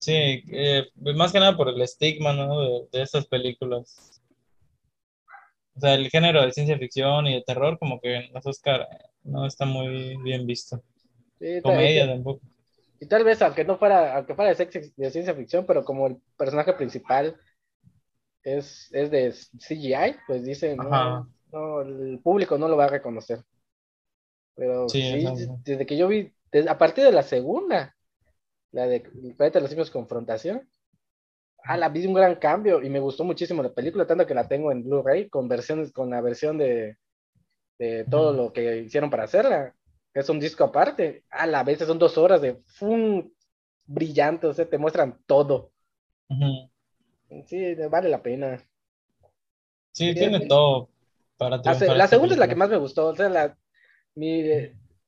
[0.00, 2.60] Sí, eh, más que nada por el estigma, ¿no?
[2.62, 4.20] De, de estas películas.
[5.76, 8.88] O sea, el género de ciencia ficción y de terror, como que en los Oscar
[9.22, 10.82] no está muy bien visto.
[11.62, 12.40] Comedia tampoco.
[12.98, 16.16] Y tal vez, aunque no fuera, aunque fuera de, de ciencia ficción, pero como el
[16.36, 17.36] personaje principal
[18.42, 23.42] es, es de CGI, pues dicen, no, no, el público no lo va a reconocer.
[24.54, 25.26] Pero sí,
[25.64, 26.32] desde que yo vi,
[26.68, 27.96] a partir de la segunda,
[28.72, 30.68] la de El planeta de los simios confrontación,
[31.64, 34.48] ah, la vi un gran cambio y me gustó muchísimo la película, tanto que la
[34.48, 36.96] tengo en Blu-ray con versiones, con la versión de,
[37.78, 39.74] de todo lo que hicieron para hacerla,
[40.12, 41.24] que es un disco aparte.
[41.30, 43.30] A la vez son dos horas de fum,
[43.84, 45.72] brillante, o sea, te muestran todo.
[47.46, 48.62] Sí, vale la pena.
[49.92, 50.88] Sí, tiene todo
[51.36, 53.56] para La, la segunda es la que más me gustó, o sea, la,
[54.14, 54.42] mi,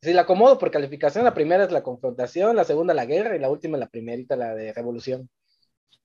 [0.03, 3.39] si la acomodo por calificación, la primera es la confrontación, la segunda la guerra y
[3.39, 5.31] la última la primerita, la de revolución.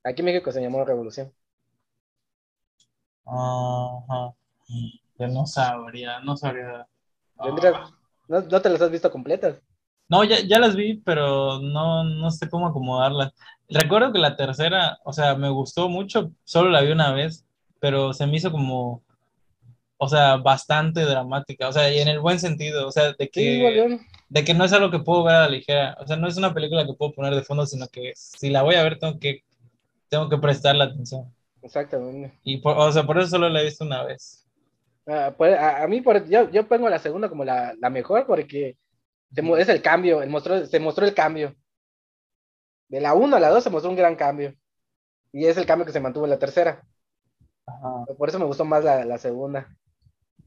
[0.03, 1.33] Aquí en México se llamó revolución.
[3.25, 4.35] Ajá.
[5.17, 6.87] Yo no sabría, no sabría.
[8.27, 9.61] ¿No, te las has visto completas?
[10.07, 13.33] No, ya, ya las vi, pero no, no sé cómo acomodarlas.
[13.67, 17.45] Recuerdo que la tercera, o sea, me gustó mucho, solo la vi una vez,
[17.79, 19.03] pero se me hizo como
[19.97, 23.99] o sea, bastante dramática, o sea, y en el buen sentido, o sea, de que,
[24.29, 26.37] de que no es algo que puedo ver a la ligera, o sea, no es
[26.37, 29.19] una película que puedo poner de fondo, sino que si la voy a ver tengo
[29.19, 29.43] que,
[30.09, 31.33] tengo que prestarle atención.
[31.61, 32.37] Exactamente.
[32.43, 34.45] Y por, o sea, por eso solo la he visto una vez.
[35.07, 38.77] Ah, pues, a, mí, por, yo, yo pongo la segunda como la, la mejor porque
[39.35, 41.55] es el cambio, el mostró, se mostró el cambio.
[42.89, 44.53] De la 1 a la 2 se mostró un gran cambio.
[45.31, 46.83] Y es el cambio que se mantuvo en la tercera.
[48.17, 49.67] Por eso me gustó más la, la segunda.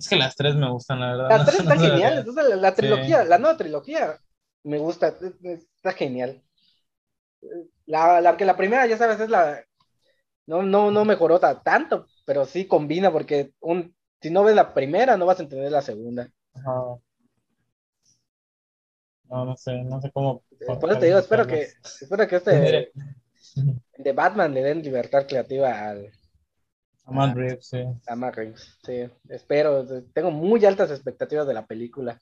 [0.01, 1.29] Es que las tres me gustan, la verdad.
[1.29, 2.27] Las tres están geniales.
[2.57, 4.19] la, trilogía, la nueva trilogía
[4.65, 6.43] me gusta, está genial.
[7.85, 9.63] La, la que la primera, ya sabes, es la.
[10.47, 15.19] No, no, no mejoró tanto, pero sí combina, porque un, si no ves la primera,
[15.19, 16.31] no vas a entender la segunda.
[16.55, 16.97] Ajá.
[19.25, 20.43] No, no sé, no sé cómo.
[20.67, 22.93] Por eso te digo, espero que, espero que este
[23.99, 26.11] de Batman le den libertad creativa al,
[27.05, 27.85] a Matt Reeves, sí.
[28.07, 29.09] A Matt Reeves, sí.
[29.29, 32.21] Espero, tengo muy altas expectativas de la película.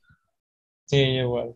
[0.86, 1.54] Sí, igual.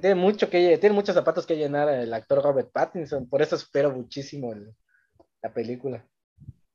[0.00, 3.90] Tiene mucho que tiene muchos zapatos que llenar el actor Robert Pattinson, por eso espero
[3.90, 4.52] muchísimo
[5.42, 6.04] la película.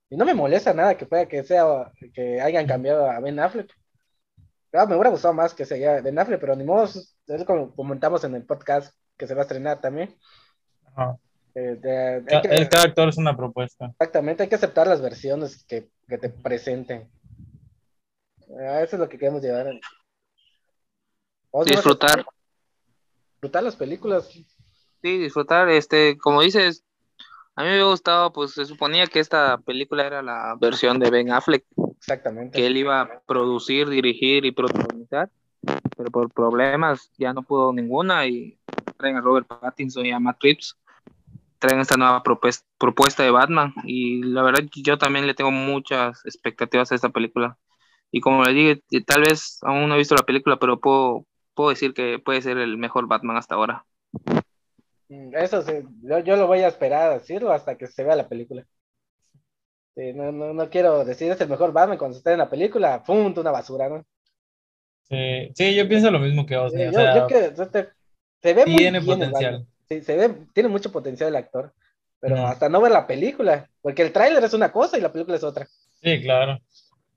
[0.09, 3.71] Y no me molesta nada que pueda que sea que hayan cambiado a Ben Affleck.
[4.73, 7.15] me hubiera gustado más que sea Ben Affleck, pero ni modo, es
[7.45, 10.17] como comentamos en el podcast que se va a estrenar también.
[10.85, 11.17] Ajá.
[11.53, 11.79] Eh,
[12.49, 13.87] el cada actor es una propuesta.
[13.99, 17.09] Exactamente, hay que aceptar las versiones que, te presenten.
[18.59, 19.67] Ah, eso es lo que queremos llevar.
[21.65, 22.25] disfrutar.
[23.33, 24.27] Disfrutar las películas.
[24.27, 26.83] Sí, disfrutar, este, como dices,
[27.55, 31.31] a mí me gustado, pues se suponía que esta película era la versión de Ben
[31.31, 31.65] Affleck.
[31.97, 32.57] Exactamente.
[32.57, 35.29] Que él iba a producir, dirigir y protagonizar,
[35.97, 38.57] pero por problemas ya no pudo ninguna y
[38.97, 40.75] traen a Robert Pattinson y a Matt Reeves
[41.61, 43.73] traen esta nueva propuesta de Batman.
[43.85, 47.57] Y la verdad yo también le tengo muchas expectativas a esta película.
[48.11, 51.69] Y como le dije tal vez aún no he visto la película pero puedo, puedo
[51.69, 53.85] decir que puede ser el mejor Batman hasta ahora.
[55.07, 58.27] Mm, eso sí, yo, lo voy a esperar a decirlo hasta que se vea la
[58.27, 58.65] película.
[59.95, 63.41] No, no, no, quiero decir es el mejor Batman cuando esté en la película punto
[63.41, 64.03] una basura ¿no?
[65.03, 67.27] Sí, sí yo pienso lo mismo que vos yo,
[68.41, 71.73] se ve tiene potencial sí, se ve, tiene mucho potencial el actor,
[72.19, 75.35] pero hasta no ver la película, porque el tráiler es una cosa y la película
[75.35, 75.67] es otra.
[76.01, 76.59] Sí, claro.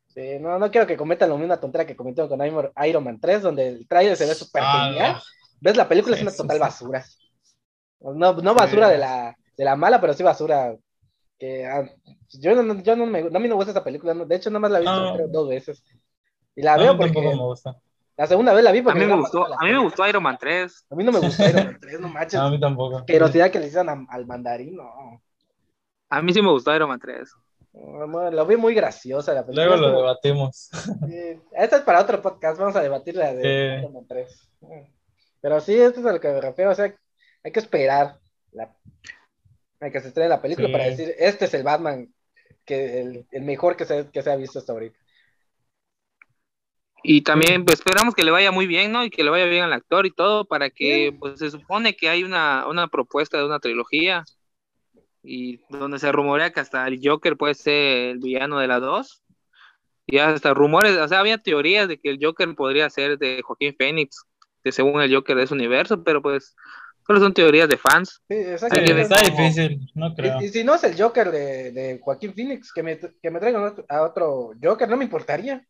[0.09, 3.43] Sí, no, no quiero que cometan lo mismo tontería que cometieron con Iron Man 3,
[3.43, 5.23] donde el tráiler se ve súper ah, genial.
[5.61, 7.05] Ves, la película es una total basura.
[8.01, 10.77] No, no basura de, la, de la mala, pero sí basura.
[11.39, 11.89] Que, ah,
[12.31, 14.15] yo no, yo no, me, no a mí no me gusta esa película.
[14.15, 15.83] de hecho, nada más la he visto dos veces.
[16.55, 17.21] Y la veo porque.
[17.21, 17.77] Me gusta.
[18.17, 18.99] La segunda vez la vi porque.
[18.99, 20.87] A mí me gustó, a mí me gustó Iron Man 3.
[20.91, 22.41] A mí no me gustó Iron Man 3, no manches.
[22.41, 23.05] a mí tampoco.
[23.07, 25.21] Pero si que le hicieron al mandarín, no.
[26.11, 27.29] A mí sí me gustó Iron Man 3.
[27.73, 29.77] Lo vi muy graciosa la película.
[29.77, 30.71] Luego lo debatimos.
[31.09, 31.41] Sí.
[31.53, 34.51] Esta es para otro podcast, vamos a debatir la de Iron Man 3.
[35.41, 36.95] Pero sí, esto es a lo que me refiero, o sea,
[37.43, 38.19] hay que esperar
[38.53, 38.75] la...
[39.81, 42.15] hay que se estrene la película para decir, este es el Batman,
[42.65, 44.99] que el, el mejor que se, que se ha visto hasta ahorita.
[47.07, 49.05] Y también pues, esperamos que le vaya muy bien, ¿no?
[49.05, 52.09] Y que le vaya bien al actor y todo, para que, pues se supone que
[52.09, 54.25] hay una, una propuesta de una trilogía
[55.23, 59.23] y donde se rumorea que hasta el Joker puede ser el villano de la 2.
[60.07, 63.75] Y hasta rumores, o sea, había teorías de que el Joker podría ser de Joaquín
[63.77, 64.25] Phoenix,
[64.65, 66.57] de según el Joker de ese universo, pero pues
[67.07, 68.23] solo son teorías de fans.
[68.29, 68.81] Sí, exacto.
[68.81, 70.41] está difícil, no creo.
[70.41, 73.75] Y, si no es el Joker de, de Joaquín Phoenix, que me, que me traigan
[73.91, 75.67] a otro Joker, no me importaría.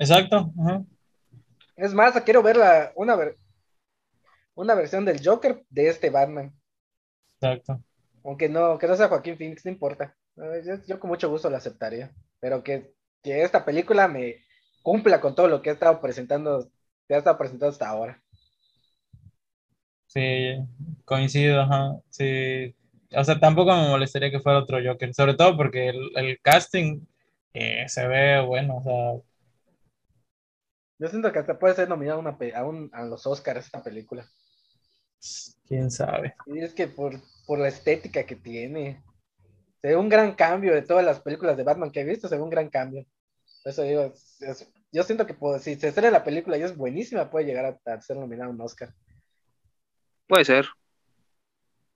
[0.00, 0.50] Exacto.
[1.76, 3.18] Es más, quiero ver la, una,
[4.54, 6.52] una versión del Joker de este Batman.
[7.34, 7.82] Exacto.
[8.24, 10.16] Aunque no, que no sea Joaquín Phoenix, no importa.
[10.86, 12.10] Yo, con mucho gusto lo aceptaría.
[12.40, 14.36] Pero que, esta película me
[14.82, 16.70] cumpla con todo lo que ha estado presentando,
[17.06, 18.22] que ha estado presentando hasta ahora.
[20.06, 20.56] Sí,
[21.04, 21.98] coincido, ajá.
[22.08, 22.74] Sí.
[23.14, 27.00] O sea, tampoco me molestaría que fuera otro Joker, sobre todo porque el, casting
[27.52, 29.29] eh, se ve bueno, o sea,
[31.00, 34.28] yo siento que hasta puede ser nominado a, a, los Oscars esta película.
[35.66, 36.34] Quién sabe.
[36.46, 37.14] Y es que por,
[37.46, 39.02] por la estética que tiene.
[39.80, 42.36] Se ve un gran cambio de todas las películas de Batman que he visto, se
[42.36, 43.06] ve un gran cambio.
[43.62, 44.12] Por eso digo,
[44.92, 48.18] yo siento que si se estrena la película y es buenísima, puede llegar a, ser
[48.18, 48.92] nominado a un Oscar.
[50.26, 50.66] Puede ser.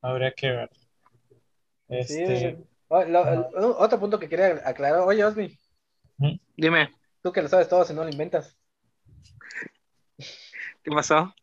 [0.01, 0.71] Habría que ver.
[1.89, 2.59] Este...
[2.89, 5.01] otro punto que quería aclarar.
[5.01, 5.59] Oye, Osmi.
[6.57, 6.91] Dime.
[7.23, 8.57] Tú que lo sabes todo, si no lo inventas.
[10.85, 11.35] ¿Qué pasó?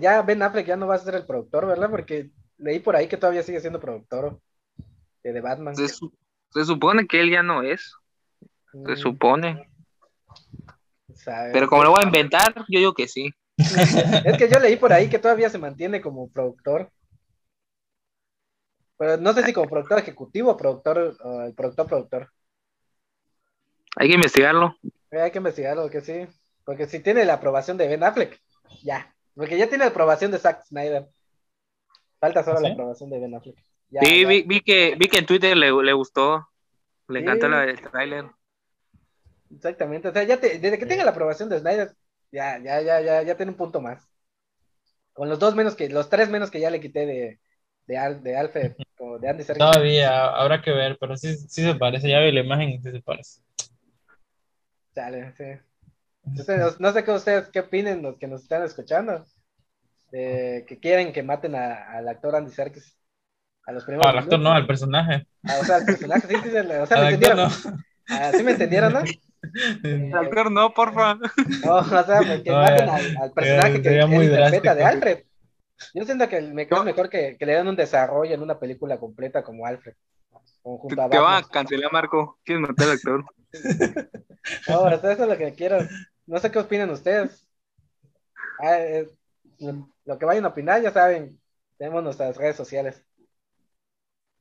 [0.00, 1.90] ya Ben Affleck ya no va a ser el productor, ¿verdad?
[1.90, 4.40] Porque leí por ahí que todavía sigue siendo productor
[5.22, 5.76] de, Batman.
[5.76, 7.94] Se, supone que él ya no es.
[8.72, 8.96] Se mm.
[8.96, 9.70] supone.
[11.52, 13.30] Pero como lo voy a inventar, yo digo que sí.
[13.56, 16.90] es que yo leí por ahí que todavía se mantiene como productor.
[18.96, 22.32] Pero no sé si como productor ejecutivo o productor, o productor, productor.
[23.96, 24.74] Hay que investigarlo.
[25.12, 26.26] hay que investigarlo, que sí.
[26.64, 28.40] Porque si tiene la aprobación de Ben Affleck,
[28.82, 29.14] ya.
[29.34, 31.08] Porque ya tiene la aprobación de Zack Snyder.
[32.18, 33.56] Falta solo la aprobación de Ben Affleck.
[34.00, 36.48] sí, Vi, que, vi que en Twitter le, gustó.
[37.06, 38.26] Le encantó el tráiler.
[39.54, 40.08] Exactamente.
[40.08, 41.92] O sea, ya desde que tenga la aprobación de Snyder,
[42.32, 44.08] ya, ya, ya, ya, ya tiene un punto más.
[45.12, 47.38] Con los dos menos que, los tres menos que ya le quité de,
[47.86, 49.64] de, de Alfred o de Andy Serkis.
[49.64, 52.08] Todavía, habrá que ver, pero sí, sí se parece.
[52.10, 53.40] Ya vi la imagen y sí se parece.
[54.94, 55.67] Sale, sí
[56.78, 59.24] no, sé qué ustedes qué opinen los que nos están escuchando.
[60.10, 62.96] que quieren que maten al actor Andy Serkis.
[63.66, 64.06] A los primeros.
[64.06, 65.26] al actor no, al personaje.
[65.44, 67.50] Ah, o sea, al personaje, sí, sí, o sea, me entendieron.
[68.08, 69.00] Ah, ¿Sí me entendieron, no?
[69.84, 71.14] Al actor no, porfa.
[71.64, 75.18] No, o sea, que maten al, personaje que, que interpreta de Alfred.
[75.94, 78.98] Yo siento que me creo mejor que, que, le den un desarrollo en una película
[78.98, 79.94] completa como Alfred.
[80.62, 82.38] Como te, va a cancelar, Marco.
[82.44, 83.24] ¿Quieres matar al actor?
[84.68, 85.78] no, eso es lo que quiero.
[86.28, 87.48] No sé qué opinan ustedes.
[88.60, 88.78] Ah,
[90.04, 91.40] lo que vayan a opinar, ya saben,
[91.78, 93.02] tenemos nuestras redes sociales.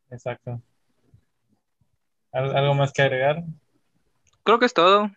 [0.10, 0.62] Exacto.
[2.34, 3.42] ¿Algo más que agregar?
[4.44, 5.10] Creo que es todo.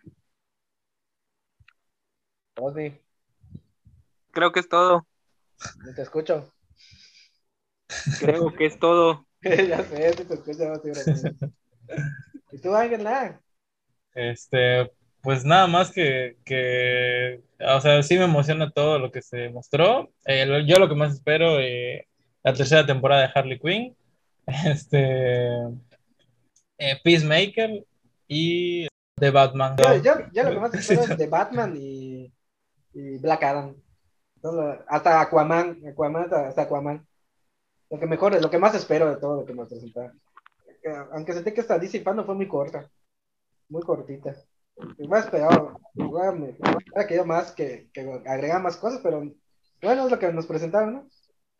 [4.31, 5.05] Creo que es todo.
[5.83, 6.53] No te escucho.
[8.17, 9.27] Creo que es todo.
[9.41, 10.63] ya sé, te escucho.
[12.53, 13.05] ¿Y tú, Ángel?
[14.13, 14.89] Este,
[15.21, 20.11] pues nada más que, que, o sea, sí me emociona todo lo que se mostró.
[20.25, 22.07] Eh, yo lo que más espero, eh,
[22.43, 23.95] la tercera temporada de Harley Quinn,
[24.65, 25.47] este,
[26.77, 27.85] eh, Peacemaker
[28.27, 29.75] y The Batman.
[30.03, 32.33] Yo, lo que más espero es The Batman y,
[32.93, 33.75] y Black Adam.
[34.87, 37.05] hasta Aquaman, Aquaman, hasta Aquaman.
[37.91, 40.19] Lo que mejor, lo que más espero de todo lo que nos presentaron.
[41.11, 42.89] Aunque sentí que esta DC fue muy corta,
[43.69, 44.35] muy cortita
[44.97, 49.23] me esperado, hubiera querido más que, que agregar más cosas, pero
[49.81, 51.09] bueno, es lo que nos presentaron,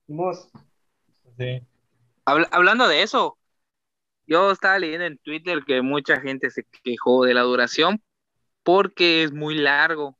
[0.07, 0.33] ¿no?
[1.37, 1.61] sí.
[2.25, 3.37] hablando de eso,
[4.27, 8.01] yo estaba leyendo en Twitter que mucha gente se quejó de la duración
[8.63, 10.17] porque es muy largo,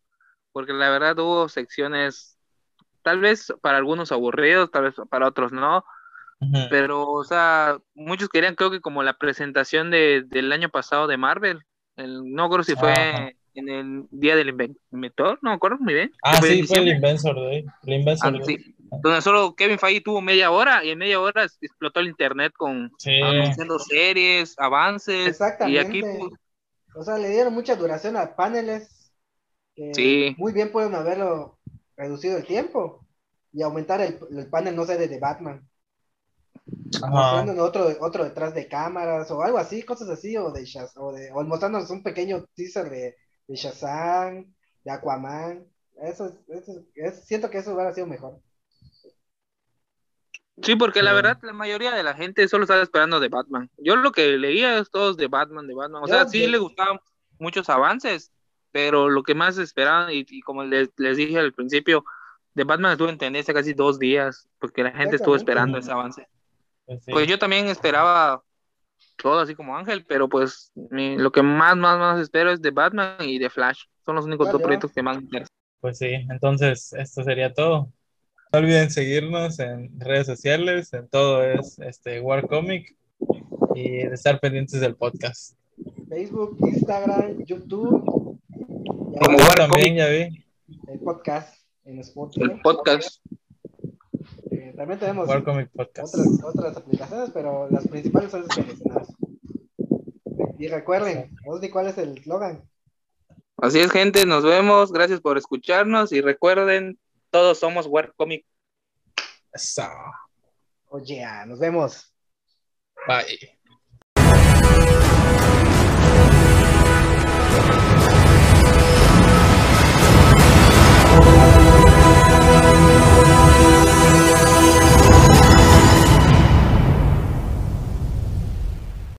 [0.51, 2.37] porque la verdad hubo secciones,
[3.03, 5.83] tal vez para algunos aburridos, tal vez para otros no,
[6.71, 11.17] pero, o sea, muchos querían, creo que como la presentación de, del año pasado de
[11.17, 11.63] Marvel,
[12.01, 14.49] el, no creo si fue en el día del
[14.91, 16.11] inventor, no me acuerdo muy bien.
[16.23, 17.65] Ah, sí, fue el Inventor Day.
[17.85, 18.75] El Inventor ah, sí.
[19.01, 22.91] Donde solo Kevin Feige tuvo media hora y en media hora explotó el internet con
[23.05, 25.27] anunciando series, avances.
[25.27, 25.77] Exactamente.
[25.77, 26.33] Y aquí, pues,
[26.95, 29.13] o sea, le dieron mucha duración a paneles.
[29.93, 30.35] sí.
[30.37, 31.57] Muy bien pueden haberlo
[31.95, 33.05] reducido el tiempo
[33.53, 35.65] y aumentar el, el panel, no sé, de, de Batman.
[37.59, 40.65] Otro, otro detrás de cámaras o algo así, cosas así, o de,
[40.95, 43.15] o de o mostrándonos un pequeño teaser de,
[43.47, 44.53] de Shazam,
[44.83, 45.65] de Aquaman.
[46.01, 46.83] Eso, eso,
[47.23, 48.39] siento que eso hubiera sido mejor.
[50.61, 53.69] Sí, porque la verdad la mayoría de la gente solo estaba esperando de Batman.
[53.77, 56.03] Yo lo que leía es todos de Batman, de Batman.
[56.03, 56.99] O sea, sí le gustaban
[57.39, 58.31] muchos avances,
[58.71, 62.03] pero lo que más esperaban, y, como les, les, dije al principio,
[62.53, 66.27] de Batman estuvo en tendencia casi dos días, porque la gente estuvo esperando ese avance.
[66.91, 68.43] Pues, pues yo también esperaba
[69.15, 73.15] todo así como Ángel, pero pues lo que más, más, más espero es de Batman
[73.21, 73.83] y de Flash.
[74.05, 75.55] Son los únicos dos proyectos que más me interesan.
[75.79, 77.93] Pues sí, entonces esto sería todo.
[78.51, 82.97] No olviden seguirnos en redes sociales, en todo es este Warcomic
[83.73, 85.55] y de estar pendientes del podcast.
[86.09, 88.37] Facebook, Instagram, YouTube.
[89.23, 90.45] Como también ya vi.
[90.89, 91.55] El podcast
[91.85, 92.43] en Spotify.
[92.43, 93.21] El podcast.
[94.81, 99.09] También tenemos otras, aplicaciones, pero las principales son las que mencionamos.
[100.57, 102.67] Y recuerden, Osdi, ¿cuál es el slogan?
[103.57, 104.91] Así es, gente, nos vemos.
[104.91, 106.97] Gracias por escucharnos y recuerden,
[107.29, 108.43] todos somos Warcomic.
[109.53, 109.87] Eso.
[110.89, 112.11] Oye, nos vemos.
[113.07, 113.59] Bye.